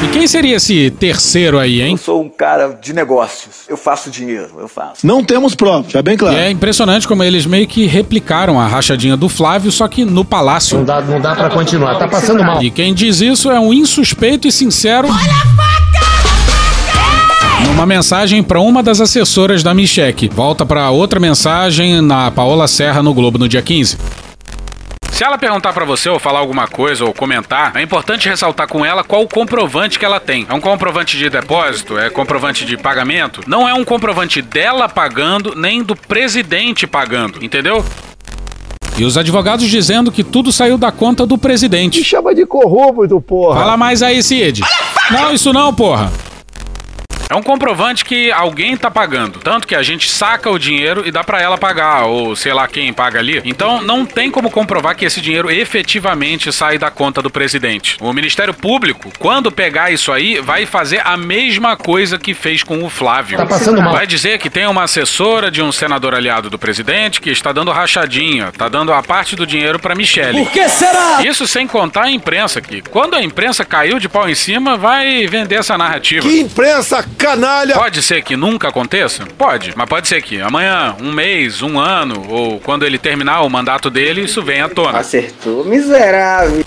E 0.01 0.07
quem 0.07 0.25
seria 0.27 0.55
esse 0.55 0.89
terceiro 0.91 1.59
aí, 1.59 1.81
hein? 1.81 1.91
Eu 1.91 1.97
sou 1.97 2.21
um 2.21 2.29
cara 2.29 2.69
de 2.81 2.93
negócios. 2.93 3.65
Eu 3.67 3.75
faço 3.75 4.09
dinheiro, 4.09 4.49
eu 4.57 4.67
faço. 4.69 5.05
Não 5.05 5.21
temos 5.23 5.55
provas, 5.55 5.91
já 5.91 6.01
bem 6.01 6.15
claro. 6.15 6.37
E 6.37 6.39
é 6.39 6.49
impressionante 6.49 7.05
como 7.05 7.21
eles 7.21 7.45
meio 7.45 7.67
que 7.67 7.85
replicaram 7.85 8.57
a 8.57 8.65
rachadinha 8.65 9.17
do 9.17 9.27
Flávio, 9.27 9.69
só 9.71 9.89
que 9.89 10.05
no 10.05 10.23
palácio. 10.23 10.77
Não 10.77 10.85
dá, 10.85 11.01
não 11.01 11.19
dá 11.19 11.35
para 11.35 11.49
continuar, 11.49 11.95
tá 11.95 12.07
passando 12.07 12.41
mal. 12.43 12.63
E 12.63 12.71
quem 12.71 12.93
diz 12.93 13.19
isso 13.19 13.51
é 13.51 13.59
um 13.59 13.73
insuspeito 13.73 14.47
e 14.47 14.51
sincero. 14.53 15.09
Olha 15.09 15.15
a 15.15 15.55
faca! 15.55 15.69
Numa 17.67 17.85
mensagem 17.85 18.41
para 18.41 18.61
uma 18.61 18.81
das 18.81 19.01
assessoras 19.01 19.63
da 19.63 19.73
Micheque. 19.73 20.29
Volta 20.29 20.65
para 20.65 20.89
outra 20.91 21.19
mensagem 21.19 22.01
na 22.01 22.31
Paola 22.31 22.69
Serra 22.69 23.03
no 23.03 23.13
Globo 23.13 23.37
no 23.37 23.49
dia 23.49 23.61
15. 23.61 23.97
Se 25.19 25.25
ela 25.25 25.37
perguntar 25.37 25.73
para 25.73 25.83
você 25.83 26.07
ou 26.07 26.17
falar 26.17 26.39
alguma 26.39 26.65
coisa 26.65 27.03
ou 27.03 27.13
comentar, 27.13 27.75
é 27.75 27.81
importante 27.81 28.29
ressaltar 28.29 28.69
com 28.69 28.85
ela 28.85 29.03
qual 29.03 29.21
o 29.21 29.27
comprovante 29.27 29.99
que 29.99 30.05
ela 30.05 30.17
tem. 30.17 30.47
É 30.47 30.53
um 30.53 30.61
comprovante 30.61 31.17
de 31.17 31.29
depósito? 31.29 31.97
É 31.97 32.09
comprovante 32.09 32.63
de 32.63 32.77
pagamento? 32.77 33.41
Não 33.45 33.67
é 33.67 33.73
um 33.73 33.83
comprovante 33.83 34.41
dela 34.41 34.87
pagando 34.87 35.53
nem 35.57 35.83
do 35.83 35.93
presidente 35.93 36.87
pagando, 36.87 37.43
entendeu? 37.43 37.83
E 38.97 39.03
os 39.03 39.17
advogados 39.17 39.67
dizendo 39.67 40.09
que 40.09 40.23
tudo 40.23 40.53
saiu 40.53 40.77
da 40.77 40.89
conta 40.89 41.25
do 41.25 41.37
presidente. 41.37 41.99
Me 41.99 42.05
chama 42.05 42.33
de 42.33 42.45
corrupto, 42.45 43.19
porra. 43.19 43.59
Fala 43.59 43.75
mais 43.75 44.01
aí, 44.01 44.23
Cid. 44.23 44.61
Não, 45.11 45.33
isso 45.33 45.51
não, 45.51 45.73
porra. 45.73 46.13
É 47.31 47.35
um 47.35 47.43
comprovante 47.43 48.03
que 48.03 48.31
alguém 48.31 48.75
tá 48.75 48.89
pagando. 48.89 49.37
Tanto 49.37 49.67
que 49.67 49.75
a 49.75 49.83
gente 49.83 50.09
saca 50.09 50.49
o 50.49 50.57
dinheiro 50.57 51.07
e 51.07 51.11
dá 51.11 51.23
para 51.23 51.39
ela 51.39 51.59
pagar, 51.59 52.05
ou 52.05 52.35
sei 52.35 52.51
lá 52.51 52.67
quem 52.67 52.91
paga 52.91 53.19
ali. 53.19 53.39
Então 53.45 53.83
não 53.83 54.03
tem 54.03 54.31
como 54.31 54.49
comprovar 54.49 54.95
que 54.95 55.05
esse 55.05 55.21
dinheiro 55.21 55.51
efetivamente 55.51 56.51
sai 56.51 56.79
da 56.79 56.89
conta 56.89 57.21
do 57.21 57.29
presidente. 57.29 57.97
O 58.01 58.11
Ministério 58.11 58.51
Público, 58.51 59.11
quando 59.19 59.51
pegar 59.51 59.91
isso 59.91 60.11
aí, 60.11 60.41
vai 60.41 60.65
fazer 60.65 61.03
a 61.05 61.15
mesma 61.15 61.77
coisa 61.77 62.17
que 62.17 62.33
fez 62.33 62.63
com 62.63 62.83
o 62.83 62.89
Flávio. 62.89 63.37
Tá 63.37 63.45
passando 63.45 63.79
mal. 63.79 63.93
Vai 63.93 64.07
dizer 64.07 64.39
que 64.39 64.49
tem 64.49 64.65
uma 64.65 64.85
assessora 64.85 65.51
de 65.51 65.61
um 65.61 65.71
senador 65.71 66.15
aliado 66.15 66.49
do 66.49 66.57
presidente 66.57 67.21
que 67.21 67.29
está 67.29 67.51
dando 67.51 67.69
rachadinha, 67.69 68.51
tá 68.57 68.67
dando 68.67 68.91
a 68.91 69.03
parte 69.03 69.35
do 69.35 69.45
dinheiro 69.45 69.77
para 69.77 69.93
Michele. 69.93 70.45
Por 70.45 70.51
que 70.51 70.67
será? 70.67 71.21
Isso 71.23 71.45
sem 71.45 71.67
contar 71.67 72.05
a 72.05 72.11
imprensa 72.11 72.59
que, 72.59 72.81
quando 72.81 73.13
a 73.13 73.21
imprensa 73.21 73.63
caiu 73.63 73.99
de 73.99 74.09
pau 74.09 74.27
em 74.27 74.33
cima, 74.33 74.75
vai 74.75 75.27
vender 75.27 75.57
essa 75.59 75.77
narrativa. 75.77 76.27
Que 76.27 76.39
imprensa 76.39 77.05
canalha! 77.19 77.75
Pode 77.75 78.01
ser 78.01 78.23
que 78.23 78.35
nunca 78.35 78.69
aconteça? 78.69 79.25
Pode, 79.37 79.73
mas 79.75 79.87
pode 79.87 80.07
ser 80.07 80.21
que 80.21 80.41
amanhã, 80.41 80.95
um 80.99 81.11
mês, 81.11 81.61
um 81.61 81.77
ano, 81.77 82.25
ou 82.29 82.59
quando 82.59 82.85
ele 82.85 82.97
terminar 82.97 83.41
o 83.41 83.49
mandato 83.49 83.89
dele, 83.89 84.21
isso 84.21 84.41
venha 84.41 84.65
à 84.65 84.69
tona. 84.69 84.97
Acertou, 84.97 85.65
miserável. 85.65 86.63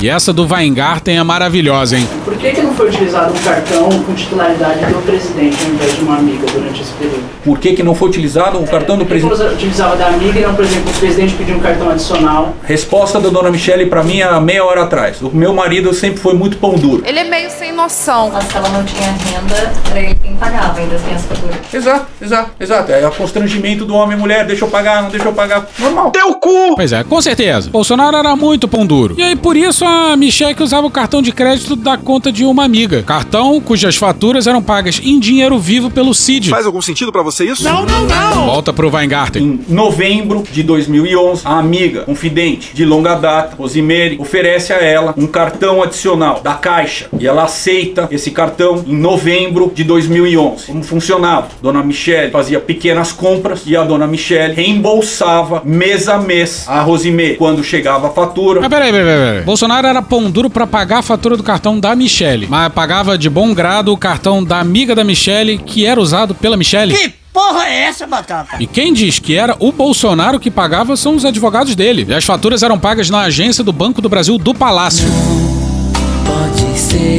E 0.00 0.08
essa 0.08 0.32
do 0.32 0.46
Weingarten 0.46 1.18
é 1.18 1.22
maravilhosa, 1.24 1.98
hein? 1.98 2.08
Por 2.24 2.36
que, 2.36 2.52
que 2.52 2.62
não 2.62 2.72
foi 2.72 2.88
utilizado 2.88 3.34
um 3.34 3.38
cartão 3.42 3.88
com 4.04 4.14
titularidade 4.14 4.86
do 4.86 5.02
presidente 5.04 5.56
ao 5.64 5.70
invés 5.72 5.96
de 5.96 6.02
uma 6.02 6.18
amiga 6.18 6.46
durante 6.52 6.82
esse 6.82 6.92
período? 6.92 7.24
Por 7.44 7.58
que, 7.58 7.72
que 7.72 7.82
não 7.82 7.96
foi 7.96 8.08
utilizado 8.08 8.58
o 8.58 8.64
cartão 8.68 8.96
do 8.96 9.04
Por 9.04 9.16
que 9.16 9.20
que 9.22 9.26
presidente? 9.26 9.54
utilizava 9.54 9.96
da 9.96 10.06
amiga 10.06 10.38
e 10.38 10.42
não, 10.42 10.54
por 10.54 10.64
exemplo, 10.64 10.88
o 10.88 10.98
presidente 11.00 11.34
pediu 11.34 11.56
um 11.56 11.58
cartão 11.58 11.90
adicional? 11.90 12.54
Resposta 12.62 13.18
da 13.18 13.28
dona 13.28 13.50
Michele 13.50 13.86
pra 13.86 14.04
mim 14.04 14.22
há 14.22 14.38
meia 14.40 14.64
hora 14.64 14.84
atrás. 14.84 15.20
O 15.20 15.30
meu 15.34 15.52
marido 15.52 15.92
sempre 15.92 16.20
foi 16.20 16.34
muito 16.34 16.58
pão 16.58 16.76
duro. 16.76 17.02
Ele 17.04 17.18
é 17.18 17.24
meio 17.24 17.50
sem 17.50 17.72
noção. 17.72 18.30
Mas 18.32 18.44
se 18.44 18.56
ela 18.56 18.68
não 18.68 18.84
tinha 18.84 19.08
renda, 19.10 19.72
era 19.90 20.00
ele 20.00 20.14
quem 20.14 20.36
pagava 20.36 20.78
ainda 20.78 20.96
sem 20.96 21.12
essa 21.12 21.26
fatura. 21.26 21.54
Exato, 21.72 22.06
exato, 22.22 22.50
exato. 22.60 22.92
É 22.92 23.04
o 23.08 23.10
constrangimento 23.10 23.84
do 23.84 23.96
homem 23.96 24.16
e 24.16 24.20
mulher. 24.20 24.46
Deixa 24.46 24.64
eu 24.64 24.68
pagar, 24.68 25.02
não 25.02 25.10
deixa 25.10 25.26
eu 25.26 25.32
pagar. 25.32 25.66
Normal. 25.76 26.12
Teu 26.12 26.34
cu! 26.34 26.76
Pois 26.76 26.92
é, 26.92 27.02
com 27.02 27.20
certeza. 27.20 27.68
Bolsonaro 27.68 28.16
era 28.16 28.36
muito 28.36 28.68
pão 28.68 28.86
duro. 28.86 29.16
E 29.18 29.22
aí, 29.24 29.34
por 29.34 29.56
isso, 29.56 29.87
a 29.88 30.16
Michelle 30.16 30.54
usava 30.60 30.86
o 30.86 30.90
cartão 30.90 31.22
de 31.22 31.32
crédito 31.32 31.74
da 31.74 31.96
conta 31.96 32.30
de 32.30 32.44
uma 32.44 32.64
amiga. 32.64 33.02
Cartão 33.02 33.60
cujas 33.60 33.96
faturas 33.96 34.46
eram 34.46 34.62
pagas 34.62 35.00
em 35.02 35.18
dinheiro 35.18 35.58
vivo 35.58 35.90
pelo 35.90 36.14
Cid. 36.14 36.50
Faz 36.50 36.66
algum 36.66 36.82
sentido 36.82 37.10
pra 37.10 37.22
você 37.22 37.44
isso? 37.44 37.64
Não, 37.64 37.84
não, 37.84 38.06
não! 38.06 38.46
Volta 38.46 38.72
pro 38.72 38.90
Weingarten. 38.90 39.42
Em 39.42 39.60
novembro 39.68 40.44
de 40.50 40.62
2011, 40.62 41.42
a 41.44 41.58
amiga, 41.58 42.02
confidente 42.02 42.74
de 42.74 42.84
longa 42.84 43.14
data, 43.14 43.56
Rosemary, 43.56 44.16
oferece 44.18 44.72
a 44.72 44.76
ela 44.76 45.14
um 45.16 45.26
cartão 45.26 45.82
adicional 45.82 46.40
da 46.40 46.54
Caixa. 46.54 47.08
E 47.18 47.26
ela 47.26 47.44
aceita 47.44 48.08
esse 48.10 48.30
cartão 48.30 48.84
em 48.86 48.96
novembro 48.96 49.72
de 49.74 49.84
2011. 49.84 50.66
Como 50.66 50.82
funcionava? 50.82 51.48
Dona 51.62 51.82
Michelle 51.82 52.30
fazia 52.30 52.60
pequenas 52.60 53.12
compras 53.12 53.62
e 53.66 53.76
a 53.76 53.84
dona 53.84 54.06
Michelle 54.06 54.54
reembolsava 54.54 55.62
mês 55.64 56.08
a 56.08 56.18
mês 56.18 56.64
a 56.66 56.80
Rosemary. 56.80 57.36
Quando 57.36 57.62
chegava 57.62 58.08
a 58.08 58.10
fatura. 58.10 58.60
Mas 58.60 58.68
peraí, 58.68 58.90
peraí, 58.90 59.06
peraí. 59.06 59.44
Bolsonaro 59.44 59.77
era 59.86 60.02
pão 60.02 60.30
duro 60.30 60.48
pra 60.48 60.66
pagar 60.66 60.98
a 60.98 61.02
fatura 61.02 61.36
do 61.36 61.42
cartão 61.42 61.78
da 61.78 61.94
Michelle. 61.94 62.46
Mas 62.48 62.72
pagava 62.72 63.18
de 63.18 63.28
bom 63.28 63.54
grado 63.54 63.92
o 63.92 63.96
cartão 63.96 64.42
da 64.42 64.58
amiga 64.58 64.94
da 64.94 65.04
Michelle, 65.04 65.58
que 65.58 65.84
era 65.84 66.00
usado 66.00 66.34
pela 66.34 66.56
Michelle. 66.56 66.96
Que 66.96 67.12
porra 67.32 67.66
é 67.66 67.82
essa, 67.82 68.06
Batata? 68.06 68.56
E 68.58 68.66
quem 68.66 68.92
diz 68.92 69.18
que 69.18 69.34
era 69.34 69.54
o 69.60 69.70
Bolsonaro 69.70 70.40
que 70.40 70.50
pagava 70.50 70.96
são 70.96 71.14
os 71.14 71.24
advogados 71.24 71.76
dele. 71.76 72.06
E 72.08 72.14
as 72.14 72.24
faturas 72.24 72.62
eram 72.62 72.78
pagas 72.78 73.10
na 73.10 73.20
agência 73.20 73.62
do 73.62 73.72
Banco 73.72 74.00
do 74.00 74.08
Brasil 74.08 74.38
do 74.38 74.54
Palácio. 74.54 75.06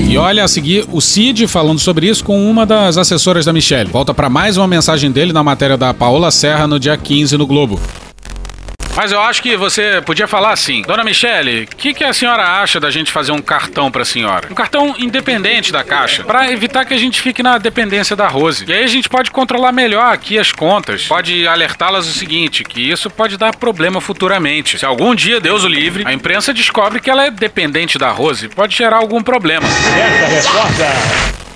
E 0.10 0.18
olha 0.18 0.44
a 0.44 0.48
seguir 0.48 0.86
o 0.92 1.00
Cid 1.00 1.48
falando 1.48 1.80
sobre 1.80 2.08
isso 2.08 2.24
com 2.24 2.50
uma 2.50 2.66
das 2.66 2.98
assessoras 2.98 3.46
da 3.46 3.54
Michelle. 3.54 3.92
Volta 3.92 4.14
pra 4.14 4.30
mais 4.30 4.58
uma 4.58 4.68
mensagem 4.68 5.12
dele 5.12 5.32
na 5.32 5.44
matéria 5.44 5.78
da 5.78 5.94
Paola 5.94 6.32
Serra 6.32 6.68
no 6.68 6.80
dia 6.80 6.98
15 6.98 7.38
no 7.38 7.46
Globo. 7.46 7.80
Mas 9.00 9.14
eu 9.14 9.22
acho 9.22 9.42
que 9.42 9.56
você 9.56 10.02
podia 10.06 10.28
falar 10.28 10.52
assim, 10.52 10.82
Dona 10.82 11.06
Michele, 11.06 11.64
o 11.64 11.68
que, 11.78 11.94
que 11.94 12.04
a 12.04 12.12
senhora 12.12 12.44
acha 12.62 12.82
da 12.82 12.92
gente 12.92 13.14
fazer 13.14 13.32
um 13.32 13.42
cartão 13.42 13.90
pra 13.90 14.04
senhora? 14.04 14.50
Um 14.52 14.54
cartão 14.54 14.94
independente 15.00 15.72
da 15.72 15.86
caixa, 15.86 16.26
pra 16.26 16.52
evitar 16.52 16.84
que 16.84 16.94
a 16.94 16.98
gente 16.98 17.22
fique 17.22 17.42
na 17.42 17.58
dependência 17.58 18.14
da 18.14 18.28
Rose. 18.28 18.66
E 18.68 18.74
aí 18.74 18.84
a 18.84 18.88
gente 18.88 19.08
pode 19.08 19.32
controlar 19.32 19.72
melhor 19.72 20.12
aqui 20.14 20.38
as 20.38 20.52
contas, 20.52 21.08
pode 21.08 21.48
alertá-las 21.48 22.10
o 22.10 22.12
seguinte, 22.12 22.62
que 22.66 22.92
isso 22.92 23.10
pode 23.10 23.38
dar 23.38 23.56
problema 23.56 24.02
futuramente. 24.02 24.78
Se 24.78 24.86
algum 24.86 25.16
dia, 25.16 25.40
Deus 25.40 25.64
o 25.64 25.70
livre, 25.70 26.04
a 26.06 26.12
imprensa 26.12 26.54
descobre 26.54 27.00
que 27.00 27.10
ela 27.10 27.24
é 27.24 27.32
dependente 27.32 27.98
da 27.98 28.12
Rose, 28.12 28.50
pode 28.50 28.76
gerar 28.76 28.98
algum 28.98 29.24
problema. 29.24 29.66
Essa 29.66 30.28
resposta. 30.28 31.49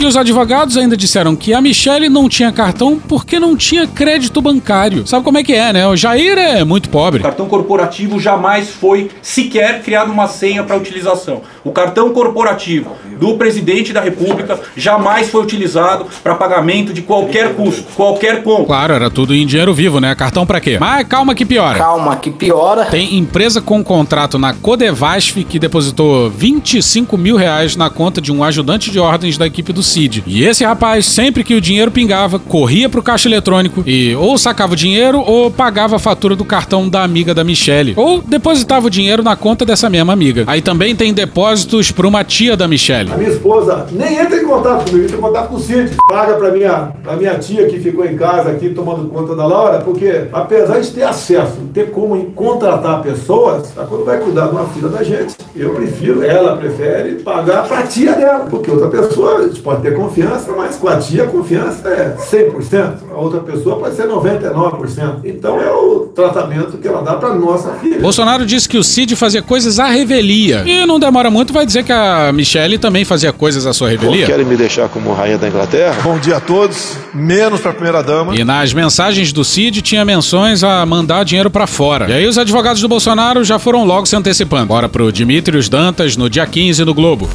E 0.00 0.06
os 0.06 0.16
advogados 0.16 0.78
ainda 0.78 0.96
disseram 0.96 1.36
que 1.36 1.52
a 1.52 1.60
Michelle 1.60 2.08
não 2.08 2.26
tinha 2.26 2.50
cartão 2.50 2.98
porque 2.98 3.38
não 3.38 3.54
tinha 3.54 3.86
crédito 3.86 4.40
bancário. 4.40 5.06
Sabe 5.06 5.22
como 5.22 5.36
é 5.36 5.42
que 5.42 5.52
é, 5.52 5.74
né? 5.74 5.86
O 5.86 5.94
Jair 5.94 6.38
é 6.38 6.64
muito 6.64 6.88
pobre. 6.88 7.20
O 7.20 7.22
cartão 7.22 7.46
corporativo 7.46 8.18
jamais 8.18 8.70
foi 8.70 9.10
sequer 9.20 9.82
criado 9.82 10.10
uma 10.10 10.26
senha 10.26 10.62
para 10.64 10.74
utilização. 10.74 11.42
O 11.62 11.70
cartão 11.70 12.14
corporativo 12.14 12.96
do 13.18 13.36
presidente 13.36 13.92
da 13.92 14.00
República 14.00 14.58
jamais 14.74 15.28
foi 15.28 15.42
utilizado 15.42 16.06
para 16.22 16.34
pagamento 16.34 16.94
de 16.94 17.02
qualquer 17.02 17.54
custo, 17.54 17.84
qualquer 17.94 18.42
compra. 18.42 18.64
Claro, 18.64 18.94
era 18.94 19.10
tudo 19.10 19.34
em 19.34 19.44
dinheiro 19.44 19.74
vivo, 19.74 20.00
né? 20.00 20.14
Cartão 20.14 20.46
pra 20.46 20.62
quê? 20.62 20.78
Mas 20.80 21.06
calma 21.06 21.34
que 21.34 21.44
piora. 21.44 21.76
Calma 21.76 22.16
que 22.16 22.30
piora. 22.30 22.86
Tem 22.86 23.18
empresa 23.18 23.60
com 23.60 23.84
contrato 23.84 24.38
na 24.38 24.54
Codevasf 24.54 25.44
que 25.44 25.58
depositou 25.58 26.30
25 26.30 27.18
mil 27.18 27.36
reais 27.36 27.76
na 27.76 27.90
conta 27.90 28.18
de 28.18 28.32
um 28.32 28.42
ajudante 28.42 28.90
de 28.90 28.98
ordens 28.98 29.36
da 29.36 29.46
equipe 29.46 29.74
do 29.74 29.89
CID. 29.90 30.22
E 30.26 30.44
esse 30.44 30.64
rapaz, 30.64 31.06
sempre 31.06 31.42
que 31.42 31.54
o 31.54 31.60
dinheiro 31.60 31.90
pingava, 31.90 32.38
corria 32.38 32.88
pro 32.88 33.02
caixa 33.02 33.28
eletrônico 33.28 33.82
e 33.86 34.14
ou 34.14 34.38
sacava 34.38 34.72
o 34.72 34.76
dinheiro 34.76 35.22
ou 35.26 35.50
pagava 35.50 35.96
a 35.96 35.98
fatura 35.98 36.36
do 36.36 36.44
cartão 36.44 36.88
da 36.88 37.02
amiga 37.02 37.34
da 37.34 37.44
Michelle. 37.44 37.94
Ou 37.96 38.22
depositava 38.22 38.86
o 38.86 38.90
dinheiro 38.90 39.22
na 39.22 39.36
conta 39.36 39.64
dessa 39.64 39.90
mesma 39.90 40.12
amiga. 40.12 40.44
Aí 40.46 40.62
também 40.62 40.94
tem 40.94 41.12
depósitos 41.12 41.90
pra 41.90 42.06
uma 42.06 42.24
tia 42.24 42.56
da 42.56 42.68
Michelle. 42.68 43.12
A 43.12 43.16
minha 43.16 43.30
esposa 43.30 43.86
nem 43.92 44.18
entra 44.18 44.36
em 44.36 44.44
contato 44.44 44.84
comigo, 44.88 45.04
entra 45.04 45.16
em 45.16 45.20
contato 45.20 45.48
com 45.48 45.56
o 45.56 45.60
Cid. 45.60 45.96
Paga 46.08 46.34
pra 46.34 46.50
minha, 46.52 46.92
pra 47.02 47.16
minha 47.16 47.34
tia 47.38 47.66
que 47.66 47.80
ficou 47.80 48.04
em 48.04 48.16
casa 48.16 48.50
aqui 48.50 48.70
tomando 48.70 49.08
conta 49.08 49.34
da 49.34 49.46
Laura, 49.46 49.78
porque 49.80 50.28
apesar 50.32 50.80
de 50.80 50.90
ter 50.90 51.02
acesso, 51.02 51.58
ter 51.74 51.90
como 51.90 52.24
contratar 52.32 53.02
pessoas, 53.02 53.76
a 53.76 53.84
quando 53.84 54.04
vai 54.04 54.18
cuidar 54.18 54.46
de 54.46 54.52
uma 54.52 54.66
filha 54.66 54.88
da 54.88 55.02
gente, 55.02 55.34
eu 55.56 55.70
prefiro, 55.70 56.22
ela 56.22 56.56
prefere 56.56 57.16
pagar 57.22 57.66
pra 57.66 57.82
tia 57.82 58.12
dela, 58.12 58.46
porque 58.50 58.70
outra 58.70 58.88
pessoa 58.88 59.40
gente 59.50 59.60
pode 59.80 59.82
ter 59.82 59.94
confiança, 59.94 60.52
mas 60.56 60.76
com 60.76 60.88
a 60.88 60.96
tia 60.96 61.24
a 61.24 61.26
confiança 61.26 61.88
é 61.88 62.16
100%, 62.16 62.94
a 63.10 63.16
outra 63.16 63.40
pessoa 63.40 63.76
pode 63.76 63.96
ser 63.96 64.06
99%. 64.06 65.20
Então 65.24 65.60
é 65.60 65.70
o 65.72 66.10
tratamento 66.14 66.76
que 66.78 66.86
ela 66.86 67.02
dá 67.02 67.14
pra 67.14 67.34
nossa 67.34 67.72
filha. 67.74 68.00
Bolsonaro 68.00 68.44
disse 68.44 68.68
que 68.68 68.78
o 68.78 68.84
Cid 68.84 69.16
fazia 69.16 69.42
coisas 69.42 69.78
à 69.78 69.86
revelia. 69.86 70.62
E 70.66 70.86
não 70.86 71.00
demora 71.00 71.30
muito, 71.30 71.52
vai 71.52 71.64
dizer 71.64 71.84
que 71.84 71.92
a 71.92 72.30
Michelle 72.32 72.78
também 72.78 73.04
fazia 73.04 73.32
coisas 73.32 73.66
à 73.66 73.72
sua 73.72 73.88
revelia. 73.88 74.26
Querem 74.26 74.44
me 74.44 74.56
deixar 74.56 74.88
como 74.88 75.12
rainha 75.12 75.38
da 75.38 75.48
Inglaterra? 75.48 75.96
Bom 76.02 76.18
dia 76.18 76.36
a 76.36 76.40
todos, 76.40 76.96
menos 77.14 77.60
pra 77.60 77.72
primeira 77.72 78.02
dama. 78.02 78.36
E 78.36 78.44
nas 78.44 78.72
mensagens 78.72 79.32
do 79.32 79.44
Cid 79.44 79.82
tinha 79.82 80.04
menções 80.04 80.62
a 80.62 80.84
mandar 80.84 81.24
dinheiro 81.24 81.50
pra 81.50 81.66
fora. 81.66 82.08
E 82.08 82.12
aí 82.12 82.26
os 82.26 82.38
advogados 82.38 82.82
do 82.82 82.88
Bolsonaro 82.88 83.42
já 83.44 83.58
foram 83.58 83.84
logo 83.84 84.06
se 84.06 84.16
antecipando. 84.16 84.66
Bora 84.66 84.88
pro 84.88 85.10
Dimitrios 85.10 85.68
Dantas 85.68 86.16
no 86.16 86.28
dia 86.28 86.46
15 86.46 86.84
no 86.84 86.94
Globo. 86.94 87.28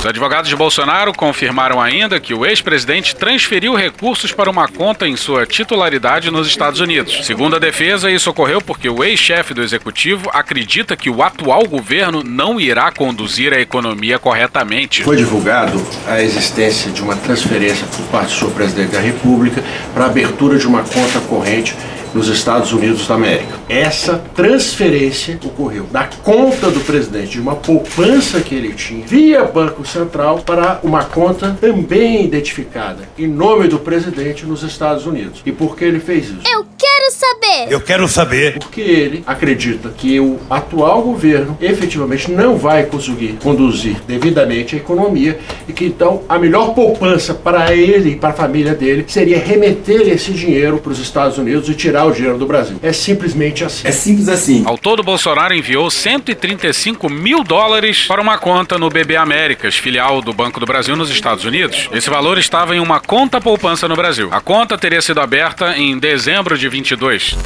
Os 0.00 0.06
advogados 0.06 0.48
de 0.48 0.56
Bolsonaro 0.56 1.12
confirmaram 1.12 1.78
ainda 1.78 2.18
que 2.18 2.32
o 2.32 2.46
ex-presidente 2.46 3.14
transferiu 3.14 3.74
recursos 3.74 4.32
para 4.32 4.50
uma 4.50 4.66
conta 4.66 5.06
em 5.06 5.14
sua 5.14 5.44
titularidade 5.44 6.30
nos 6.30 6.48
Estados 6.48 6.80
Unidos. 6.80 7.26
Segundo 7.26 7.56
a 7.56 7.58
defesa, 7.58 8.10
isso 8.10 8.30
ocorreu 8.30 8.62
porque 8.62 8.88
o 8.88 9.04
ex-chefe 9.04 9.52
do 9.52 9.62
executivo 9.62 10.30
acredita 10.32 10.96
que 10.96 11.10
o 11.10 11.22
atual 11.22 11.68
governo 11.68 12.22
não 12.24 12.58
irá 12.58 12.90
conduzir 12.90 13.52
a 13.52 13.60
economia 13.60 14.18
corretamente. 14.18 15.02
Foi 15.02 15.18
divulgado 15.18 15.86
a 16.06 16.22
existência 16.22 16.90
de 16.90 17.02
uma 17.02 17.16
transferência 17.16 17.86
por 17.94 18.06
parte 18.06 18.32
do 18.32 18.38
senhor 18.38 18.54
presidente 18.54 18.92
da 18.92 19.00
República 19.00 19.62
para 19.92 20.04
a 20.04 20.06
abertura 20.06 20.56
de 20.56 20.66
uma 20.66 20.82
conta 20.82 21.20
corrente 21.28 21.76
nos 22.14 22.28
Estados 22.28 22.72
Unidos 22.72 23.06
da 23.06 23.14
América. 23.14 23.58
Essa 23.68 24.18
transferência 24.34 25.38
ocorreu 25.44 25.84
da 25.90 26.08
conta 26.22 26.70
do 26.70 26.80
presidente, 26.80 27.32
de 27.32 27.40
uma 27.40 27.56
poupança 27.56 28.40
que 28.40 28.54
ele 28.54 28.72
tinha, 28.74 29.06
via 29.06 29.44
Banco 29.44 29.86
Central, 29.86 30.40
para 30.40 30.80
uma 30.82 31.04
conta 31.04 31.56
também 31.60 32.24
identificada, 32.24 33.08
em 33.18 33.26
nome 33.26 33.68
do 33.68 33.78
presidente 33.78 34.44
nos 34.46 34.62
Estados 34.62 35.06
Unidos. 35.06 35.42
E 35.44 35.52
por 35.52 35.76
que 35.76 35.84
ele 35.84 36.00
fez 36.00 36.26
isso? 36.26 36.42
Eu 36.50 36.66
quero 36.76 36.89
saber. 37.10 37.68
Eu 37.70 37.80
quero 37.80 38.06
saber. 38.08 38.58
Porque 38.58 38.80
ele 38.80 39.24
acredita 39.26 39.90
que 39.90 40.18
o 40.20 40.38
atual 40.48 41.02
governo 41.02 41.56
efetivamente 41.60 42.30
não 42.30 42.56
vai 42.56 42.84
conseguir 42.84 43.38
conduzir 43.42 43.96
devidamente 44.06 44.74
a 44.74 44.78
economia 44.78 45.38
e 45.68 45.72
que 45.72 45.86
então 45.86 46.22
a 46.28 46.38
melhor 46.38 46.74
poupança 46.74 47.34
para 47.34 47.74
ele 47.74 48.10
e 48.10 48.16
para 48.16 48.30
a 48.30 48.32
família 48.32 48.74
dele 48.74 49.04
seria 49.06 49.38
remeter 49.38 50.08
esse 50.08 50.32
dinheiro 50.32 50.78
para 50.78 50.92
os 50.92 50.98
Estados 50.98 51.38
Unidos 51.38 51.68
e 51.68 51.74
tirar 51.74 52.04
o 52.06 52.12
dinheiro 52.12 52.38
do 52.38 52.46
Brasil. 52.46 52.76
É 52.82 52.92
simplesmente 52.92 53.64
assim. 53.64 53.86
É 53.86 53.92
simples 53.92 54.28
assim. 54.28 54.62
Ao 54.66 54.78
todo, 54.78 55.02
Bolsonaro 55.02 55.54
enviou 55.54 55.90
135 55.90 57.08
mil 57.08 57.42
dólares 57.44 58.06
para 58.06 58.20
uma 58.20 58.38
conta 58.38 58.78
no 58.78 58.88
BB 58.88 59.16
Américas, 59.16 59.76
filial 59.76 60.20
do 60.20 60.32
Banco 60.32 60.60
do 60.60 60.66
Brasil 60.66 60.96
nos 60.96 61.10
Estados 61.10 61.44
Unidos. 61.44 61.88
Esse 61.92 62.10
valor 62.10 62.38
estava 62.38 62.74
em 62.74 62.80
uma 62.80 63.00
conta 63.00 63.40
poupança 63.40 63.86
no 63.88 63.96
Brasil. 63.96 64.28
A 64.30 64.40
conta 64.40 64.78
teria 64.78 65.00
sido 65.00 65.20
aberta 65.20 65.76
em 65.76 65.98
dezembro 65.98 66.56
de 66.56 66.68
22. 66.90 67.36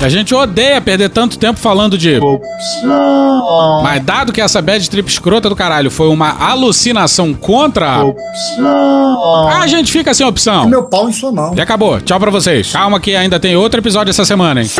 A 0.00 0.08
gente 0.08 0.34
odeia 0.34 0.80
perder 0.80 1.10
tanto 1.10 1.38
tempo 1.38 1.60
falando 1.60 1.96
de. 1.96 2.18
Opção. 2.18 3.82
Mas 3.84 4.02
dado 4.02 4.32
que 4.32 4.40
essa 4.40 4.60
bad 4.60 4.90
trip 4.90 5.08
escrota 5.08 5.48
do 5.48 5.54
caralho 5.54 5.92
foi 5.92 6.08
uma 6.08 6.30
alucinação 6.30 7.32
contra. 7.32 8.02
Opção. 8.02 9.48
A 9.48 9.64
gente 9.68 9.92
fica 9.92 10.12
sem 10.12 10.26
opção. 10.26 10.68
Meu 10.68 10.82
pau 10.82 11.08
em 11.08 11.12
sua 11.12 11.30
mão. 11.30 11.54
E 11.56 11.60
acabou. 11.60 12.00
Tchau 12.00 12.18
pra 12.18 12.32
vocês. 12.32 12.72
Calma 12.72 12.98
que 12.98 13.14
ainda 13.14 13.38
tem 13.38 13.54
outro 13.54 13.80
episódio 13.80 14.10
essa 14.10 14.24
semana, 14.24 14.62
hein? 14.62 14.70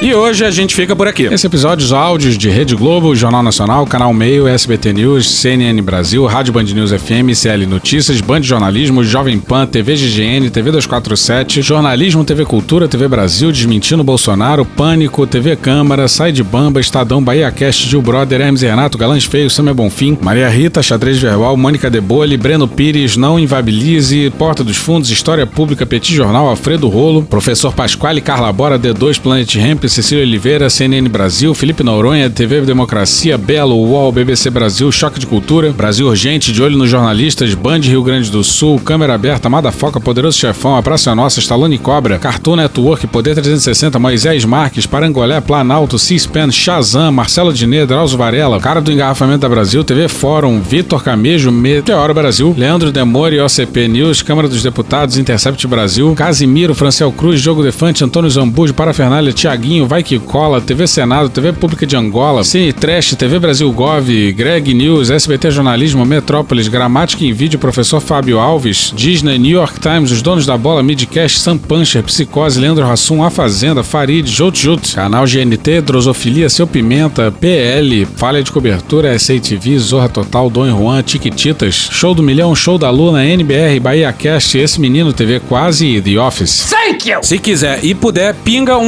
E 0.00 0.14
hoje 0.14 0.44
a 0.44 0.50
gente 0.50 0.74
fica 0.74 0.94
por 0.94 1.08
aqui. 1.08 1.24
Esse 1.24 1.46
episódio, 1.46 1.84
os 1.84 1.92
áudios 1.92 2.38
de 2.38 2.48
Rede 2.48 2.76
Globo, 2.76 3.16
Jornal 3.16 3.42
Nacional, 3.42 3.84
Canal 3.86 4.14
Meio, 4.14 4.46
SBT 4.46 4.92
News, 4.92 5.28
CNN 5.28 5.82
Brasil, 5.82 6.24
Rádio 6.26 6.52
Band 6.52 6.64
News 6.64 6.92
FM, 6.92 7.34
CL 7.34 7.66
Notícias, 7.66 8.20
Band 8.20 8.42
Jornalismo, 8.42 9.02
Jovem 9.02 9.38
Pan, 9.40 9.66
TV 9.66 9.96
GGN, 9.96 10.50
TV 10.50 10.70
247, 10.70 11.62
Jornalismo, 11.62 12.24
TV 12.24 12.44
Cultura, 12.44 12.86
TV 12.86 13.08
Brasil, 13.08 13.50
Desmentindo 13.50 14.04
Bolsonaro, 14.04 14.64
Pânico, 14.64 15.26
TV 15.26 15.56
Câmara, 15.56 16.06
Sai 16.06 16.30
de 16.30 16.44
Bamba, 16.44 16.80
Estadão, 16.80 17.22
Bahia 17.22 17.50
Cast, 17.50 17.88
Gil 17.88 18.00
Brother, 18.02 18.40
Hermes 18.40 18.62
Renato, 18.62 18.96
Galãs 18.96 19.24
Feio, 19.24 19.50
Samia 19.50 19.74
Bonfim, 19.74 20.16
Maria 20.20 20.48
Rita, 20.48 20.82
Xadrez 20.82 21.18
Verbal, 21.18 21.56
Mônica 21.56 21.90
Debole, 21.90 22.36
Breno 22.36 22.68
Pires, 22.68 23.16
Não 23.16 23.38
Invabilize, 23.38 24.30
Porta 24.38 24.62
dos 24.62 24.76
Fundos, 24.76 25.10
História 25.10 25.46
Pública, 25.46 25.84
Petit 25.84 26.14
Jornal, 26.14 26.46
Alfredo 26.48 26.88
Rolo, 26.88 27.22
Professor 27.22 27.72
Pasquale, 27.72 28.20
Carla 28.20 28.52
Bora, 28.52 28.78
D2, 28.78 29.07
Planet 29.16 29.54
Ramp, 29.56 29.84
Cecília 29.86 30.24
Oliveira, 30.24 30.68
CNN 30.68 31.08
Brasil, 31.08 31.54
Felipe 31.54 31.82
Noronha, 31.82 32.28
TV 32.28 32.60
Democracia, 32.62 33.38
Belo, 33.38 33.76
UOL, 33.76 34.12
BBC 34.12 34.50
Brasil, 34.50 34.90
Choque 34.92 35.18
de 35.20 35.26
Cultura, 35.26 35.72
Brasil 35.72 36.06
Urgente, 36.06 36.52
De 36.52 36.62
Olho 36.62 36.76
nos 36.76 36.90
Jornalistas, 36.90 37.54
Band 37.54 37.80
Rio 37.80 38.02
Grande 38.02 38.30
do 38.30 38.44
Sul, 38.44 38.78
Câmera 38.80 39.14
Aberta, 39.14 39.48
Amada 39.48 39.70
Foca, 39.72 40.00
Poderoso 40.00 40.36
Chefão, 40.36 40.76
A 40.76 40.82
Praça 40.82 41.12
é 41.12 41.14
Nossa, 41.14 41.40
Stallone 41.40 41.78
Cobra, 41.78 42.18
Cartoon 42.18 42.56
Network, 42.56 43.06
Poder 43.06 43.34
360, 43.34 43.98
Moisés 43.98 44.44
Marques, 44.44 44.84
Parangolé, 44.84 45.40
Planalto, 45.40 45.98
C-SPAN, 45.98 46.50
Shazam, 46.50 47.12
Marcelo 47.12 47.52
Diné, 47.52 47.86
Drauzio 47.86 48.18
Varela, 48.18 48.60
Cara 48.60 48.80
do 48.80 48.90
Engarrafamento 48.90 49.40
da 49.40 49.48
Brasil, 49.48 49.84
TV 49.84 50.08
Fórum, 50.08 50.60
Vitor 50.60 51.02
Camejo, 51.02 51.52
Meteoro 51.52 52.12
Brasil, 52.12 52.54
Leandro 52.58 52.90
Demore, 52.90 53.40
OCP 53.40 53.86
News, 53.86 54.22
Câmara 54.22 54.48
dos 54.48 54.62
Deputados, 54.62 55.16
Intercept 55.16 55.66
Brasil, 55.66 56.12
Casimiro, 56.14 56.74
Franciel 56.74 57.12
Cruz, 57.12 57.40
Jogo 57.40 57.62
Defante, 57.62 58.02
Antônio 58.02 58.28
Zambujo, 58.30 58.74
Parafernália, 58.98 59.32
Tiaguinho, 59.32 59.86
Vai 59.86 60.02
Que 60.02 60.18
Cola, 60.18 60.60
TV 60.60 60.84
Senado, 60.88 61.28
TV 61.28 61.52
Pública 61.52 61.86
de 61.86 61.94
Angola, 61.94 62.42
Cine 62.42 62.72
Trash, 62.72 63.14
TV 63.14 63.38
Brasil 63.38 63.70
Gov, 63.70 64.32
Greg 64.32 64.74
News, 64.74 65.08
SBT 65.08 65.52
Jornalismo, 65.52 66.04
Metrópolis, 66.04 66.66
Gramática 66.66 67.24
em 67.24 67.32
Vídeo, 67.32 67.60
Professor 67.60 68.00
Fábio 68.00 68.40
Alves, 68.40 68.92
Disney, 68.96 69.38
New 69.38 69.52
York 69.52 69.78
Times, 69.78 70.10
Os 70.10 70.20
Donos 70.20 70.46
da 70.46 70.58
Bola, 70.58 70.82
Midcast, 70.82 71.38
Sam 71.38 71.56
Puncher, 71.56 72.02
Psicose, 72.02 72.58
Leandro 72.58 72.84
Hassum, 72.90 73.22
A 73.22 73.30
Fazenda, 73.30 73.84
Farid, 73.84 74.28
Jut 74.28 74.58
Jut, 74.58 74.96
Canal 74.96 75.26
GNT, 75.26 75.80
Drosofilia, 75.80 76.48
Seu 76.48 76.66
Pimenta, 76.66 77.30
PL, 77.30 78.04
Falha 78.16 78.42
de 78.42 78.50
Cobertura, 78.50 79.16
SATV, 79.16 79.78
Zorra 79.78 80.08
Total, 80.08 80.50
Dom 80.50 80.76
Juan, 80.76 81.02
Tiquititas, 81.02 81.88
Show 81.92 82.14
do 82.14 82.22
Milhão, 82.22 82.52
Show 82.52 82.76
da 82.76 82.90
Luna, 82.90 83.24
NBR, 83.24 83.78
Bahia 83.80 84.12
Cast, 84.12 84.58
Esse 84.58 84.80
Menino 84.80 85.12
TV 85.12 85.38
Quase 85.38 85.86
e 85.86 86.00
The 86.00 86.18
Office. 86.18 86.66
Thank 86.68 87.08
you. 87.08 87.22
Se 87.22 87.38
quiser 87.38 87.84
ir 87.84 87.94
puder, 87.94 88.34
pinga 88.34 88.76
um 88.76 88.87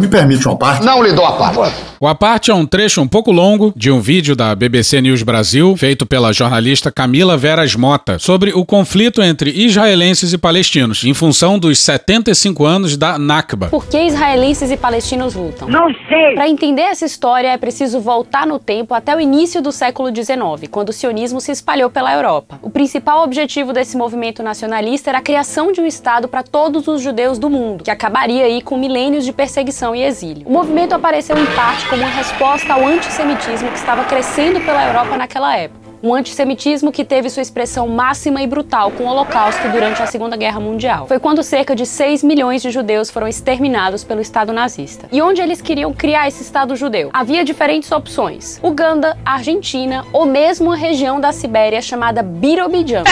Me 0.00 0.08
permite 0.08 0.48
uma 0.48 0.56
parte? 0.56 0.82
Não 0.82 1.02
lhe 1.02 1.12
dou 1.12 1.26
a 1.26 1.32
parte. 1.32 1.90
O 2.02 2.06
A 2.06 2.14
Parte 2.14 2.50
é 2.50 2.54
um 2.54 2.64
trecho 2.64 3.02
um 3.02 3.06
pouco 3.06 3.30
longo 3.30 3.74
de 3.76 3.90
um 3.90 4.00
vídeo 4.00 4.34
da 4.34 4.54
BBC 4.54 5.02
News 5.02 5.22
Brasil, 5.22 5.76
feito 5.76 6.06
pela 6.06 6.32
jornalista 6.32 6.90
Camila 6.90 7.36
Veras 7.36 7.76
Mota, 7.76 8.18
sobre 8.18 8.52
o 8.54 8.64
conflito 8.64 9.20
entre 9.20 9.50
israelenses 9.50 10.32
e 10.32 10.38
palestinos, 10.38 11.04
em 11.04 11.12
função 11.12 11.58
dos 11.58 11.78
75 11.80 12.64
anos 12.64 12.96
da 12.96 13.18
Nakba. 13.18 13.66
Por 13.66 13.86
que 13.86 14.00
israelenses 14.02 14.70
e 14.70 14.78
palestinos 14.78 15.34
lutam? 15.34 15.68
Não 15.68 15.92
sei. 16.08 16.34
Para 16.34 16.48
entender 16.48 16.80
essa 16.80 17.04
história, 17.04 17.48
é 17.48 17.58
preciso 17.58 18.00
voltar 18.00 18.46
no 18.46 18.58
tempo 18.58 18.94
até 18.94 19.14
o 19.14 19.20
início 19.20 19.60
do 19.60 19.70
século 19.70 20.08
XIX, 20.08 20.70
quando 20.70 20.88
o 20.88 20.94
sionismo 20.94 21.38
se 21.38 21.52
espalhou 21.52 21.90
pela 21.90 22.14
Europa. 22.14 22.58
O 22.62 22.70
principal 22.70 23.22
objetivo 23.22 23.74
desse 23.74 23.94
movimento 23.94 24.42
nacionalista 24.42 25.10
era 25.10 25.18
a 25.18 25.22
criação 25.22 25.70
de 25.70 25.82
um 25.82 25.86
Estado 25.86 26.28
para 26.28 26.42
todos 26.42 26.88
os 26.88 27.02
judeus 27.02 27.38
do 27.38 27.50
mundo, 27.50 27.84
que 27.84 27.90
acabaria 27.90 28.44
aí 28.44 28.62
com 28.62 28.78
milênios 28.78 29.26
de 29.26 29.34
perseguição 29.34 29.89
e 29.94 30.02
exílio. 30.02 30.46
O 30.46 30.52
movimento 30.52 30.94
apareceu 30.94 31.36
em 31.36 31.46
parte 31.54 31.88
como 31.88 32.02
uma 32.02 32.10
resposta 32.10 32.72
ao 32.74 32.86
antissemitismo 32.86 33.70
que 33.70 33.78
estava 33.78 34.04
crescendo 34.04 34.60
pela 34.60 34.86
Europa 34.86 35.16
naquela 35.16 35.56
época. 35.56 35.89
Um 36.02 36.14
antissemitismo 36.14 36.90
que 36.90 37.04
teve 37.04 37.28
sua 37.28 37.42
expressão 37.42 37.86
máxima 37.86 38.40
e 38.40 38.46
brutal 38.46 38.90
com 38.90 39.04
o 39.04 39.06
Holocausto 39.06 39.68
durante 39.68 40.02
a 40.02 40.06
Segunda 40.06 40.34
Guerra 40.34 40.58
Mundial. 40.58 41.06
Foi 41.06 41.18
quando 41.18 41.42
cerca 41.42 41.76
de 41.76 41.84
6 41.84 42.24
milhões 42.24 42.62
de 42.62 42.70
judeus 42.70 43.10
foram 43.10 43.28
exterminados 43.28 44.02
pelo 44.02 44.22
Estado 44.22 44.50
nazista. 44.50 45.06
E 45.12 45.20
onde 45.20 45.42
eles 45.42 45.60
queriam 45.60 45.92
criar 45.92 46.26
esse 46.26 46.42
Estado 46.42 46.74
judeu? 46.74 47.10
Havia 47.12 47.44
diferentes 47.44 47.92
opções: 47.92 48.58
Uganda, 48.62 49.18
Argentina 49.26 50.06
ou 50.10 50.24
mesmo 50.24 50.72
a 50.72 50.76
região 50.76 51.20
da 51.20 51.32
Sibéria 51.32 51.82
chamada 51.82 52.22
Birobidjan, 52.22 53.04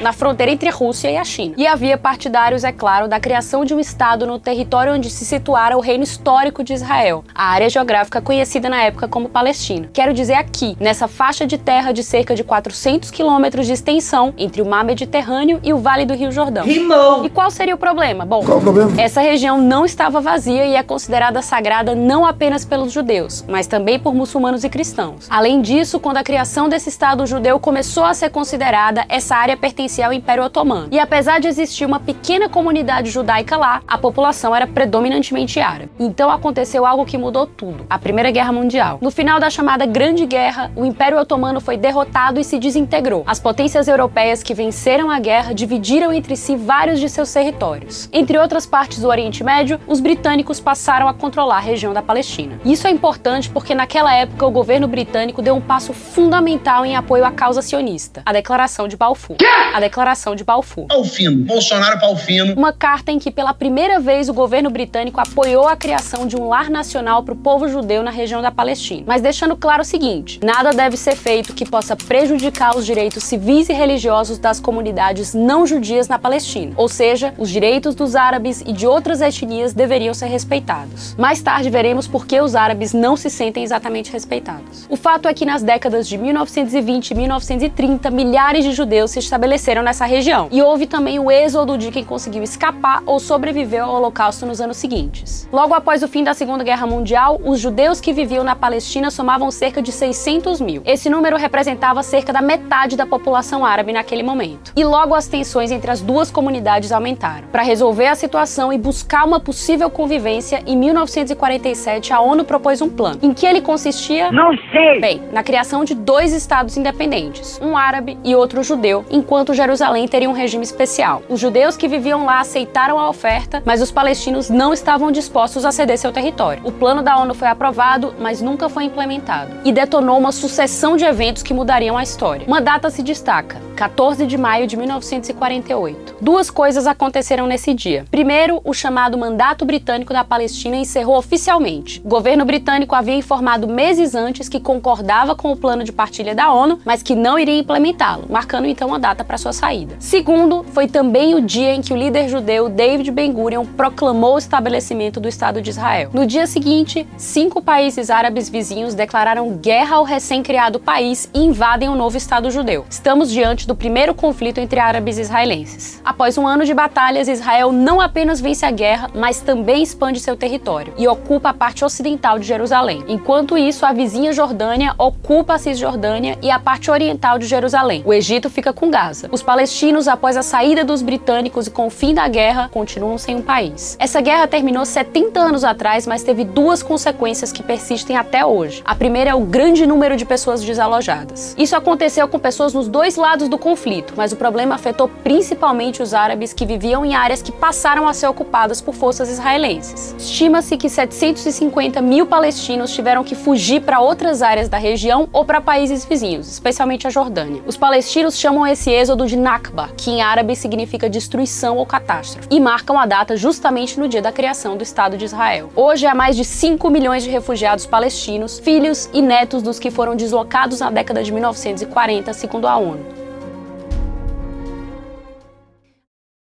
na 0.00 0.14
fronteira 0.14 0.52
entre 0.52 0.70
a 0.70 0.72
Rússia 0.72 1.10
e 1.10 1.18
a 1.18 1.24
China. 1.24 1.54
E 1.58 1.66
havia 1.66 1.98
partidários, 1.98 2.64
é 2.64 2.72
claro, 2.72 3.08
da 3.08 3.20
criação 3.20 3.62
de 3.62 3.74
um 3.74 3.80
Estado 3.80 4.26
no 4.26 4.38
território 4.38 4.94
onde 4.94 5.10
se 5.10 5.26
situara 5.26 5.76
o 5.76 5.80
reino 5.80 6.02
histórico 6.02 6.64
de 6.64 6.72
Israel, 6.72 7.24
a 7.34 7.48
área 7.48 7.68
geográfica 7.68 8.22
conhecida 8.22 8.70
na 8.70 8.82
época 8.82 9.06
como 9.06 9.28
Palestina. 9.28 9.90
Quero 9.92 10.14
dizer 10.14 10.34
aqui, 10.34 10.78
nessa 10.80 11.06
faixa 11.06 11.46
de 11.46 11.58
terra 11.58 11.92
de 11.92 12.02
cerca 12.02 12.21
de 12.34 12.44
400 12.44 13.10
quilômetros 13.10 13.66
de 13.66 13.72
extensão 13.72 14.32
entre 14.38 14.62
o 14.62 14.64
mar 14.66 14.84
Mediterrâneo 14.84 15.58
e 15.62 15.72
o 15.72 15.78
Vale 15.78 16.06
do 16.06 16.14
Rio 16.14 16.30
Jordão. 16.30 16.64
Rimou. 16.64 17.24
E 17.24 17.28
qual 17.28 17.50
seria 17.50 17.74
o 17.74 17.78
problema? 17.78 18.24
Bom, 18.24 18.44
Qual 18.44 18.58
o 18.58 18.60
problema? 18.60 19.00
essa 19.00 19.20
região 19.20 19.60
não 19.60 19.84
estava 19.84 20.20
vazia 20.20 20.64
e 20.64 20.74
é 20.76 20.82
considerada 20.82 21.42
sagrada 21.42 21.94
não 21.94 22.24
apenas 22.24 22.64
pelos 22.64 22.92
judeus, 22.92 23.44
mas 23.48 23.66
também 23.66 23.98
por 23.98 24.14
muçulmanos 24.14 24.62
e 24.62 24.68
cristãos. 24.68 25.26
Além 25.28 25.60
disso, 25.60 25.98
quando 25.98 26.18
a 26.18 26.22
criação 26.22 26.68
desse 26.68 26.88
Estado 26.88 27.26
judeu 27.26 27.58
começou 27.58 28.04
a 28.04 28.14
ser 28.14 28.30
considerada, 28.30 29.04
essa 29.08 29.34
área 29.34 29.56
pertencia 29.56 30.06
ao 30.06 30.12
Império 30.12 30.44
Otomano. 30.44 30.88
E 30.90 30.98
apesar 31.00 31.40
de 31.40 31.48
existir 31.48 31.84
uma 31.84 31.98
pequena 31.98 32.48
comunidade 32.48 33.10
judaica 33.10 33.56
lá, 33.56 33.82
a 33.88 33.98
população 33.98 34.54
era 34.54 34.66
predominantemente 34.66 35.58
árabe. 35.60 35.90
Então 35.98 36.30
aconteceu 36.30 36.86
algo 36.86 37.04
que 37.04 37.18
mudou 37.18 37.46
tudo: 37.46 37.84
a 37.90 37.98
Primeira 37.98 38.30
Guerra 38.30 38.52
Mundial. 38.52 38.98
No 39.00 39.10
final 39.10 39.40
da 39.40 39.50
chamada 39.50 39.84
Grande 39.86 40.26
Guerra, 40.26 40.70
o 40.76 40.84
Império 40.84 41.18
Otomano 41.18 41.60
foi 41.60 41.76
derrotado 41.76 42.11
e 42.38 42.44
se 42.44 42.58
desintegrou. 42.58 43.24
As 43.26 43.40
potências 43.40 43.88
europeias 43.88 44.42
que 44.42 44.54
venceram 44.54 45.10
a 45.10 45.18
guerra 45.18 45.52
dividiram 45.52 46.12
entre 46.12 46.36
si 46.36 46.54
vários 46.54 47.00
de 47.00 47.08
seus 47.08 47.32
territórios. 47.32 48.08
Entre 48.12 48.38
outras 48.38 48.66
partes 48.66 49.00
do 49.00 49.08
Oriente 49.08 49.42
Médio, 49.42 49.80
os 49.86 49.98
britânicos 49.98 50.60
passaram 50.60 51.08
a 51.08 51.14
controlar 51.14 51.56
a 51.56 51.60
região 51.60 51.92
da 51.92 52.02
Palestina. 52.02 52.60
Isso 52.64 52.86
é 52.86 52.90
importante 52.90 53.50
porque 53.50 53.74
naquela 53.74 54.14
época 54.14 54.46
o 54.46 54.50
governo 54.50 54.86
britânico 54.86 55.42
deu 55.42 55.54
um 55.54 55.60
passo 55.60 55.92
fundamental 55.92 56.84
em 56.84 56.96
apoio 56.96 57.24
à 57.24 57.30
causa 57.30 57.62
sionista, 57.62 58.22
a 58.24 58.32
Declaração 58.32 58.86
de 58.86 58.96
Balfour. 58.96 59.36
A 59.74 59.80
Declaração 59.80 60.36
de 60.36 60.44
Balfour. 60.44 60.86
Palfino. 60.86 61.44
Bolsonaro 61.44 61.98
Palfino. 61.98 62.54
Uma 62.54 62.72
carta 62.72 63.10
em 63.10 63.18
que 63.18 63.30
pela 63.30 63.54
primeira 63.54 63.98
vez 63.98 64.28
o 64.28 64.34
governo 64.34 64.70
britânico 64.70 65.20
apoiou 65.20 65.66
a 65.66 65.76
criação 65.76 66.26
de 66.26 66.36
um 66.36 66.48
lar 66.48 66.68
nacional 66.68 67.22
para 67.22 67.34
o 67.34 67.36
povo 67.36 67.68
judeu 67.68 68.02
na 68.02 68.10
região 68.10 68.42
da 68.42 68.50
Palestina. 68.50 69.04
Mas 69.06 69.22
deixando 69.22 69.56
claro 69.56 69.82
o 69.82 69.84
seguinte: 69.84 70.40
nada 70.42 70.72
deve 70.72 70.96
ser 70.96 71.16
feito 71.16 71.54
que 71.54 71.64
possa 71.64 71.96
prejudicar 72.02 72.76
os 72.76 72.84
direitos 72.84 73.24
civis 73.24 73.68
e 73.68 73.72
religiosos 73.72 74.38
das 74.38 74.60
comunidades 74.60 75.34
não 75.34 75.66
judias 75.66 76.08
na 76.08 76.18
Palestina. 76.18 76.72
Ou 76.76 76.88
seja, 76.88 77.32
os 77.38 77.48
direitos 77.48 77.94
dos 77.94 78.14
árabes 78.14 78.62
e 78.66 78.72
de 78.72 78.86
outras 78.86 79.20
etnias 79.20 79.72
deveriam 79.72 80.12
ser 80.12 80.26
respeitados. 80.26 81.14
Mais 81.16 81.40
tarde 81.40 81.70
veremos 81.70 82.06
por 82.06 82.26
que 82.26 82.40
os 82.40 82.54
árabes 82.54 82.92
não 82.92 83.16
se 83.16 83.30
sentem 83.30 83.62
exatamente 83.62 84.12
respeitados. 84.12 84.86
O 84.88 84.96
fato 84.96 85.28
é 85.28 85.34
que 85.34 85.44
nas 85.44 85.62
décadas 85.62 86.08
de 86.08 86.18
1920 86.18 87.10
e 87.10 87.14
1930, 87.14 88.10
milhares 88.10 88.64
de 88.64 88.72
judeus 88.72 89.10
se 89.12 89.18
estabeleceram 89.18 89.82
nessa 89.82 90.04
região. 90.04 90.48
E 90.50 90.62
houve 90.62 90.86
também 90.86 91.18
o 91.18 91.30
êxodo 91.30 91.78
de 91.78 91.90
quem 91.90 92.04
conseguiu 92.04 92.42
escapar 92.42 93.02
ou 93.06 93.20
sobreviveu 93.20 93.84
ao 93.84 93.96
Holocausto 93.96 94.46
nos 94.46 94.60
anos 94.60 94.76
seguintes. 94.76 95.48
Logo 95.52 95.74
após 95.74 96.02
o 96.02 96.08
fim 96.08 96.24
da 96.24 96.34
Segunda 96.34 96.64
Guerra 96.64 96.86
Mundial, 96.86 97.40
os 97.44 97.60
judeus 97.60 98.00
que 98.00 98.12
viviam 98.12 98.44
na 98.44 98.56
Palestina 98.56 99.10
somavam 99.10 99.50
cerca 99.50 99.82
de 99.82 99.92
600 99.92 100.60
mil. 100.60 100.82
Esse 100.84 101.10
número 101.10 101.36
representava 101.36 101.91
cerca 102.00 102.32
da 102.32 102.40
metade 102.40 102.96
da 102.96 103.04
população 103.04 103.66
árabe 103.66 103.92
naquele 103.92 104.22
momento. 104.22 104.72
E 104.76 104.84
logo 104.84 105.16
as 105.16 105.26
tensões 105.26 105.72
entre 105.72 105.90
as 105.90 106.00
duas 106.00 106.30
comunidades 106.30 106.92
aumentaram. 106.92 107.48
Para 107.50 107.62
resolver 107.62 108.06
a 108.06 108.14
situação 108.14 108.72
e 108.72 108.78
buscar 108.78 109.24
uma 109.24 109.40
possível 109.40 109.90
convivência, 109.90 110.62
em 110.64 110.76
1947 110.76 112.12
a 112.12 112.20
ONU 112.20 112.44
propôs 112.44 112.80
um 112.80 112.88
plano. 112.88 113.18
Em 113.20 113.34
que 113.34 113.44
ele 113.44 113.60
consistia? 113.60 114.30
Não 114.30 114.56
sei. 114.70 115.00
Bem, 115.00 115.22
na 115.32 115.42
criação 115.42 115.84
de 115.84 115.94
dois 115.96 116.32
estados 116.32 116.76
independentes, 116.76 117.58
um 117.60 117.76
árabe 117.76 118.16
e 118.22 118.36
outro 118.36 118.62
judeu, 118.62 119.04
enquanto 119.10 119.54
Jerusalém 119.54 120.06
teria 120.06 120.30
um 120.30 120.32
regime 120.32 120.62
especial. 120.62 121.22
Os 121.28 121.40
judeus 121.40 121.76
que 121.76 121.88
viviam 121.88 122.24
lá 122.24 122.38
aceitaram 122.38 122.98
a 122.98 123.08
oferta, 123.08 123.62
mas 123.64 123.82
os 123.82 123.90
palestinos 123.90 124.48
não 124.48 124.72
estavam 124.72 125.10
dispostos 125.10 125.64
a 125.64 125.72
ceder 125.72 125.98
seu 125.98 126.12
território. 126.12 126.62
O 126.64 126.70
plano 126.70 127.02
da 127.02 127.16
ONU 127.18 127.34
foi 127.34 127.48
aprovado, 127.48 128.14
mas 128.20 128.40
nunca 128.40 128.68
foi 128.68 128.84
implementado, 128.84 129.56
e 129.64 129.72
detonou 129.72 130.18
uma 130.18 130.30
sucessão 130.30 130.96
de 130.96 131.04
eventos 131.04 131.42
que 131.42 131.54
mudariam 131.54 131.81
a 131.90 132.02
história. 132.02 132.46
Uma 132.46 132.60
data 132.60 132.90
se 132.90 133.02
destaca: 133.02 133.60
14 133.76 134.26
de 134.26 134.38
maio 134.38 134.66
de 134.66 134.76
1948. 134.76 136.16
Duas 136.20 136.50
coisas 136.50 136.86
aconteceram 136.86 137.46
nesse 137.46 137.74
dia. 137.74 138.04
Primeiro, 138.10 138.60
o 138.64 138.72
chamado 138.72 139.18
Mandato 139.18 139.64
Britânico 139.64 140.12
da 140.12 140.22
Palestina 140.22 140.76
encerrou 140.76 141.16
oficialmente. 141.16 142.00
O 142.04 142.08
governo 142.08 142.44
britânico 142.44 142.94
havia 142.94 143.16
informado 143.16 143.66
meses 143.66 144.14
antes 144.14 144.48
que 144.48 144.60
concordava 144.60 145.34
com 145.34 145.50
o 145.50 145.56
plano 145.56 145.82
de 145.82 145.92
partilha 145.92 146.34
da 146.34 146.52
ONU, 146.52 146.78
mas 146.84 147.02
que 147.02 147.14
não 147.14 147.38
iria 147.38 147.58
implementá-lo, 147.58 148.26
marcando 148.28 148.66
então 148.66 148.94
a 148.94 148.98
data 148.98 149.24
para 149.24 149.38
sua 149.38 149.52
saída. 149.52 149.96
Segundo, 149.98 150.64
foi 150.72 150.86
também 150.86 151.34
o 151.34 151.40
dia 151.40 151.74
em 151.74 151.80
que 151.80 151.92
o 151.92 151.96
líder 151.96 152.28
judeu 152.28 152.68
David 152.68 153.10
Ben-Gurion 153.10 153.64
proclamou 153.64 154.34
o 154.34 154.38
estabelecimento 154.38 155.18
do 155.18 155.28
Estado 155.28 155.60
de 155.60 155.70
Israel. 155.70 156.10
No 156.12 156.26
dia 156.26 156.46
seguinte, 156.46 157.06
cinco 157.16 157.60
países 157.60 158.10
árabes 158.10 158.48
vizinhos 158.48 158.94
declararam 158.94 159.50
guerra 159.56 159.96
ao 159.96 160.04
recém-criado 160.04 160.78
país 160.78 161.28
e 161.34 161.40
invadem 161.72 161.88
o 161.88 161.94
novo 161.94 162.18
Estado 162.18 162.50
judeu. 162.50 162.84
Estamos 162.90 163.30
diante 163.30 163.66
do 163.66 163.74
primeiro 163.74 164.12
conflito 164.12 164.58
entre 164.58 164.78
árabes 164.78 165.16
e 165.16 165.22
israelenses. 165.22 166.02
Após 166.04 166.36
um 166.36 166.46
ano 166.46 166.66
de 166.66 166.74
batalhas, 166.74 167.28
Israel 167.28 167.72
não 167.72 167.98
apenas 167.98 168.42
vence 168.42 168.66
a 168.66 168.70
guerra, 168.70 169.08
mas 169.14 169.40
também 169.40 169.82
expande 169.82 170.20
seu 170.20 170.36
território 170.36 170.92
e 170.98 171.08
ocupa 171.08 171.48
a 171.48 171.54
parte 171.54 171.82
ocidental 171.82 172.38
de 172.38 172.46
Jerusalém. 172.46 173.02
Enquanto 173.08 173.56
isso, 173.56 173.86
a 173.86 173.92
vizinha 173.92 174.34
Jordânia 174.34 174.94
ocupa 174.98 175.54
a 175.54 175.58
Cisjordânia 175.58 176.36
e 176.42 176.50
a 176.50 176.58
parte 176.58 176.90
oriental 176.90 177.38
de 177.38 177.46
Jerusalém. 177.46 178.02
O 178.04 178.12
Egito 178.12 178.50
fica 178.50 178.74
com 178.74 178.90
Gaza. 178.90 179.30
Os 179.32 179.42
palestinos, 179.42 180.08
após 180.08 180.36
a 180.36 180.42
saída 180.42 180.84
dos 180.84 181.00
britânicos 181.00 181.68
e 181.68 181.70
com 181.70 181.86
o 181.86 181.90
fim 181.90 182.12
da 182.12 182.28
guerra, 182.28 182.68
continuam 182.70 183.16
sem 183.16 183.36
um 183.36 183.42
país. 183.42 183.96
Essa 183.98 184.20
guerra 184.20 184.46
terminou 184.46 184.84
70 184.84 185.40
anos 185.40 185.64
atrás, 185.64 186.06
mas 186.06 186.22
teve 186.22 186.44
duas 186.44 186.82
consequências 186.82 187.50
que 187.50 187.62
persistem 187.62 188.14
até 188.14 188.44
hoje. 188.44 188.82
A 188.84 188.94
primeira 188.94 189.30
é 189.30 189.34
o 189.34 189.40
grande 189.40 189.86
número 189.86 190.18
de 190.18 190.26
pessoas 190.26 190.62
desalojadas. 190.62 191.51
Isso 191.56 191.76
aconteceu 191.76 192.26
com 192.26 192.38
pessoas 192.38 192.72
nos 192.72 192.88
dois 192.88 193.16
lados 193.16 193.48
do 193.48 193.58
conflito, 193.58 194.14
mas 194.16 194.32
o 194.32 194.36
problema 194.36 194.74
afetou 194.74 195.08
principalmente 195.22 196.02
os 196.02 196.14
árabes 196.14 196.52
que 196.52 196.64
viviam 196.64 197.04
em 197.04 197.14
áreas 197.14 197.42
que 197.42 197.52
passaram 197.52 198.08
a 198.08 198.14
ser 198.14 198.26
ocupadas 198.26 198.80
por 198.80 198.94
forças 198.94 199.28
israelenses. 199.28 200.14
Estima-se 200.18 200.76
que 200.76 200.88
750 200.88 202.00
mil 202.00 202.26
palestinos 202.26 202.92
tiveram 202.94 203.22
que 203.22 203.34
fugir 203.34 203.82
para 203.82 204.00
outras 204.00 204.42
áreas 204.42 204.68
da 204.68 204.78
região 204.78 205.28
ou 205.32 205.44
para 205.44 205.60
países 205.60 206.04
vizinhos, 206.04 206.50
especialmente 206.50 207.06
a 207.06 207.10
Jordânia. 207.10 207.62
Os 207.66 207.76
palestinos 207.76 208.38
chamam 208.38 208.66
esse 208.66 208.90
êxodo 208.90 209.26
de 209.26 209.36
Nakba, 209.36 209.90
que 209.96 210.10
em 210.10 210.22
árabe 210.22 210.56
significa 210.56 211.08
destruição 211.08 211.76
ou 211.76 211.86
catástrofe, 211.86 212.48
e 212.50 212.58
marcam 212.58 212.98
a 212.98 213.06
data 213.06 213.36
justamente 213.36 214.00
no 214.00 214.08
dia 214.08 214.22
da 214.22 214.32
criação 214.32 214.76
do 214.76 214.82
Estado 214.82 215.16
de 215.16 215.24
Israel. 215.24 215.70
Hoje 215.76 216.06
há 216.06 216.14
mais 216.14 216.36
de 216.36 216.44
5 216.44 216.88
milhões 216.90 217.22
de 217.22 217.30
refugiados 217.30 217.86
palestinos, 217.86 218.58
filhos 218.58 219.10
e 219.12 219.20
netos 219.20 219.62
dos 219.62 219.78
que 219.78 219.90
foram 219.90 220.16
deslocados 220.16 220.80
na 220.80 220.90
década 220.90 221.22
de 221.22 221.32
1940, 221.42 222.32
segundo 222.32 222.68
a 222.68 222.76
ONU. 222.76 223.04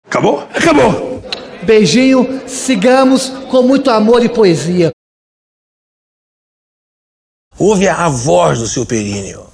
Acabou? 0.06 0.40
Acabou! 0.40 1.22
Beijinho, 1.64 2.48
sigamos 2.48 3.30
com 3.52 3.62
muito 3.62 3.90
amor 3.90 4.24
e 4.24 4.30
poesia. 4.30 4.92
Ouve 7.60 7.88
a 7.88 8.08
voz 8.08 8.60
do 8.60 8.68
seu 8.68 8.86
períneo. 8.86 9.48